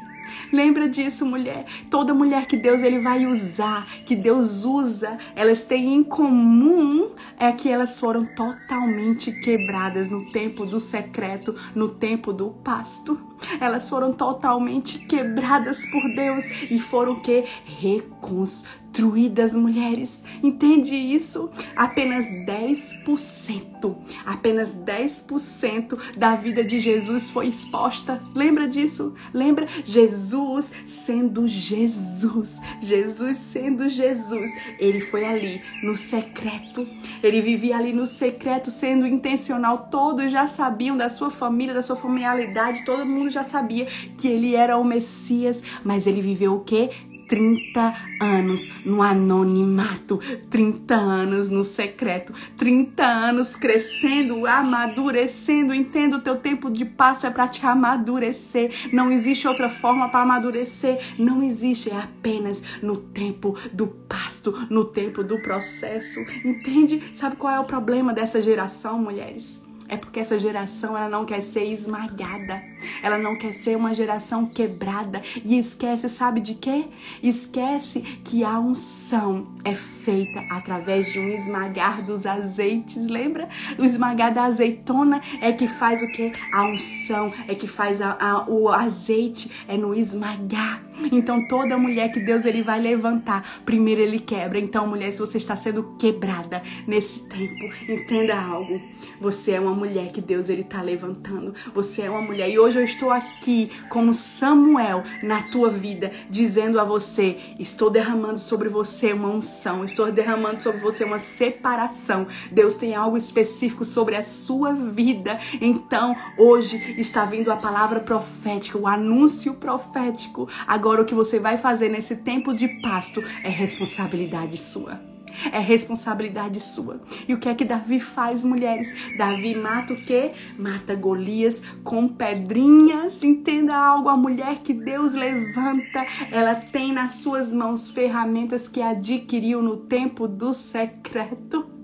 Lembra 0.51 0.87
disso, 0.87 1.25
mulher? 1.25 1.65
Toda 1.89 2.13
mulher 2.13 2.45
que 2.45 2.57
Deus 2.57 2.81
ele 2.81 2.99
vai 2.99 3.25
usar, 3.25 3.85
que 4.05 4.15
Deus 4.15 4.63
usa, 4.63 5.17
elas 5.35 5.63
têm 5.63 5.95
em 5.95 6.03
comum 6.03 7.11
é 7.39 7.51
que 7.51 7.69
elas 7.69 7.99
foram 7.99 8.25
totalmente 8.25 9.31
quebradas 9.31 10.09
no 10.09 10.31
tempo 10.31 10.65
do 10.65 10.79
secreto, 10.79 11.55
no 11.75 11.89
tempo 11.89 12.33
do 12.33 12.49
pasto. 12.49 13.19
Elas 13.59 13.89
foram 13.89 14.13
totalmente 14.13 14.99
quebradas 14.99 15.85
por 15.85 16.03
Deus 16.13 16.45
e 16.69 16.79
foram 16.79 17.15
que 17.15 17.45
reconstruídas 17.65 18.78
destruídas, 18.89 19.53
mulheres. 19.53 20.23
Entende 20.43 20.95
isso? 20.95 21.49
Apenas 21.75 22.25
10%, 22.45 23.95
apenas 24.25 24.75
10% 24.75 26.17
da 26.17 26.35
vida 26.35 26.63
de 26.63 26.79
Jesus 26.79 27.29
foi 27.29 27.47
exposta. 27.47 28.21
Lembra 28.35 28.67
disso? 28.67 29.13
Lembra? 29.33 29.67
Jesus 29.85 30.71
sendo 30.85 31.47
Jesus. 31.47 32.57
Jesus 32.81 33.37
sendo 33.37 33.87
Jesus. 33.87 34.51
Ele 34.79 35.01
foi 35.01 35.23
ali 35.23 35.61
no 35.83 35.95
secreto. 35.95 36.87
Ele 37.23 37.41
vivia 37.41 37.77
ali 37.77 37.93
no 37.93 38.07
secreto, 38.07 38.69
sendo 38.71 39.07
intencional. 39.07 39.87
Todos 39.89 40.31
já 40.31 40.47
sabiam 40.47 40.97
da 40.97 41.09
sua 41.09 41.29
família, 41.29 41.73
da 41.73 41.83
sua 41.83 41.95
familiaridade. 41.95 42.83
Todo 42.83 43.05
mundo 43.05 43.29
já 43.29 43.43
sabia 43.43 43.85
que 44.17 44.27
ele 44.27 44.55
era 44.55 44.77
o 44.77 44.83
Messias. 44.83 45.61
Mas 45.83 46.07
ele 46.07 46.21
viveu 46.21 46.55
o 46.55 46.59
quê? 46.61 46.89
30 47.30 47.93
anos 48.19 48.69
no 48.84 49.03
anonimato, 49.03 50.19
30 50.49 50.95
anos 50.95 51.49
no 51.51 51.63
secreto, 51.63 52.34
30 52.57 53.05
anos 53.05 53.55
crescendo, 53.55 54.47
amadurecendo. 54.47 55.73
Entenda 55.73 56.17
o 56.17 56.21
teu 56.21 56.36
tempo 56.36 56.69
de 56.69 56.84
passo 56.84 57.27
é 57.27 57.30
para 57.30 57.47
te 57.47 57.65
amadurecer. 57.65 58.89
Não 58.91 59.11
existe 59.11 59.47
outra 59.47 59.69
forma 59.69 60.09
para 60.09 60.23
amadurecer. 60.23 60.99
Não 61.19 61.43
existe, 61.43 61.91
é 61.91 61.95
apenas 61.95 62.61
no 62.82 62.97
tempo 62.97 63.55
do 63.71 63.88
pasto, 63.88 64.67
no 64.69 64.84
tempo 64.84 65.23
do 65.23 65.39
processo. 65.39 66.19
Entende? 66.43 67.01
Sabe 67.13 67.36
qual 67.36 67.53
é 67.53 67.59
o 67.59 67.65
problema 67.65 68.11
dessa 68.11 68.41
geração, 68.41 68.99
mulheres? 68.99 69.61
É 69.88 69.97
porque 69.97 70.19
essa 70.19 70.38
geração 70.38 70.95
ela 70.95 71.09
não 71.09 71.25
quer 71.25 71.41
ser 71.41 71.63
esmagada. 71.63 72.61
Ela 73.01 73.17
não 73.17 73.36
quer 73.36 73.53
ser 73.53 73.75
uma 73.75 73.93
geração 73.93 74.45
quebrada 74.45 75.21
e 75.43 75.59
esquece, 75.59 76.09
sabe 76.09 76.39
de 76.39 76.55
quê? 76.55 76.86
Esquece 77.21 78.01
que 78.23 78.43
a 78.43 78.59
unção 78.59 79.47
é 79.63 79.73
feita 79.73 80.39
através 80.49 81.11
de 81.11 81.19
um 81.19 81.30
esmagar 81.30 82.03
dos 82.03 82.25
azeites, 82.25 83.07
lembra? 83.07 83.47
O 83.77 83.84
esmagar 83.84 84.34
da 84.34 84.43
azeitona 84.45 85.21
é 85.41 85.51
que 85.51 85.67
faz 85.67 86.01
o 86.01 86.07
que? 86.11 86.32
A 86.53 86.65
unção 86.65 87.32
é 87.47 87.55
que 87.55 87.67
faz 87.67 88.01
a, 88.01 88.17
a, 88.19 88.49
o 88.49 88.69
azeite, 88.69 89.51
é 89.67 89.77
no 89.77 89.93
esmagar. 89.93 90.89
Então 91.11 91.47
toda 91.47 91.77
mulher 91.77 92.11
que 92.11 92.19
Deus 92.19 92.45
ele 92.45 92.61
vai 92.61 92.80
levantar, 92.80 93.61
primeiro 93.63 94.01
ele 94.01 94.19
quebra. 94.19 94.59
Então 94.59 94.86
mulher, 94.88 95.11
se 95.11 95.19
você 95.19 95.38
está 95.38 95.55
sendo 95.55 95.95
quebrada 95.97 96.61
nesse 96.86 97.21
tempo, 97.27 97.73
entenda 97.88 98.39
algo. 98.39 98.82
Você 99.19 99.51
é 99.51 99.59
uma 99.59 99.73
mulher 99.73 100.11
que 100.11 100.21
Deus 100.21 100.49
ele 100.49 100.61
está 100.61 100.82
levantando. 100.82 101.53
Você 101.73 102.03
é 102.03 102.09
uma 102.09 102.21
mulher 102.21 102.49
e 102.49 102.59
hoje 102.59 102.68
eu 102.76 102.84
estou 102.84 103.11
aqui 103.11 103.72
como 103.89 104.13
Samuel 104.13 105.03
na 105.24 105.43
tua 105.43 105.70
vida, 105.70 106.11
dizendo 106.30 106.80
a 106.80 106.84
você, 106.84 107.38
estou 107.59 107.89
derramando 107.89 108.39
sobre 108.39 108.70
você 108.70 109.13
uma 109.13 109.30
unção, 109.30 109.84
estou 109.84 110.11
derramando 110.11 110.61
sobre 110.61 110.80
você 110.80 111.03
uma 111.03 111.20
separação. 111.20 112.28
Deus 112.51 112.76
tem 112.76 112.95
algo 112.95 113.17
específico 113.17 113.84
sobre 113.86 114.15
a 114.15 114.24
sua 114.24 114.74
vida. 114.74 115.39
Então, 115.61 116.15
hoje 116.38 116.95
está 116.97 117.26
vindo 117.26 117.51
a 117.51 117.57
palavra 117.57 117.99
profética, 117.99 118.78
o 118.78 118.88
anúncio 118.88 119.53
profético. 119.55 120.47
Agora, 120.67 121.01
o 121.01 121.05
que 121.05 121.15
você 121.15 121.39
vai 121.39 121.57
fazer 121.57 121.89
nesse 121.89 122.15
tempo 122.15 122.53
de 122.53 122.67
pasto 122.82 123.24
é 123.43 123.49
responsabilidade 123.49 124.57
sua. 124.57 125.09
É 125.51 125.59
responsabilidade 125.59 126.59
sua. 126.59 127.01
E 127.27 127.34
o 127.34 127.38
que 127.38 127.49
é 127.49 127.55
que 127.55 127.65
Davi 127.65 127.99
faz, 127.99 128.43
mulheres? 128.43 128.91
Davi 129.17 129.55
mata 129.55 129.93
o 129.93 130.03
quê? 130.03 130.32
Mata 130.57 130.95
Golias 130.95 131.61
com 131.84 132.07
pedrinhas. 132.07 133.23
Entenda 133.23 133.75
algo: 133.75 134.09
a 134.09 134.17
mulher 134.17 134.59
que 134.59 134.73
Deus 134.73 135.13
levanta, 135.13 136.05
ela 136.32 136.55
tem 136.55 136.91
nas 136.93 137.13
suas 137.13 137.51
mãos 137.51 137.89
ferramentas 137.89 138.67
que 138.67 138.82
adquiriu 138.82 139.61
no 139.61 139.77
tempo 139.77 140.27
do 140.27 140.53
secreto. 140.53 141.78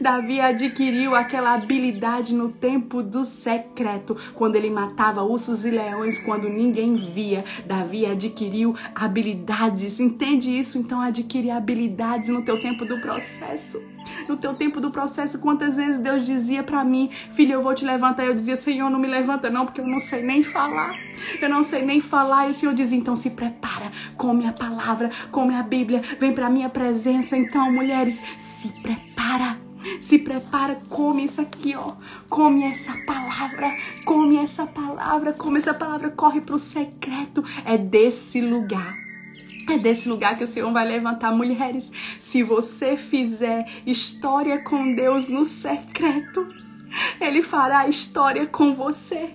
Davi 0.00 0.40
adquiriu 0.40 1.14
aquela 1.14 1.54
habilidade 1.54 2.34
no 2.34 2.50
tempo 2.50 3.02
do 3.02 3.24
secreto, 3.24 4.16
quando 4.34 4.56
ele 4.56 4.70
matava 4.70 5.22
ursos 5.22 5.64
e 5.64 5.70
leões 5.70 6.18
quando 6.18 6.48
ninguém 6.48 6.96
via. 6.96 7.44
Davi 7.66 8.06
adquiriu 8.06 8.74
habilidades. 8.94 10.00
Entende 10.00 10.50
isso? 10.50 10.78
Então 10.78 11.00
adquire 11.00 11.50
habilidades 11.50 12.28
no 12.28 12.44
teu 12.44 12.60
tempo 12.60 12.84
do 12.84 13.00
processo. 13.00 13.93
No 14.28 14.36
teu 14.36 14.54
tempo 14.54 14.80
do 14.80 14.90
processo, 14.90 15.38
quantas 15.38 15.76
vezes 15.76 16.00
Deus 16.00 16.24
dizia 16.26 16.62
para 16.62 16.84
mim, 16.84 17.10
filho, 17.10 17.54
eu 17.54 17.62
vou 17.62 17.74
te 17.74 17.84
levantar. 17.84 18.24
Eu 18.24 18.34
dizia, 18.34 18.56
Senhor, 18.56 18.90
não 18.90 18.98
me 18.98 19.08
levanta 19.08 19.50
não, 19.50 19.64
porque 19.64 19.80
eu 19.80 19.86
não 19.86 20.00
sei 20.00 20.22
nem 20.22 20.42
falar. 20.42 20.94
Eu 21.40 21.48
não 21.48 21.62
sei 21.62 21.84
nem 21.84 22.00
falar. 22.00 22.48
E 22.48 22.50
o 22.50 22.54
Senhor 22.54 22.74
dizia, 22.74 22.98
então 22.98 23.16
se 23.16 23.30
prepara, 23.30 23.90
come 24.16 24.46
a 24.46 24.52
palavra, 24.52 25.10
come 25.30 25.54
a 25.54 25.62
Bíblia, 25.62 26.02
vem 26.18 26.32
para 26.32 26.50
minha 26.50 26.68
presença. 26.68 27.36
Então, 27.36 27.70
mulheres, 27.70 28.20
se 28.38 28.68
prepara 28.82 29.64
se 30.00 30.18
prepara, 30.18 30.78
come 30.88 31.24
isso 31.24 31.40
aqui, 31.40 31.74
ó. 31.76 31.92
Come 32.28 32.64
essa 32.64 32.96
palavra, 33.04 33.76
come 34.04 34.36
essa 34.36 34.66
palavra, 34.66 35.32
come 35.32 35.58
essa 35.58 35.74
palavra, 35.74 36.10
corre 36.10 36.40
para 36.40 36.54
o 36.54 36.58
secreto. 36.58 37.44
É 37.64 37.76
desse 37.76 38.40
lugar. 38.40 39.03
É 39.68 39.78
desse 39.78 40.08
lugar 40.08 40.36
que 40.36 40.44
o 40.44 40.46
Senhor 40.46 40.72
vai 40.72 40.86
levantar 40.86 41.32
mulheres. 41.32 41.90
Se 42.20 42.42
você 42.42 42.96
fizer 42.96 43.66
história 43.86 44.58
com 44.58 44.94
Deus 44.94 45.28
no 45.28 45.44
secreto, 45.44 46.46
Ele 47.20 47.42
fará 47.42 47.88
história 47.88 48.46
com 48.46 48.74
você. 48.74 49.30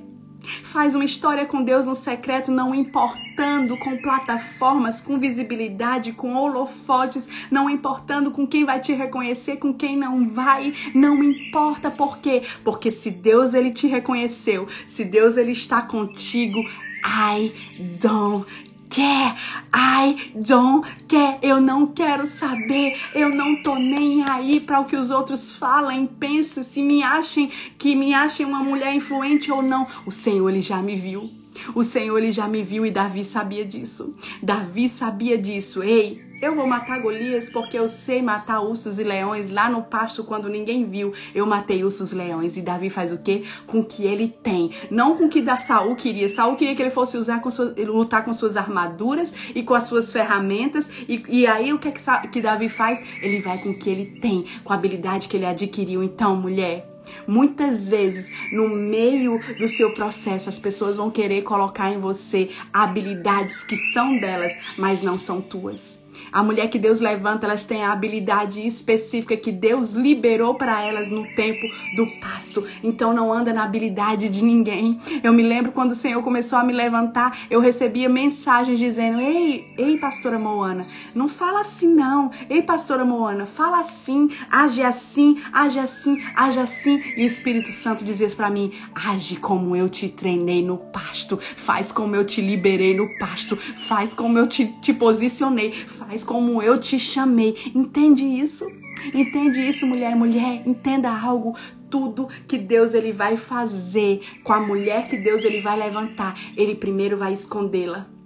Faz 0.64 0.96
uma 0.96 1.04
história 1.04 1.46
com 1.46 1.62
Deus 1.62 1.86
no 1.86 1.96
secreto, 1.96 2.52
não 2.52 2.74
importando 2.74 3.78
com 3.78 3.98
plataformas, 3.98 5.02
com 5.02 5.20
visibilidade, 5.20 6.14
com 6.14 6.36
holofotes, 6.36 7.28
não 7.52 7.70
importando 7.70 8.32
com 8.32 8.48
quem 8.48 8.64
vai 8.64 8.80
te 8.80 8.94
reconhecer, 8.94 9.58
com 9.58 9.74
quem 9.74 9.98
não 9.98 10.30
vai, 10.30 10.74
não 10.96 11.22
importa 11.24 11.92
por 11.92 12.20
quê? 12.20 12.42
Porque 12.64 12.90
se 12.90 13.12
Deus 13.12 13.54
ele 13.54 13.72
te 13.72 13.88
reconheceu, 13.88 14.68
se 14.88 15.04
Deus 15.04 15.36
ele 15.36 15.52
está 15.52 15.82
contigo, 15.82 16.60
I 17.06 17.54
don't 18.00 18.69
quer. 18.90 19.36
I 19.74 20.34
don't 20.36 20.90
quer. 21.08 21.40
Eu 21.42 21.62
não 21.62 21.88
quero 21.88 22.26
saber. 22.26 23.00
Eu 23.14 23.30
não 23.30 23.62
tô 23.62 23.76
nem 23.76 24.28
aí 24.30 24.60
para 24.60 24.80
o 24.80 24.86
que 24.86 24.96
os 24.96 25.12
outros 25.12 25.56
falam, 25.56 26.08
pensam, 26.08 26.64
se 26.64 26.82
me 26.82 27.04
achem 27.04 27.50
que 27.78 27.96
me 27.96 28.14
achem 28.14 28.46
uma 28.46 28.64
mulher 28.64 28.94
influente 28.94 29.52
ou 29.52 29.62
não. 29.62 29.86
O 30.06 30.12
Senhor 30.12 30.50
ele 30.50 30.62
já 30.62 30.82
me 30.82 30.96
viu. 30.96 31.30
O 31.74 31.84
Senhor 31.84 32.18
ele 32.18 32.32
já 32.32 32.48
me 32.48 32.64
viu 32.64 32.86
e 32.86 32.92
Davi 32.92 33.24
sabia 33.24 33.66
disso. 33.66 34.14
Davi 34.42 34.90
sabia 34.90 35.38
disso. 35.38 35.84
Ei, 35.84 36.30
eu 36.42 36.56
vou 36.56 36.66
matar 36.66 37.02
Golias 37.02 37.50
porque 37.50 37.78
eu 37.78 37.90
sei 37.90 38.22
matar 38.22 38.62
ursos 38.62 38.98
e 38.98 39.04
leões 39.04 39.52
lá 39.52 39.70
no 39.70 39.84
pasto 39.84 40.24
quando 40.24 40.48
ninguém 40.48 40.86
viu. 40.86 41.12
Eu 41.36 41.46
matei 41.46 41.84
ursos 41.84 42.14
e 42.14 42.16
leões. 42.16 42.56
E 42.56 42.62
Davi 42.62 42.90
faz 42.90 43.12
o 43.12 43.18
quê? 43.18 43.44
Com 43.68 43.82
o 43.82 43.86
que 43.86 44.06
ele 44.06 44.30
tem. 44.42 44.72
Não 44.90 45.18
com 45.18 45.26
o 45.26 45.30
que 45.30 45.44
Saul 45.60 45.96
queria. 45.96 46.30
Saul 46.30 46.56
queria 46.56 46.76
que 46.76 46.82
ele 46.82 46.92
fosse 46.92 47.18
usar 47.18 47.42
com 47.42 47.52
sua, 47.52 47.76
lutar 47.78 48.24
com 48.24 48.34
suas 48.34 48.56
armaduras 48.56 49.34
e 49.54 49.64
com 49.64 49.74
as 49.74 49.84
suas 49.84 50.14
ferramentas. 50.14 50.90
E, 51.10 51.24
e 51.28 51.48
aí 51.48 51.74
o 51.74 51.80
que, 51.80 51.90
é 51.90 51.92
que, 51.92 52.28
que 52.30 52.42
Davi 52.42 52.70
faz? 52.70 53.02
Ele 53.22 53.40
vai 53.42 53.58
com 53.58 53.72
o 53.72 53.78
que 53.78 53.90
ele 53.90 54.06
tem, 54.06 54.46
com 54.64 54.72
a 54.72 54.76
habilidade 54.76 55.28
que 55.28 55.36
ele 55.36 55.46
adquiriu. 55.46 56.02
Então, 56.02 56.38
mulher, 56.38 56.88
Muitas 57.28 57.90
vezes, 57.90 58.32
no 58.52 58.70
meio 58.70 59.40
do 59.58 59.68
seu 59.68 59.94
processo, 59.94 60.50
as 60.50 60.60
pessoas 60.60 60.98
vão 60.98 61.12
querer 61.12 61.42
colocar 61.44 61.92
em 61.92 62.00
você 62.00 62.50
habilidades 62.72 63.64
que 63.64 63.76
são 63.94 64.20
delas, 64.20 64.54
mas 64.78 65.02
não 65.02 65.18
são 65.18 65.42
tuas. 65.42 65.99
A 66.32 66.44
mulher 66.44 66.70
que 66.70 66.80
Deus 66.80 67.00
levanta, 67.00 67.46
elas 67.46 67.64
têm 67.64 67.84
a 67.84 67.92
habilidade 67.92 68.66
específica 68.66 69.36
que 69.36 69.52
Deus 69.52 69.94
liberou 69.94 70.56
para 70.56 70.82
elas 70.82 71.10
no 71.10 71.28
tempo 71.36 71.66
do 71.96 72.08
pasto. 72.20 72.66
Então 72.84 73.14
não 73.14 73.32
anda 73.34 73.54
na 73.54 73.64
habilidade 73.64 74.30
de 74.30 74.44
ninguém. 74.44 75.00
Eu 75.24 75.34
me 75.34 75.44
lembro 75.44 75.72
quando 75.72 75.92
o 75.92 75.96
Senhor 75.96 76.22
começou 76.24 76.60
a 76.60 76.64
me 76.64 76.74
levantar, 76.74 77.38
eu 77.50 77.60
recebia 77.60 78.08
mensagens 78.10 78.80
dizendo: 78.80 79.20
"Ei, 79.20 79.68
ei, 79.78 79.98
pastora 79.98 80.40
Moana, 80.40 80.88
não 81.14 81.28
fala 81.28 81.62
assim 81.62 81.94
não. 81.94 82.32
Ei, 82.50 82.62
pastora 82.62 83.04
Moana, 83.04 83.46
fala 83.46 83.80
assim, 83.80 84.30
age 84.52 84.82
assim, 84.82 85.42
age 85.52 85.80
assim, 85.80 86.22
age 86.36 86.60
assim". 86.60 87.02
E 87.18 87.24
o 87.24 87.28
Espírito 87.28 87.70
Santo 87.70 88.06
dizia 88.06 88.30
para 88.30 88.50
mim: 88.50 88.72
"Age 88.94 89.38
como 89.38 89.76
eu 89.76 89.90
te 89.90 90.10
treinei 90.10 90.64
no 90.64 90.78
pasto, 90.78 91.38
faz 91.38 91.92
como 91.92 92.16
eu 92.16 92.26
te 92.26 92.42
liberei 92.42 92.96
no 92.96 93.18
pasto, 93.18 93.56
faz 93.56 94.14
como 94.14 94.38
eu 94.38 94.48
te, 94.48 94.68
te 94.82 94.94
posicionei, 94.94 95.72
faz 95.72 96.19
como 96.24 96.62
eu 96.62 96.80
te 96.80 97.00
chamei. 97.00 97.56
Entende 97.74 98.24
isso? 98.24 98.66
Entende 99.14 99.62
isso, 99.62 99.88
mulher, 99.88 100.16
mulher, 100.16 100.68
entenda 100.68 101.10
algo. 101.10 101.56
Tudo 101.90 102.28
que 102.48 102.58
Deus 102.58 102.94
ele 102.94 103.12
vai 103.12 103.38
fazer 103.38 104.22
com 104.44 104.54
a 104.54 104.60
mulher 104.60 105.08
que 105.08 105.18
Deus 105.18 105.44
ele 105.44 105.62
vai 105.62 105.78
levantar, 105.78 106.40
ele 106.56 106.76
primeiro 106.76 107.18
vai 107.18 107.34
escondê-la. 107.34 108.19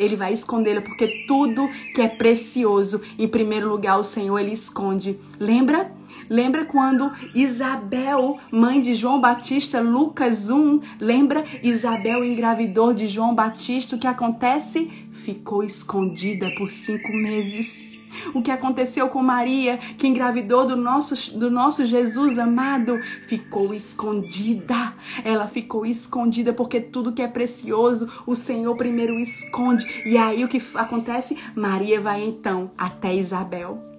Ele 0.00 0.16
vai 0.16 0.32
escondê-la 0.32 0.80
porque 0.80 1.24
tudo 1.28 1.68
que 1.94 2.00
é 2.00 2.08
precioso, 2.08 3.02
em 3.18 3.28
primeiro 3.28 3.68
lugar, 3.68 3.98
o 3.98 4.04
Senhor 4.04 4.38
ele 4.38 4.52
esconde. 4.52 5.18
Lembra? 5.38 5.92
Lembra 6.28 6.64
quando 6.64 7.12
Isabel, 7.34 8.38
mãe 8.50 8.80
de 8.80 8.94
João 8.94 9.20
Batista, 9.20 9.80
Lucas 9.80 10.48
1, 10.48 10.80
lembra? 11.00 11.44
Isabel 11.62 12.24
engravidou 12.24 12.94
de 12.94 13.08
João 13.08 13.34
Batista, 13.34 13.96
o 13.96 13.98
que 13.98 14.06
acontece? 14.06 14.90
Ficou 15.12 15.62
escondida 15.62 16.48
por 16.56 16.70
cinco 16.70 17.12
meses. 17.12 17.89
O 18.34 18.42
que 18.42 18.50
aconteceu 18.50 19.08
com 19.08 19.22
Maria, 19.22 19.76
que 19.76 20.06
engravidou 20.06 20.66
do 20.66 20.76
nosso, 20.76 21.38
do 21.38 21.50
nosso 21.50 21.84
Jesus 21.84 22.38
amado, 22.38 23.00
ficou 23.02 23.74
escondida. 23.74 24.94
Ela 25.24 25.48
ficou 25.48 25.84
escondida 25.84 26.52
porque 26.52 26.80
tudo 26.80 27.12
que 27.12 27.22
é 27.22 27.28
precioso, 27.28 28.08
o 28.26 28.34
Senhor 28.34 28.76
primeiro 28.76 29.18
esconde. 29.18 29.86
E 30.04 30.16
aí 30.16 30.44
o 30.44 30.48
que 30.48 30.62
acontece? 30.74 31.36
Maria 31.54 32.00
vai 32.00 32.22
então 32.22 32.70
até 32.76 33.14
Isabel. 33.14 33.89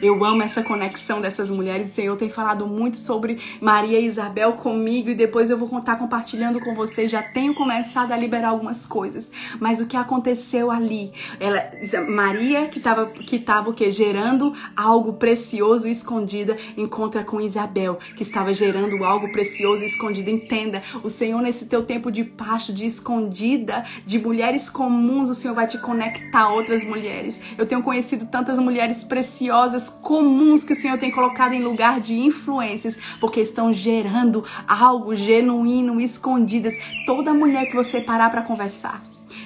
Eu 0.00 0.24
amo 0.24 0.42
essa 0.42 0.62
conexão 0.62 1.20
dessas 1.20 1.50
mulheres. 1.50 1.88
O 1.88 1.94
Senhor 1.94 2.16
tem 2.16 2.28
falado 2.28 2.66
muito 2.66 2.96
sobre 2.96 3.38
Maria 3.60 3.98
e 3.98 4.06
Isabel 4.06 4.52
comigo 4.52 5.10
e 5.10 5.14
depois 5.14 5.50
eu 5.50 5.56
vou 5.56 5.68
contar 5.68 5.96
compartilhando 5.96 6.60
com 6.60 6.74
vocês. 6.74 7.10
Já 7.10 7.22
tenho 7.22 7.54
começado 7.54 8.12
a 8.12 8.16
liberar 8.16 8.48
algumas 8.48 8.86
coisas, 8.86 9.30
mas 9.58 9.80
o 9.80 9.86
que 9.86 9.96
aconteceu 9.96 10.70
ali? 10.70 11.12
Ela, 11.40 11.70
Maria 12.08 12.68
que 12.68 12.78
estava 12.78 13.06
que 13.06 13.38
tava 13.38 13.74
gerando 13.90 14.52
algo 14.76 15.14
precioso 15.14 15.88
e 15.88 15.90
escondida 15.90 16.56
encontra 16.76 17.24
com 17.24 17.40
Isabel 17.40 17.98
que 18.16 18.22
estava 18.22 18.52
gerando 18.52 19.04
algo 19.04 19.30
precioso 19.32 19.82
e 19.82 19.86
escondido. 19.86 20.30
Entenda, 20.30 20.82
o 21.02 21.10
Senhor 21.10 21.40
nesse 21.40 21.66
teu 21.66 21.82
tempo 21.82 22.10
de 22.10 22.24
pasto, 22.24 22.72
de 22.72 22.86
escondida, 22.86 23.84
de 24.04 24.18
mulheres 24.18 24.68
comuns, 24.68 25.30
o 25.30 25.34
Senhor 25.34 25.54
vai 25.54 25.66
te 25.66 25.78
conectar 25.78 26.42
a 26.42 26.48
outras 26.48 26.84
mulheres. 26.84 27.38
Eu 27.56 27.66
tenho 27.66 27.82
conhecido 27.82 28.26
tantas 28.26 28.58
mulheres 28.58 29.04
preciosas 29.04 29.85
comuns 29.88 30.64
que 30.64 30.72
o 30.72 30.76
Senhor 30.76 30.98
tem 30.98 31.10
colocado 31.10 31.52
em 31.52 31.62
lugar 31.62 32.00
de 32.00 32.14
influências, 32.14 32.96
porque 33.20 33.40
estão 33.40 33.72
gerando 33.72 34.44
algo 34.66 35.14
genuíno, 35.14 36.00
escondidas. 36.00 36.74
Toda 37.04 37.34
mulher 37.34 37.66
que 37.66 37.76
você 37.76 38.00
parar 38.00 38.30
para 38.30 38.42
conversar, 38.42 39.02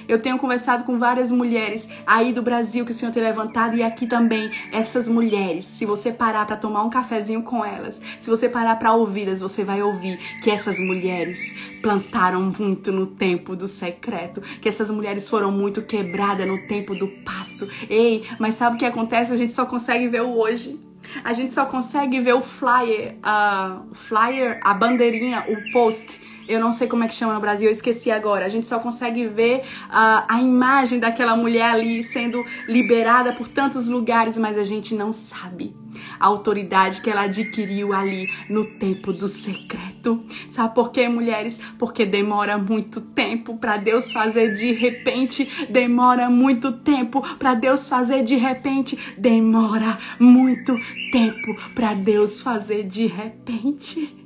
eu 0.07 0.19
tenho 0.19 0.37
conversado 0.37 0.83
com 0.83 0.97
várias 0.97 1.31
mulheres 1.31 1.87
aí 2.05 2.33
do 2.33 2.41
Brasil 2.41 2.85
que 2.85 2.91
o 2.91 2.93
Senhor 2.93 3.11
tem 3.11 3.23
levantado 3.23 3.75
e 3.75 3.83
aqui 3.83 4.07
também. 4.07 4.51
Essas 4.71 5.07
mulheres, 5.07 5.65
se 5.65 5.85
você 5.85 6.11
parar 6.11 6.45
para 6.45 6.57
tomar 6.57 6.83
um 6.83 6.89
cafezinho 6.89 7.43
com 7.43 7.63
elas, 7.63 8.01
se 8.19 8.29
você 8.29 8.49
parar 8.49 8.75
para 8.77 8.93
ouvi-las, 8.93 9.41
você 9.41 9.63
vai 9.63 9.81
ouvir 9.81 10.17
que 10.41 10.49
essas 10.49 10.79
mulheres 10.79 11.39
plantaram 11.81 12.51
muito 12.57 12.91
no 12.91 13.07
tempo 13.07 13.55
do 13.55 13.67
secreto, 13.67 14.41
que 14.61 14.69
essas 14.69 14.89
mulheres 14.89 15.29
foram 15.29 15.51
muito 15.51 15.81
quebradas 15.81 16.47
no 16.47 16.67
tempo 16.67 16.95
do 16.95 17.07
pasto. 17.07 17.67
Ei, 17.89 18.23
mas 18.39 18.55
sabe 18.55 18.75
o 18.75 18.79
que 18.79 18.85
acontece? 18.85 19.31
A 19.31 19.37
gente 19.37 19.53
só 19.53 19.65
consegue 19.65 20.07
ver 20.07 20.21
o 20.21 20.37
hoje. 20.37 20.79
A 21.23 21.33
gente 21.33 21.53
só 21.53 21.65
consegue 21.65 22.19
ver 22.19 22.33
o 22.33 22.41
flyer, 22.41 23.15
uh, 23.17 23.89
o 23.91 23.95
flyer, 23.95 24.59
a 24.63 24.73
bandeirinha, 24.73 25.45
o 25.47 25.71
post 25.71 26.21
eu 26.51 26.59
não 26.59 26.73
sei 26.73 26.87
como 26.87 27.03
é 27.03 27.07
que 27.07 27.15
chama 27.15 27.33
no 27.33 27.39
Brasil, 27.39 27.67
eu 27.67 27.73
esqueci 27.73 28.11
agora. 28.11 28.45
A 28.45 28.49
gente 28.49 28.65
só 28.65 28.79
consegue 28.79 29.27
ver 29.27 29.59
uh, 29.89 30.23
a 30.27 30.39
imagem 30.41 30.99
daquela 30.99 31.35
mulher 31.35 31.71
ali 31.71 32.03
sendo 32.03 32.43
liberada 32.67 33.33
por 33.33 33.47
tantos 33.47 33.87
lugares, 33.87 34.37
mas 34.37 34.57
a 34.57 34.63
gente 34.63 34.93
não 34.93 35.11
sabe 35.13 35.75
a 36.19 36.27
autoridade 36.27 37.01
que 37.01 37.09
ela 37.09 37.23
adquiriu 37.23 37.93
ali 37.93 38.29
no 38.49 38.65
tempo 38.65 39.11
do 39.11 39.27
secreto. 39.27 40.23
Sabe 40.49 40.73
por 40.73 40.91
quê, 40.91 41.07
mulheres? 41.07 41.59
Porque 41.77 42.05
demora 42.05 42.57
muito 42.57 43.01
tempo 43.01 43.57
para 43.57 43.77
Deus 43.77 44.11
fazer 44.11 44.53
de 44.53 44.71
repente, 44.71 45.67
demora 45.69 46.29
muito 46.29 46.71
tempo 46.71 47.21
para 47.37 47.53
Deus 47.53 47.87
fazer 47.87 48.23
de 48.23 48.35
repente, 48.35 48.97
demora 49.17 49.97
muito 50.19 50.75
tempo 51.11 51.55
para 51.73 51.93
Deus 51.93 52.41
fazer 52.41 52.83
de 52.83 53.07
repente 53.07 54.20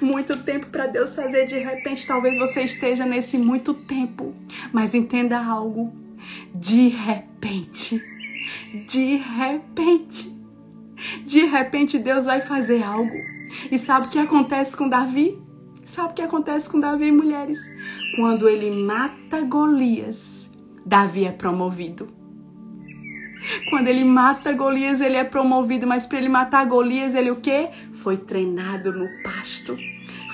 muito 0.00 0.42
tempo 0.42 0.66
para 0.66 0.86
Deus 0.86 1.14
fazer 1.14 1.46
de 1.46 1.58
repente. 1.58 2.06
Talvez 2.06 2.38
você 2.38 2.62
esteja 2.62 3.04
nesse 3.04 3.38
muito 3.38 3.74
tempo, 3.74 4.34
mas 4.72 4.94
entenda 4.94 5.38
algo. 5.38 5.92
De 6.54 6.88
repente, 6.88 8.02
de 8.86 9.16
repente, 9.16 10.34
de 11.24 11.44
repente 11.44 11.98
Deus 11.98 12.26
vai 12.26 12.40
fazer 12.40 12.82
algo. 12.82 13.16
E 13.70 13.78
sabe 13.78 14.06
o 14.06 14.10
que 14.10 14.18
acontece 14.18 14.76
com 14.76 14.88
Davi? 14.88 15.38
Sabe 15.84 16.10
o 16.10 16.14
que 16.14 16.22
acontece 16.22 16.68
com 16.68 16.80
Davi, 16.80 17.12
mulheres? 17.12 17.60
Quando 18.16 18.48
ele 18.48 18.70
mata 18.70 19.40
Golias, 19.42 20.50
Davi 20.84 21.26
é 21.26 21.32
promovido. 21.32 22.08
Quando 23.70 23.88
ele 23.88 24.04
mata 24.04 24.52
Golias, 24.52 25.00
ele 25.00 25.16
é 25.16 25.24
promovido, 25.24 25.86
mas 25.86 26.06
para 26.06 26.18
ele 26.18 26.28
matar 26.28 26.66
Golias, 26.66 27.14
ele 27.14 27.30
o 27.30 27.36
quê? 27.36 27.70
Foi 27.92 28.16
treinado 28.16 28.92
no 28.92 29.08
pasto. 29.22 29.76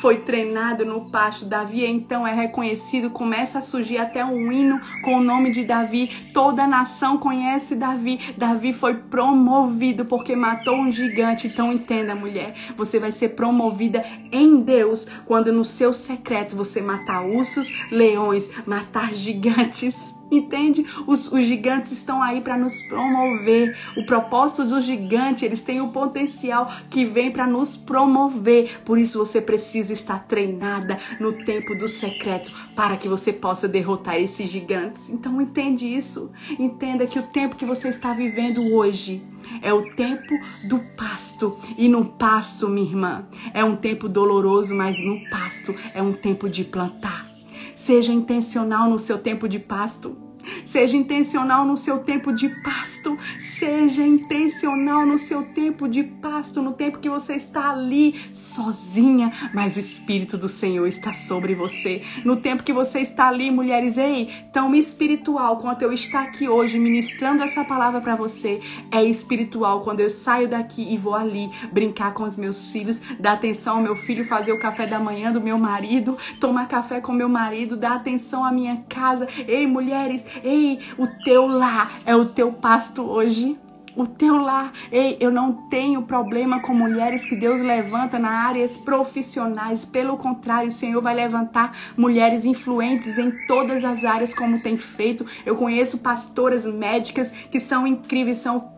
Foi 0.00 0.18
treinado 0.18 0.84
no 0.84 1.12
pasto. 1.12 1.44
Davi 1.44 1.86
então 1.86 2.26
é 2.26 2.34
reconhecido, 2.34 3.08
começa 3.08 3.60
a 3.60 3.62
surgir 3.62 3.98
até 3.98 4.24
um 4.24 4.50
hino 4.50 4.80
com 5.04 5.14
o 5.14 5.22
nome 5.22 5.52
de 5.52 5.62
Davi. 5.62 6.32
Toda 6.34 6.64
a 6.64 6.66
nação 6.66 7.18
conhece 7.18 7.76
Davi. 7.76 8.34
Davi 8.36 8.72
foi 8.72 8.94
promovido 8.94 10.04
porque 10.04 10.34
matou 10.34 10.74
um 10.74 10.90
gigante. 10.90 11.46
Então 11.46 11.72
entenda, 11.72 12.16
mulher, 12.16 12.52
você 12.76 12.98
vai 12.98 13.12
ser 13.12 13.28
promovida 13.30 14.04
em 14.32 14.60
Deus 14.60 15.06
quando 15.24 15.52
no 15.52 15.64
seu 15.64 15.92
secreto 15.92 16.56
você 16.56 16.82
matar 16.82 17.24
ursos, 17.24 17.72
leões, 17.88 18.50
matar 18.66 19.14
gigantes. 19.14 20.11
Entende? 20.32 20.86
Os, 21.06 21.30
os 21.30 21.44
gigantes 21.44 21.92
estão 21.92 22.22
aí 22.22 22.40
para 22.40 22.56
nos 22.56 22.80
promover. 22.84 23.76
O 23.98 24.06
propósito 24.06 24.64
dos 24.64 24.82
gigantes, 24.82 25.42
eles 25.42 25.60
têm 25.60 25.82
o 25.82 25.90
potencial 25.90 26.72
que 26.88 27.04
vem 27.04 27.30
para 27.30 27.46
nos 27.46 27.76
promover. 27.76 28.80
Por 28.82 28.98
isso 28.98 29.18
você 29.18 29.42
precisa 29.42 29.92
estar 29.92 30.20
treinada 30.20 30.96
no 31.20 31.44
tempo 31.44 31.76
do 31.76 31.86
secreto 31.86 32.50
para 32.74 32.96
que 32.96 33.08
você 33.08 33.30
possa 33.30 33.68
derrotar 33.68 34.16
esses 34.16 34.48
gigantes. 34.48 35.10
Então 35.10 35.38
entende 35.38 35.84
isso. 35.84 36.30
Entenda 36.58 37.06
que 37.06 37.18
o 37.18 37.24
tempo 37.24 37.54
que 37.54 37.66
você 37.66 37.88
está 37.88 38.14
vivendo 38.14 38.72
hoje 38.72 39.22
é 39.60 39.74
o 39.74 39.94
tempo 39.94 40.34
do 40.66 40.78
pasto. 40.96 41.58
E 41.76 41.88
no 41.88 42.06
pasto, 42.06 42.70
minha 42.70 42.88
irmã, 42.88 43.26
é 43.52 43.62
um 43.62 43.76
tempo 43.76 44.08
doloroso, 44.08 44.74
mas 44.74 44.96
no 44.98 45.28
pasto 45.28 45.74
é 45.92 46.00
um 46.00 46.14
tempo 46.14 46.48
de 46.48 46.64
plantar. 46.64 47.31
Seja 47.76 48.12
intencional 48.12 48.88
no 48.88 48.98
seu 48.98 49.18
tempo 49.18 49.48
de 49.48 49.58
pasto. 49.58 50.31
Seja 50.64 50.96
intencional 50.96 51.64
no 51.64 51.76
seu 51.76 51.98
tempo 51.98 52.32
de 52.32 52.48
pasto. 52.62 53.18
Seja 53.38 54.02
intencional 54.06 55.06
no 55.06 55.18
seu 55.18 55.42
tempo 55.42 55.88
de 55.88 56.02
pasto, 56.02 56.62
no 56.62 56.72
tempo 56.72 56.98
que 56.98 57.08
você 57.08 57.34
está 57.34 57.70
ali 57.70 58.14
sozinha, 58.32 59.32
mas 59.52 59.76
o 59.76 59.80
Espírito 59.80 60.38
do 60.38 60.48
Senhor 60.48 60.86
está 60.86 61.12
sobre 61.12 61.54
você. 61.54 62.02
No 62.24 62.36
tempo 62.36 62.62
que 62.62 62.72
você 62.72 63.00
está 63.00 63.28
ali, 63.28 63.50
mulheres, 63.50 63.96
ei, 63.96 64.28
tão 64.52 64.74
espiritual 64.74 65.58
quanto 65.58 65.82
eu 65.82 65.92
estar 65.92 66.22
aqui 66.22 66.48
hoje 66.48 66.78
ministrando 66.78 67.42
essa 67.42 67.64
palavra 67.64 68.00
para 68.00 68.16
você, 68.16 68.60
é 68.90 69.02
espiritual 69.02 69.82
quando 69.82 70.00
eu 70.00 70.10
saio 70.10 70.48
daqui 70.48 70.86
e 70.92 70.96
vou 70.96 71.14
ali 71.14 71.50
brincar 71.72 72.14
com 72.14 72.24
os 72.24 72.36
meus 72.36 72.70
filhos, 72.72 73.00
dar 73.18 73.32
atenção 73.32 73.76
ao 73.76 73.82
meu 73.82 73.96
filho, 73.96 74.24
fazer 74.24 74.52
o 74.52 74.58
café 74.58 74.86
da 74.86 74.98
manhã 74.98 75.32
do 75.32 75.40
meu 75.40 75.58
marido, 75.58 76.16
tomar 76.40 76.68
café 76.68 77.00
com 77.00 77.12
meu 77.12 77.28
marido, 77.28 77.76
dar 77.76 77.96
atenção 77.96 78.44
à 78.44 78.52
minha 78.52 78.84
casa. 78.88 79.28
Ei, 79.46 79.66
mulheres, 79.66 80.24
Ei, 80.42 80.78
o 80.98 81.06
teu 81.06 81.46
lar 81.46 82.00
é 82.04 82.14
o 82.14 82.26
teu 82.26 82.52
pasto 82.52 83.02
hoje. 83.02 83.58
O 83.94 84.06
teu 84.06 84.38
lar, 84.38 84.72
ei, 84.90 85.18
eu 85.20 85.30
não 85.30 85.68
tenho 85.68 86.02
problema 86.02 86.60
com 86.60 86.72
mulheres 86.72 87.26
que 87.26 87.36
Deus 87.36 87.60
levanta 87.60 88.18
na 88.18 88.30
áreas 88.30 88.78
profissionais. 88.78 89.84
Pelo 89.84 90.16
contrário, 90.16 90.68
o 90.68 90.72
Senhor 90.72 91.02
vai 91.02 91.14
levantar 91.14 91.76
mulheres 91.94 92.46
influentes 92.46 93.18
em 93.18 93.30
todas 93.46 93.84
as 93.84 94.02
áreas, 94.02 94.34
como 94.34 94.62
tem 94.62 94.78
feito. 94.78 95.26
Eu 95.44 95.56
conheço 95.56 95.98
pastoras 95.98 96.64
médicas 96.64 97.30
que 97.30 97.60
são 97.60 97.86
incríveis, 97.86 98.38
são 98.38 98.72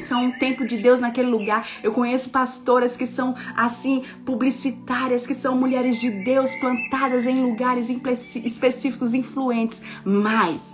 são 0.00 0.24
um 0.24 0.38
tempo 0.38 0.66
de 0.66 0.78
Deus 0.78 0.98
naquele 0.98 1.28
lugar. 1.28 1.66
Eu 1.82 1.92
conheço 1.92 2.30
pastoras 2.30 2.96
que 2.96 3.06
são 3.06 3.34
assim, 3.54 4.02
publicitárias, 4.24 5.26
que 5.26 5.34
são 5.34 5.56
mulheres 5.56 5.98
de 5.98 6.10
Deus 6.10 6.54
plantadas 6.56 7.26
em 7.26 7.42
lugares 7.42 7.90
específicos, 7.90 9.12
influentes. 9.12 9.82
Mas 10.02 10.72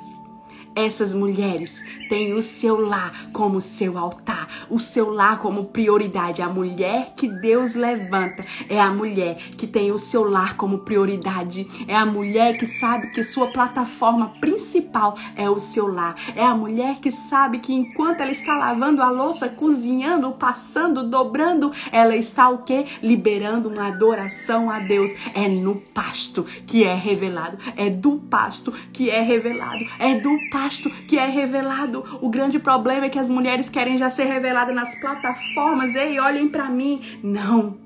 essas 0.76 1.14
mulheres 1.14 1.72
têm 2.10 2.34
o 2.34 2.42
seu 2.42 2.78
lar 2.78 3.30
como 3.32 3.62
seu 3.62 3.96
altar, 3.96 4.46
o 4.68 4.78
seu 4.78 5.10
lar 5.10 5.38
como 5.38 5.64
prioridade. 5.64 6.42
A 6.42 6.48
mulher 6.50 7.14
que 7.16 7.26
Deus 7.26 7.74
levanta 7.74 8.44
é 8.68 8.78
a 8.78 8.90
mulher 8.90 9.36
que 9.56 9.66
tem 9.66 9.90
o 9.90 9.98
seu 9.98 10.28
lar 10.28 10.54
como 10.54 10.80
prioridade. 10.80 11.66
É 11.88 11.96
a 11.96 12.04
mulher 12.04 12.58
que 12.58 12.66
sabe 12.66 13.08
que 13.08 13.24
sua 13.24 13.48
plataforma 13.48 14.34
principal 14.38 15.16
é 15.34 15.48
o 15.48 15.58
seu 15.58 15.88
lar. 15.88 16.14
É 16.36 16.44
a 16.44 16.54
mulher 16.54 16.96
que 17.00 17.10
sabe 17.10 17.58
que 17.58 17.72
enquanto 17.72 18.20
ela 18.20 18.30
está 18.30 18.54
lavando 18.54 19.02
a 19.02 19.10
louça, 19.10 19.48
cozinhando, 19.48 20.30
passando, 20.32 21.08
dobrando, 21.08 21.72
ela 21.90 22.14
está 22.14 22.50
o 22.50 22.58
quê? 22.58 22.84
Liberando 23.02 23.70
uma 23.70 23.88
adoração 23.88 24.70
a 24.70 24.78
Deus. 24.78 25.10
É 25.34 25.48
no 25.48 25.76
pasto 25.76 26.44
que 26.66 26.84
é 26.84 26.94
revelado. 26.94 27.56
É 27.76 27.88
do 27.88 28.18
pasto 28.18 28.72
que 28.92 29.08
é 29.08 29.22
revelado. 29.22 29.84
É 29.98 30.16
do 30.16 30.36
pasto 30.50 30.65
pasto 30.66 30.90
que 31.06 31.16
é 31.16 31.26
revelado. 31.26 32.04
O 32.20 32.28
grande 32.28 32.58
problema 32.58 33.06
é 33.06 33.08
que 33.08 33.20
as 33.20 33.28
mulheres 33.28 33.68
querem 33.68 33.96
já 33.96 34.10
ser 34.10 34.24
reveladas 34.24 34.74
nas 34.74 34.98
plataformas. 34.98 35.94
Ei, 35.94 36.18
olhem 36.18 36.48
para 36.48 36.68
mim. 36.68 37.00
Não. 37.22 37.78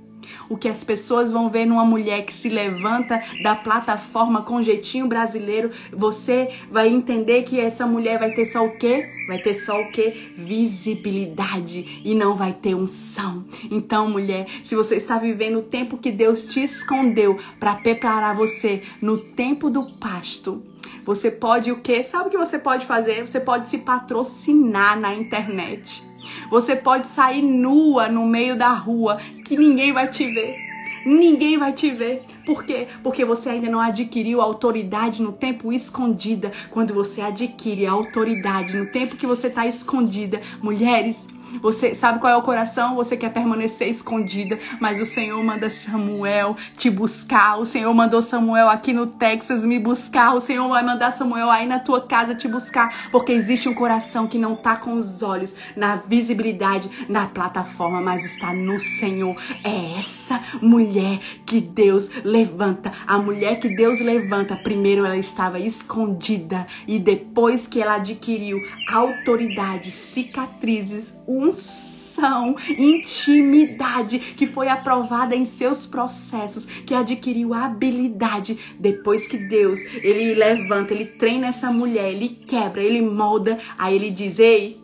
O 0.48 0.56
que 0.56 0.68
as 0.68 0.82
pessoas 0.82 1.30
vão 1.30 1.50
ver 1.50 1.66
numa 1.66 1.84
mulher 1.84 2.24
que 2.24 2.32
se 2.32 2.48
levanta 2.48 3.22
da 3.42 3.54
plataforma 3.54 4.42
com 4.42 4.62
jeitinho 4.62 5.06
brasileiro, 5.06 5.70
você 5.92 6.48
vai 6.70 6.88
entender 6.88 7.42
que 7.42 7.60
essa 7.60 7.86
mulher 7.86 8.18
vai 8.18 8.30
ter 8.32 8.46
só 8.46 8.64
o 8.64 8.76
quê? 8.76 9.10
Vai 9.28 9.38
ter 9.38 9.54
só 9.54 9.80
o 9.80 9.90
quê? 9.90 10.30
Visibilidade 10.36 12.00
e 12.02 12.14
não 12.14 12.34
vai 12.34 12.54
ter 12.54 12.74
unção. 12.74 13.44
Então, 13.70 14.08
mulher, 14.08 14.46
se 14.62 14.74
você 14.74 14.96
está 14.96 15.18
vivendo 15.18 15.58
o 15.58 15.62
tempo 15.62 15.98
que 15.98 16.10
Deus 16.10 16.44
te 16.44 16.62
escondeu 16.62 17.38
para 17.58 17.74
preparar 17.74 18.34
você 18.34 18.82
no 19.02 19.18
tempo 19.18 19.68
do 19.68 19.84
pasto, 19.98 20.62
você 21.04 21.30
pode 21.30 21.72
o 21.72 21.80
quê? 21.80 22.02
Sabe 22.04 22.28
o 22.28 22.30
que 22.30 22.36
você 22.36 22.58
pode 22.58 22.86
fazer? 22.86 23.26
Você 23.26 23.40
pode 23.40 23.68
se 23.68 23.78
patrocinar 23.78 24.98
na 24.98 25.14
internet. 25.14 26.02
Você 26.50 26.76
pode 26.76 27.06
sair 27.06 27.42
nua 27.42 28.08
no 28.08 28.26
meio 28.26 28.56
da 28.56 28.70
rua 28.70 29.18
que 29.44 29.56
ninguém 29.56 29.92
vai 29.92 30.08
te 30.08 30.26
ver. 30.32 30.56
Ninguém 31.04 31.56
vai 31.56 31.72
te 31.72 31.90
ver. 31.90 32.24
Por 32.44 32.64
quê? 32.64 32.86
Porque 33.02 33.24
você 33.24 33.48
ainda 33.48 33.70
não 33.70 33.80
adquiriu 33.80 34.40
autoridade 34.40 35.22
no 35.22 35.32
tempo 35.32 35.72
escondida. 35.72 36.52
Quando 36.70 36.92
você 36.92 37.22
adquire 37.22 37.86
a 37.86 37.92
autoridade 37.92 38.76
no 38.76 38.86
tempo 38.86 39.16
que 39.16 39.26
você 39.26 39.46
está 39.46 39.66
escondida, 39.66 40.40
mulheres, 40.62 41.26
Você 41.60 41.94
sabe 41.94 42.18
qual 42.18 42.32
é 42.32 42.36
o 42.36 42.42
coração? 42.42 42.94
Você 42.94 43.16
quer 43.16 43.30
permanecer 43.30 43.88
escondida, 43.88 44.58
mas 44.78 45.00
o 45.00 45.06
Senhor 45.06 45.42
manda 45.42 45.68
Samuel 45.68 46.56
te 46.76 46.88
buscar. 46.90 47.58
O 47.58 47.66
Senhor 47.66 47.92
mandou 47.92 48.22
Samuel 48.22 48.68
aqui 48.68 48.92
no 48.92 49.06
Texas 49.06 49.64
me 49.64 49.78
buscar. 49.78 50.34
O 50.34 50.40
Senhor 50.40 50.68
vai 50.68 50.82
mandar 50.84 51.12
Samuel 51.12 51.50
aí 51.50 51.66
na 51.66 51.78
tua 51.78 52.00
casa 52.00 52.34
te 52.34 52.46
buscar, 52.46 53.10
porque 53.10 53.32
existe 53.32 53.68
um 53.68 53.74
coração 53.74 54.26
que 54.26 54.38
não 54.38 54.54
tá 54.54 54.76
com 54.76 54.94
os 54.94 55.22
olhos 55.22 55.56
na 55.76 55.96
visibilidade, 55.96 57.06
na 57.08 57.26
plataforma, 57.26 58.00
mas 58.00 58.24
está 58.24 58.52
no 58.52 58.78
Senhor. 58.78 59.36
É 59.64 59.98
essa 59.98 60.40
mulher 60.62 61.18
que 61.44 61.60
Deus 61.60 62.10
levanta. 62.24 62.92
A 63.06 63.18
mulher 63.18 63.58
que 63.58 63.68
Deus 63.68 64.00
levanta, 64.00 64.56
primeiro 64.56 65.04
ela 65.04 65.16
estava 65.16 65.58
escondida 65.58 66.66
e 66.86 66.98
depois 66.98 67.66
que 67.66 67.80
ela 67.80 67.96
adquiriu 67.96 68.60
autoridade, 68.92 69.90
cicatrizes, 69.90 71.14
unção, 71.40 72.54
intimidade 72.78 74.18
que 74.18 74.46
foi 74.46 74.68
aprovada 74.68 75.34
em 75.34 75.44
seus 75.44 75.86
processos, 75.86 76.64
que 76.64 76.94
adquiriu 76.94 77.54
habilidade 77.54 78.58
depois 78.78 79.26
que 79.26 79.36
Deus, 79.36 79.80
ele 79.96 80.34
levanta, 80.34 80.92
ele 80.92 81.06
treina 81.06 81.48
essa 81.48 81.70
mulher, 81.72 82.12
ele 82.12 82.28
quebra, 82.46 82.82
ele 82.82 83.02
molda, 83.02 83.58
aí 83.78 83.94
ele 83.94 84.10
diz: 84.10 84.38
"Ei, 84.38 84.80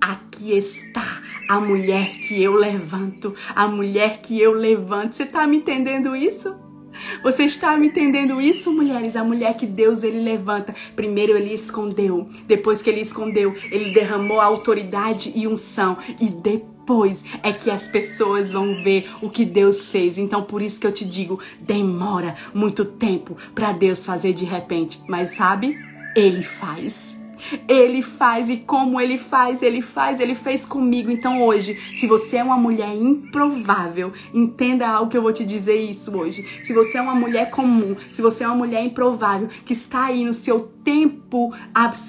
aqui 0.00 0.56
está 0.56 1.22
a 1.48 1.60
mulher 1.60 2.12
que 2.12 2.42
eu 2.42 2.54
levanto, 2.54 3.34
a 3.54 3.68
mulher 3.68 4.20
que 4.20 4.40
eu 4.40 4.52
levanto". 4.52 5.14
Você 5.14 5.26
tá 5.26 5.46
me 5.46 5.58
entendendo 5.58 6.16
isso? 6.16 6.65
Você 7.22 7.44
está 7.44 7.76
me 7.76 7.88
entendendo 7.88 8.40
isso, 8.40 8.72
mulheres? 8.72 9.16
A 9.16 9.24
mulher 9.24 9.56
que 9.56 9.66
Deus 9.66 10.02
ele 10.02 10.20
levanta, 10.20 10.74
primeiro 10.94 11.36
ele 11.36 11.54
escondeu, 11.54 12.28
depois 12.46 12.82
que 12.82 12.90
ele 12.90 13.00
escondeu, 13.00 13.54
ele 13.70 13.90
derramou 13.90 14.40
autoridade 14.40 15.32
e 15.34 15.46
unção 15.46 15.96
e 16.20 16.28
depois 16.28 17.24
é 17.42 17.52
que 17.52 17.70
as 17.70 17.88
pessoas 17.88 18.52
vão 18.52 18.82
ver 18.82 19.08
o 19.20 19.28
que 19.28 19.44
Deus 19.44 19.88
fez. 19.88 20.18
Então 20.18 20.42
por 20.42 20.62
isso 20.62 20.80
que 20.80 20.86
eu 20.86 20.92
te 20.92 21.04
digo, 21.04 21.40
demora 21.60 22.36
muito 22.54 22.84
tempo 22.84 23.36
para 23.54 23.72
Deus 23.72 24.04
fazer 24.04 24.32
de 24.32 24.44
repente, 24.44 25.02
mas 25.08 25.34
sabe? 25.34 25.76
Ele 26.14 26.42
faz. 26.42 27.15
Ele 27.68 28.02
faz 28.02 28.50
e 28.50 28.56
como 28.58 29.00
ele 29.00 29.18
faz, 29.18 29.62
ele 29.62 29.80
faz, 29.80 30.20
ele 30.20 30.34
fez 30.34 30.64
comigo. 30.64 31.10
Então 31.10 31.42
hoje, 31.42 31.76
se 31.94 32.06
você 32.06 32.38
é 32.38 32.44
uma 32.44 32.56
mulher 32.56 32.94
improvável, 32.94 34.12
entenda 34.32 34.88
algo 34.88 35.10
que 35.10 35.16
eu 35.16 35.22
vou 35.22 35.32
te 35.32 35.44
dizer 35.44 35.76
isso 35.76 36.16
hoje. 36.16 36.46
Se 36.64 36.72
você 36.72 36.98
é 36.98 37.02
uma 37.02 37.14
mulher 37.14 37.50
comum, 37.50 37.96
se 38.12 38.22
você 38.22 38.44
é 38.44 38.46
uma 38.46 38.56
mulher 38.56 38.84
improvável 38.84 39.48
que 39.64 39.72
está 39.72 40.06
aí 40.06 40.24
no 40.24 40.34
seu 40.34 40.60
tempo, 40.84 41.52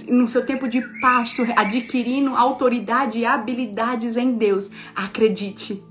no 0.08 0.28
seu 0.28 0.46
tempo 0.46 0.68
de 0.68 0.82
pasto, 1.00 1.46
adquirindo 1.56 2.36
autoridade 2.36 3.20
e 3.20 3.26
habilidades 3.26 4.16
em 4.16 4.34
Deus, 4.34 4.70
acredite. 4.96 5.84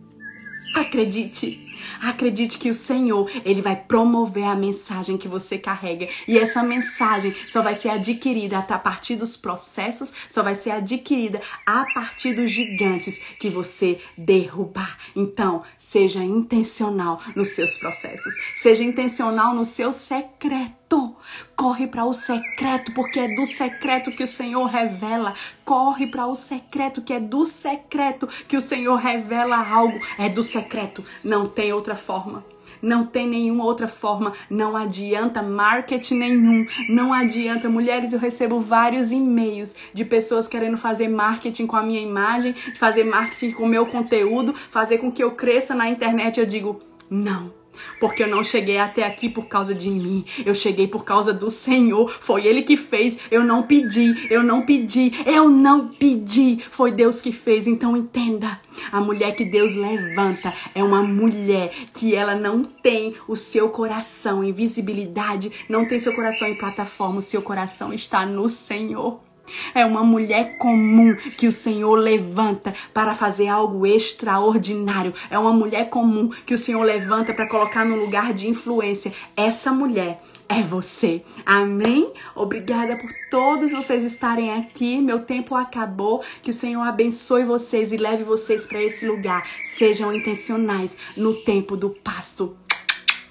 Acredite. 0.74 1.65
Acredite 2.00 2.58
que 2.58 2.70
o 2.70 2.74
Senhor, 2.74 3.30
ele 3.44 3.62
vai 3.62 3.76
promover 3.76 4.44
a 4.44 4.54
mensagem 4.54 5.16
que 5.18 5.28
você 5.28 5.58
carrega. 5.58 6.08
E 6.26 6.38
essa 6.38 6.62
mensagem 6.62 7.34
só 7.48 7.62
vai 7.62 7.74
ser 7.74 7.90
adquirida 7.90 8.58
a 8.58 8.78
partir 8.78 9.16
dos 9.16 9.36
processos, 9.36 10.12
só 10.28 10.42
vai 10.42 10.54
ser 10.54 10.70
adquirida 10.70 11.40
a 11.64 11.84
partir 11.94 12.34
dos 12.34 12.50
gigantes 12.50 13.20
que 13.38 13.48
você 13.48 13.98
derrubar. 14.16 14.96
Então, 15.14 15.62
seja 15.78 16.22
intencional 16.22 17.20
nos 17.34 17.48
seus 17.50 17.76
processos. 17.78 18.34
Seja 18.56 18.82
intencional 18.82 19.54
no 19.54 19.64
seu 19.64 19.92
secreto. 19.92 21.16
Corre 21.56 21.86
para 21.86 22.04
o 22.04 22.12
secreto, 22.12 22.92
porque 22.94 23.18
é 23.18 23.34
do 23.34 23.44
secreto 23.44 24.12
que 24.12 24.22
o 24.22 24.28
Senhor 24.28 24.66
revela. 24.66 25.34
Corre 25.64 26.06
para 26.06 26.26
o 26.26 26.34
secreto, 26.34 27.02
que 27.02 27.12
é 27.12 27.18
do 27.18 27.44
secreto 27.44 28.28
que 28.46 28.56
o 28.56 28.60
Senhor 28.60 28.96
revela 28.96 29.56
algo. 29.56 29.98
É 30.16 30.28
do 30.28 30.44
secreto. 30.44 31.04
Não 31.24 31.48
tem 31.66 31.72
outra 31.72 31.96
forma. 31.96 32.44
Não 32.80 33.04
tem 33.04 33.26
nenhuma 33.26 33.64
outra 33.64 33.88
forma. 33.88 34.32
Não 34.48 34.76
adianta 34.76 35.42
marketing 35.42 36.14
nenhum. 36.14 36.66
Não 36.88 37.12
adianta. 37.12 37.68
Mulheres, 37.68 38.12
eu 38.12 38.20
recebo 38.20 38.60
vários 38.60 39.10
e-mails 39.10 39.74
de 39.92 40.04
pessoas 40.04 40.46
querendo 40.46 40.76
fazer 40.76 41.08
marketing 41.08 41.66
com 41.66 41.74
a 41.74 41.82
minha 41.82 42.00
imagem, 42.00 42.54
fazer 42.78 43.02
marketing 43.02 43.50
com 43.50 43.64
o 43.64 43.68
meu 43.68 43.86
conteúdo, 43.86 44.52
fazer 44.52 44.98
com 44.98 45.10
que 45.10 45.24
eu 45.24 45.32
cresça 45.32 45.74
na 45.74 45.88
internet. 45.88 46.38
Eu 46.38 46.46
digo, 46.46 46.80
não. 47.10 47.52
Porque 48.00 48.22
eu 48.22 48.28
não 48.28 48.42
cheguei 48.42 48.78
até 48.78 49.04
aqui 49.04 49.28
por 49.28 49.46
causa 49.46 49.74
de 49.74 49.90
mim. 49.90 50.24
Eu 50.44 50.54
cheguei 50.54 50.86
por 50.86 51.04
causa 51.04 51.32
do 51.32 51.50
Senhor. 51.50 52.10
Foi 52.10 52.46
Ele 52.46 52.62
que 52.62 52.76
fez. 52.76 53.18
Eu 53.30 53.44
não 53.44 53.62
pedi. 53.62 54.26
Eu 54.30 54.42
não 54.42 54.62
pedi. 54.62 55.12
Eu 55.26 55.48
não 55.48 55.88
pedi. 55.88 56.58
Foi 56.70 56.92
Deus 56.92 57.20
que 57.20 57.32
fez. 57.32 57.66
Então 57.66 57.96
entenda. 57.96 58.60
A 58.92 59.00
mulher 59.00 59.34
que 59.34 59.44
Deus 59.44 59.74
levanta 59.74 60.52
é 60.74 60.82
uma 60.82 61.02
mulher 61.02 61.72
que 61.92 62.14
ela 62.14 62.34
não 62.34 62.62
tem 62.62 63.14
o 63.26 63.36
seu 63.36 63.68
coração 63.70 64.44
em 64.44 64.52
visibilidade, 64.52 65.50
não 65.68 65.86
tem 65.86 65.98
seu 65.98 66.14
coração 66.14 66.48
em 66.48 66.54
plataforma. 66.54 67.18
O 67.18 67.22
seu 67.22 67.42
coração 67.42 67.92
está 67.92 68.26
no 68.26 68.48
Senhor. 68.48 69.25
É 69.74 69.84
uma 69.84 70.02
mulher 70.02 70.56
comum 70.58 71.14
que 71.14 71.46
o 71.46 71.52
Senhor 71.52 71.94
levanta 71.96 72.74
para 72.92 73.14
fazer 73.14 73.48
algo 73.48 73.86
extraordinário. 73.86 75.12
É 75.30 75.38
uma 75.38 75.52
mulher 75.52 75.88
comum 75.88 76.28
que 76.44 76.54
o 76.54 76.58
Senhor 76.58 76.82
levanta 76.82 77.32
para 77.32 77.48
colocar 77.48 77.84
no 77.84 77.96
lugar 77.96 78.32
de 78.32 78.48
influência. 78.48 79.12
Essa 79.36 79.72
mulher 79.72 80.20
é 80.48 80.62
você. 80.62 81.22
Amém? 81.44 82.12
Obrigada 82.34 82.96
por 82.96 83.10
todos 83.30 83.72
vocês 83.72 84.04
estarem 84.04 84.52
aqui. 84.52 85.00
Meu 85.00 85.20
tempo 85.20 85.54
acabou. 85.54 86.22
Que 86.42 86.50
o 86.50 86.54
Senhor 86.54 86.82
abençoe 86.82 87.44
vocês 87.44 87.92
e 87.92 87.96
leve 87.96 88.22
vocês 88.22 88.66
para 88.66 88.82
esse 88.82 89.06
lugar. 89.06 89.46
Sejam 89.64 90.12
intencionais 90.12 90.96
no 91.16 91.34
tempo 91.42 91.76
do 91.76 91.90
pasto. 91.90 92.56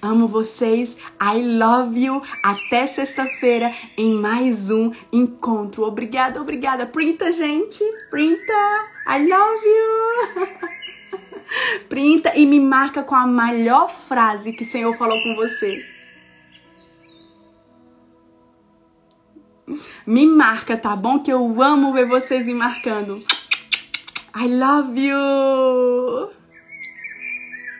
Amo 0.00 0.26
vocês. 0.28 0.96
I 1.20 1.42
love 1.42 1.98
you. 1.98 2.22
Até 2.42 2.86
sexta-feira 2.86 3.72
em 3.96 4.14
mais 4.14 4.70
um 4.70 4.92
encontro. 5.12 5.84
Obrigada, 5.84 6.40
obrigada. 6.40 6.86
Printa, 6.86 7.32
gente. 7.32 7.82
Printa. 8.10 8.52
I 9.08 9.28
love 9.28 9.66
you. 9.66 10.76
Printa 11.88 12.36
e 12.36 12.44
me 12.44 12.60
marca 12.60 13.02
com 13.02 13.14
a 13.14 13.26
melhor 13.26 13.90
frase 13.90 14.52
que 14.52 14.64
o 14.64 14.66
Senhor 14.66 14.96
falou 14.96 15.22
com 15.22 15.34
você. 15.36 15.84
Me 20.06 20.26
marca, 20.26 20.76
tá 20.76 20.94
bom? 20.94 21.18
Que 21.18 21.32
eu 21.32 21.62
amo 21.62 21.92
ver 21.92 22.06
vocês 22.06 22.46
me 22.46 22.54
marcando. 22.54 23.24
I 24.36 24.46
love 24.48 25.00
you. 25.00 26.35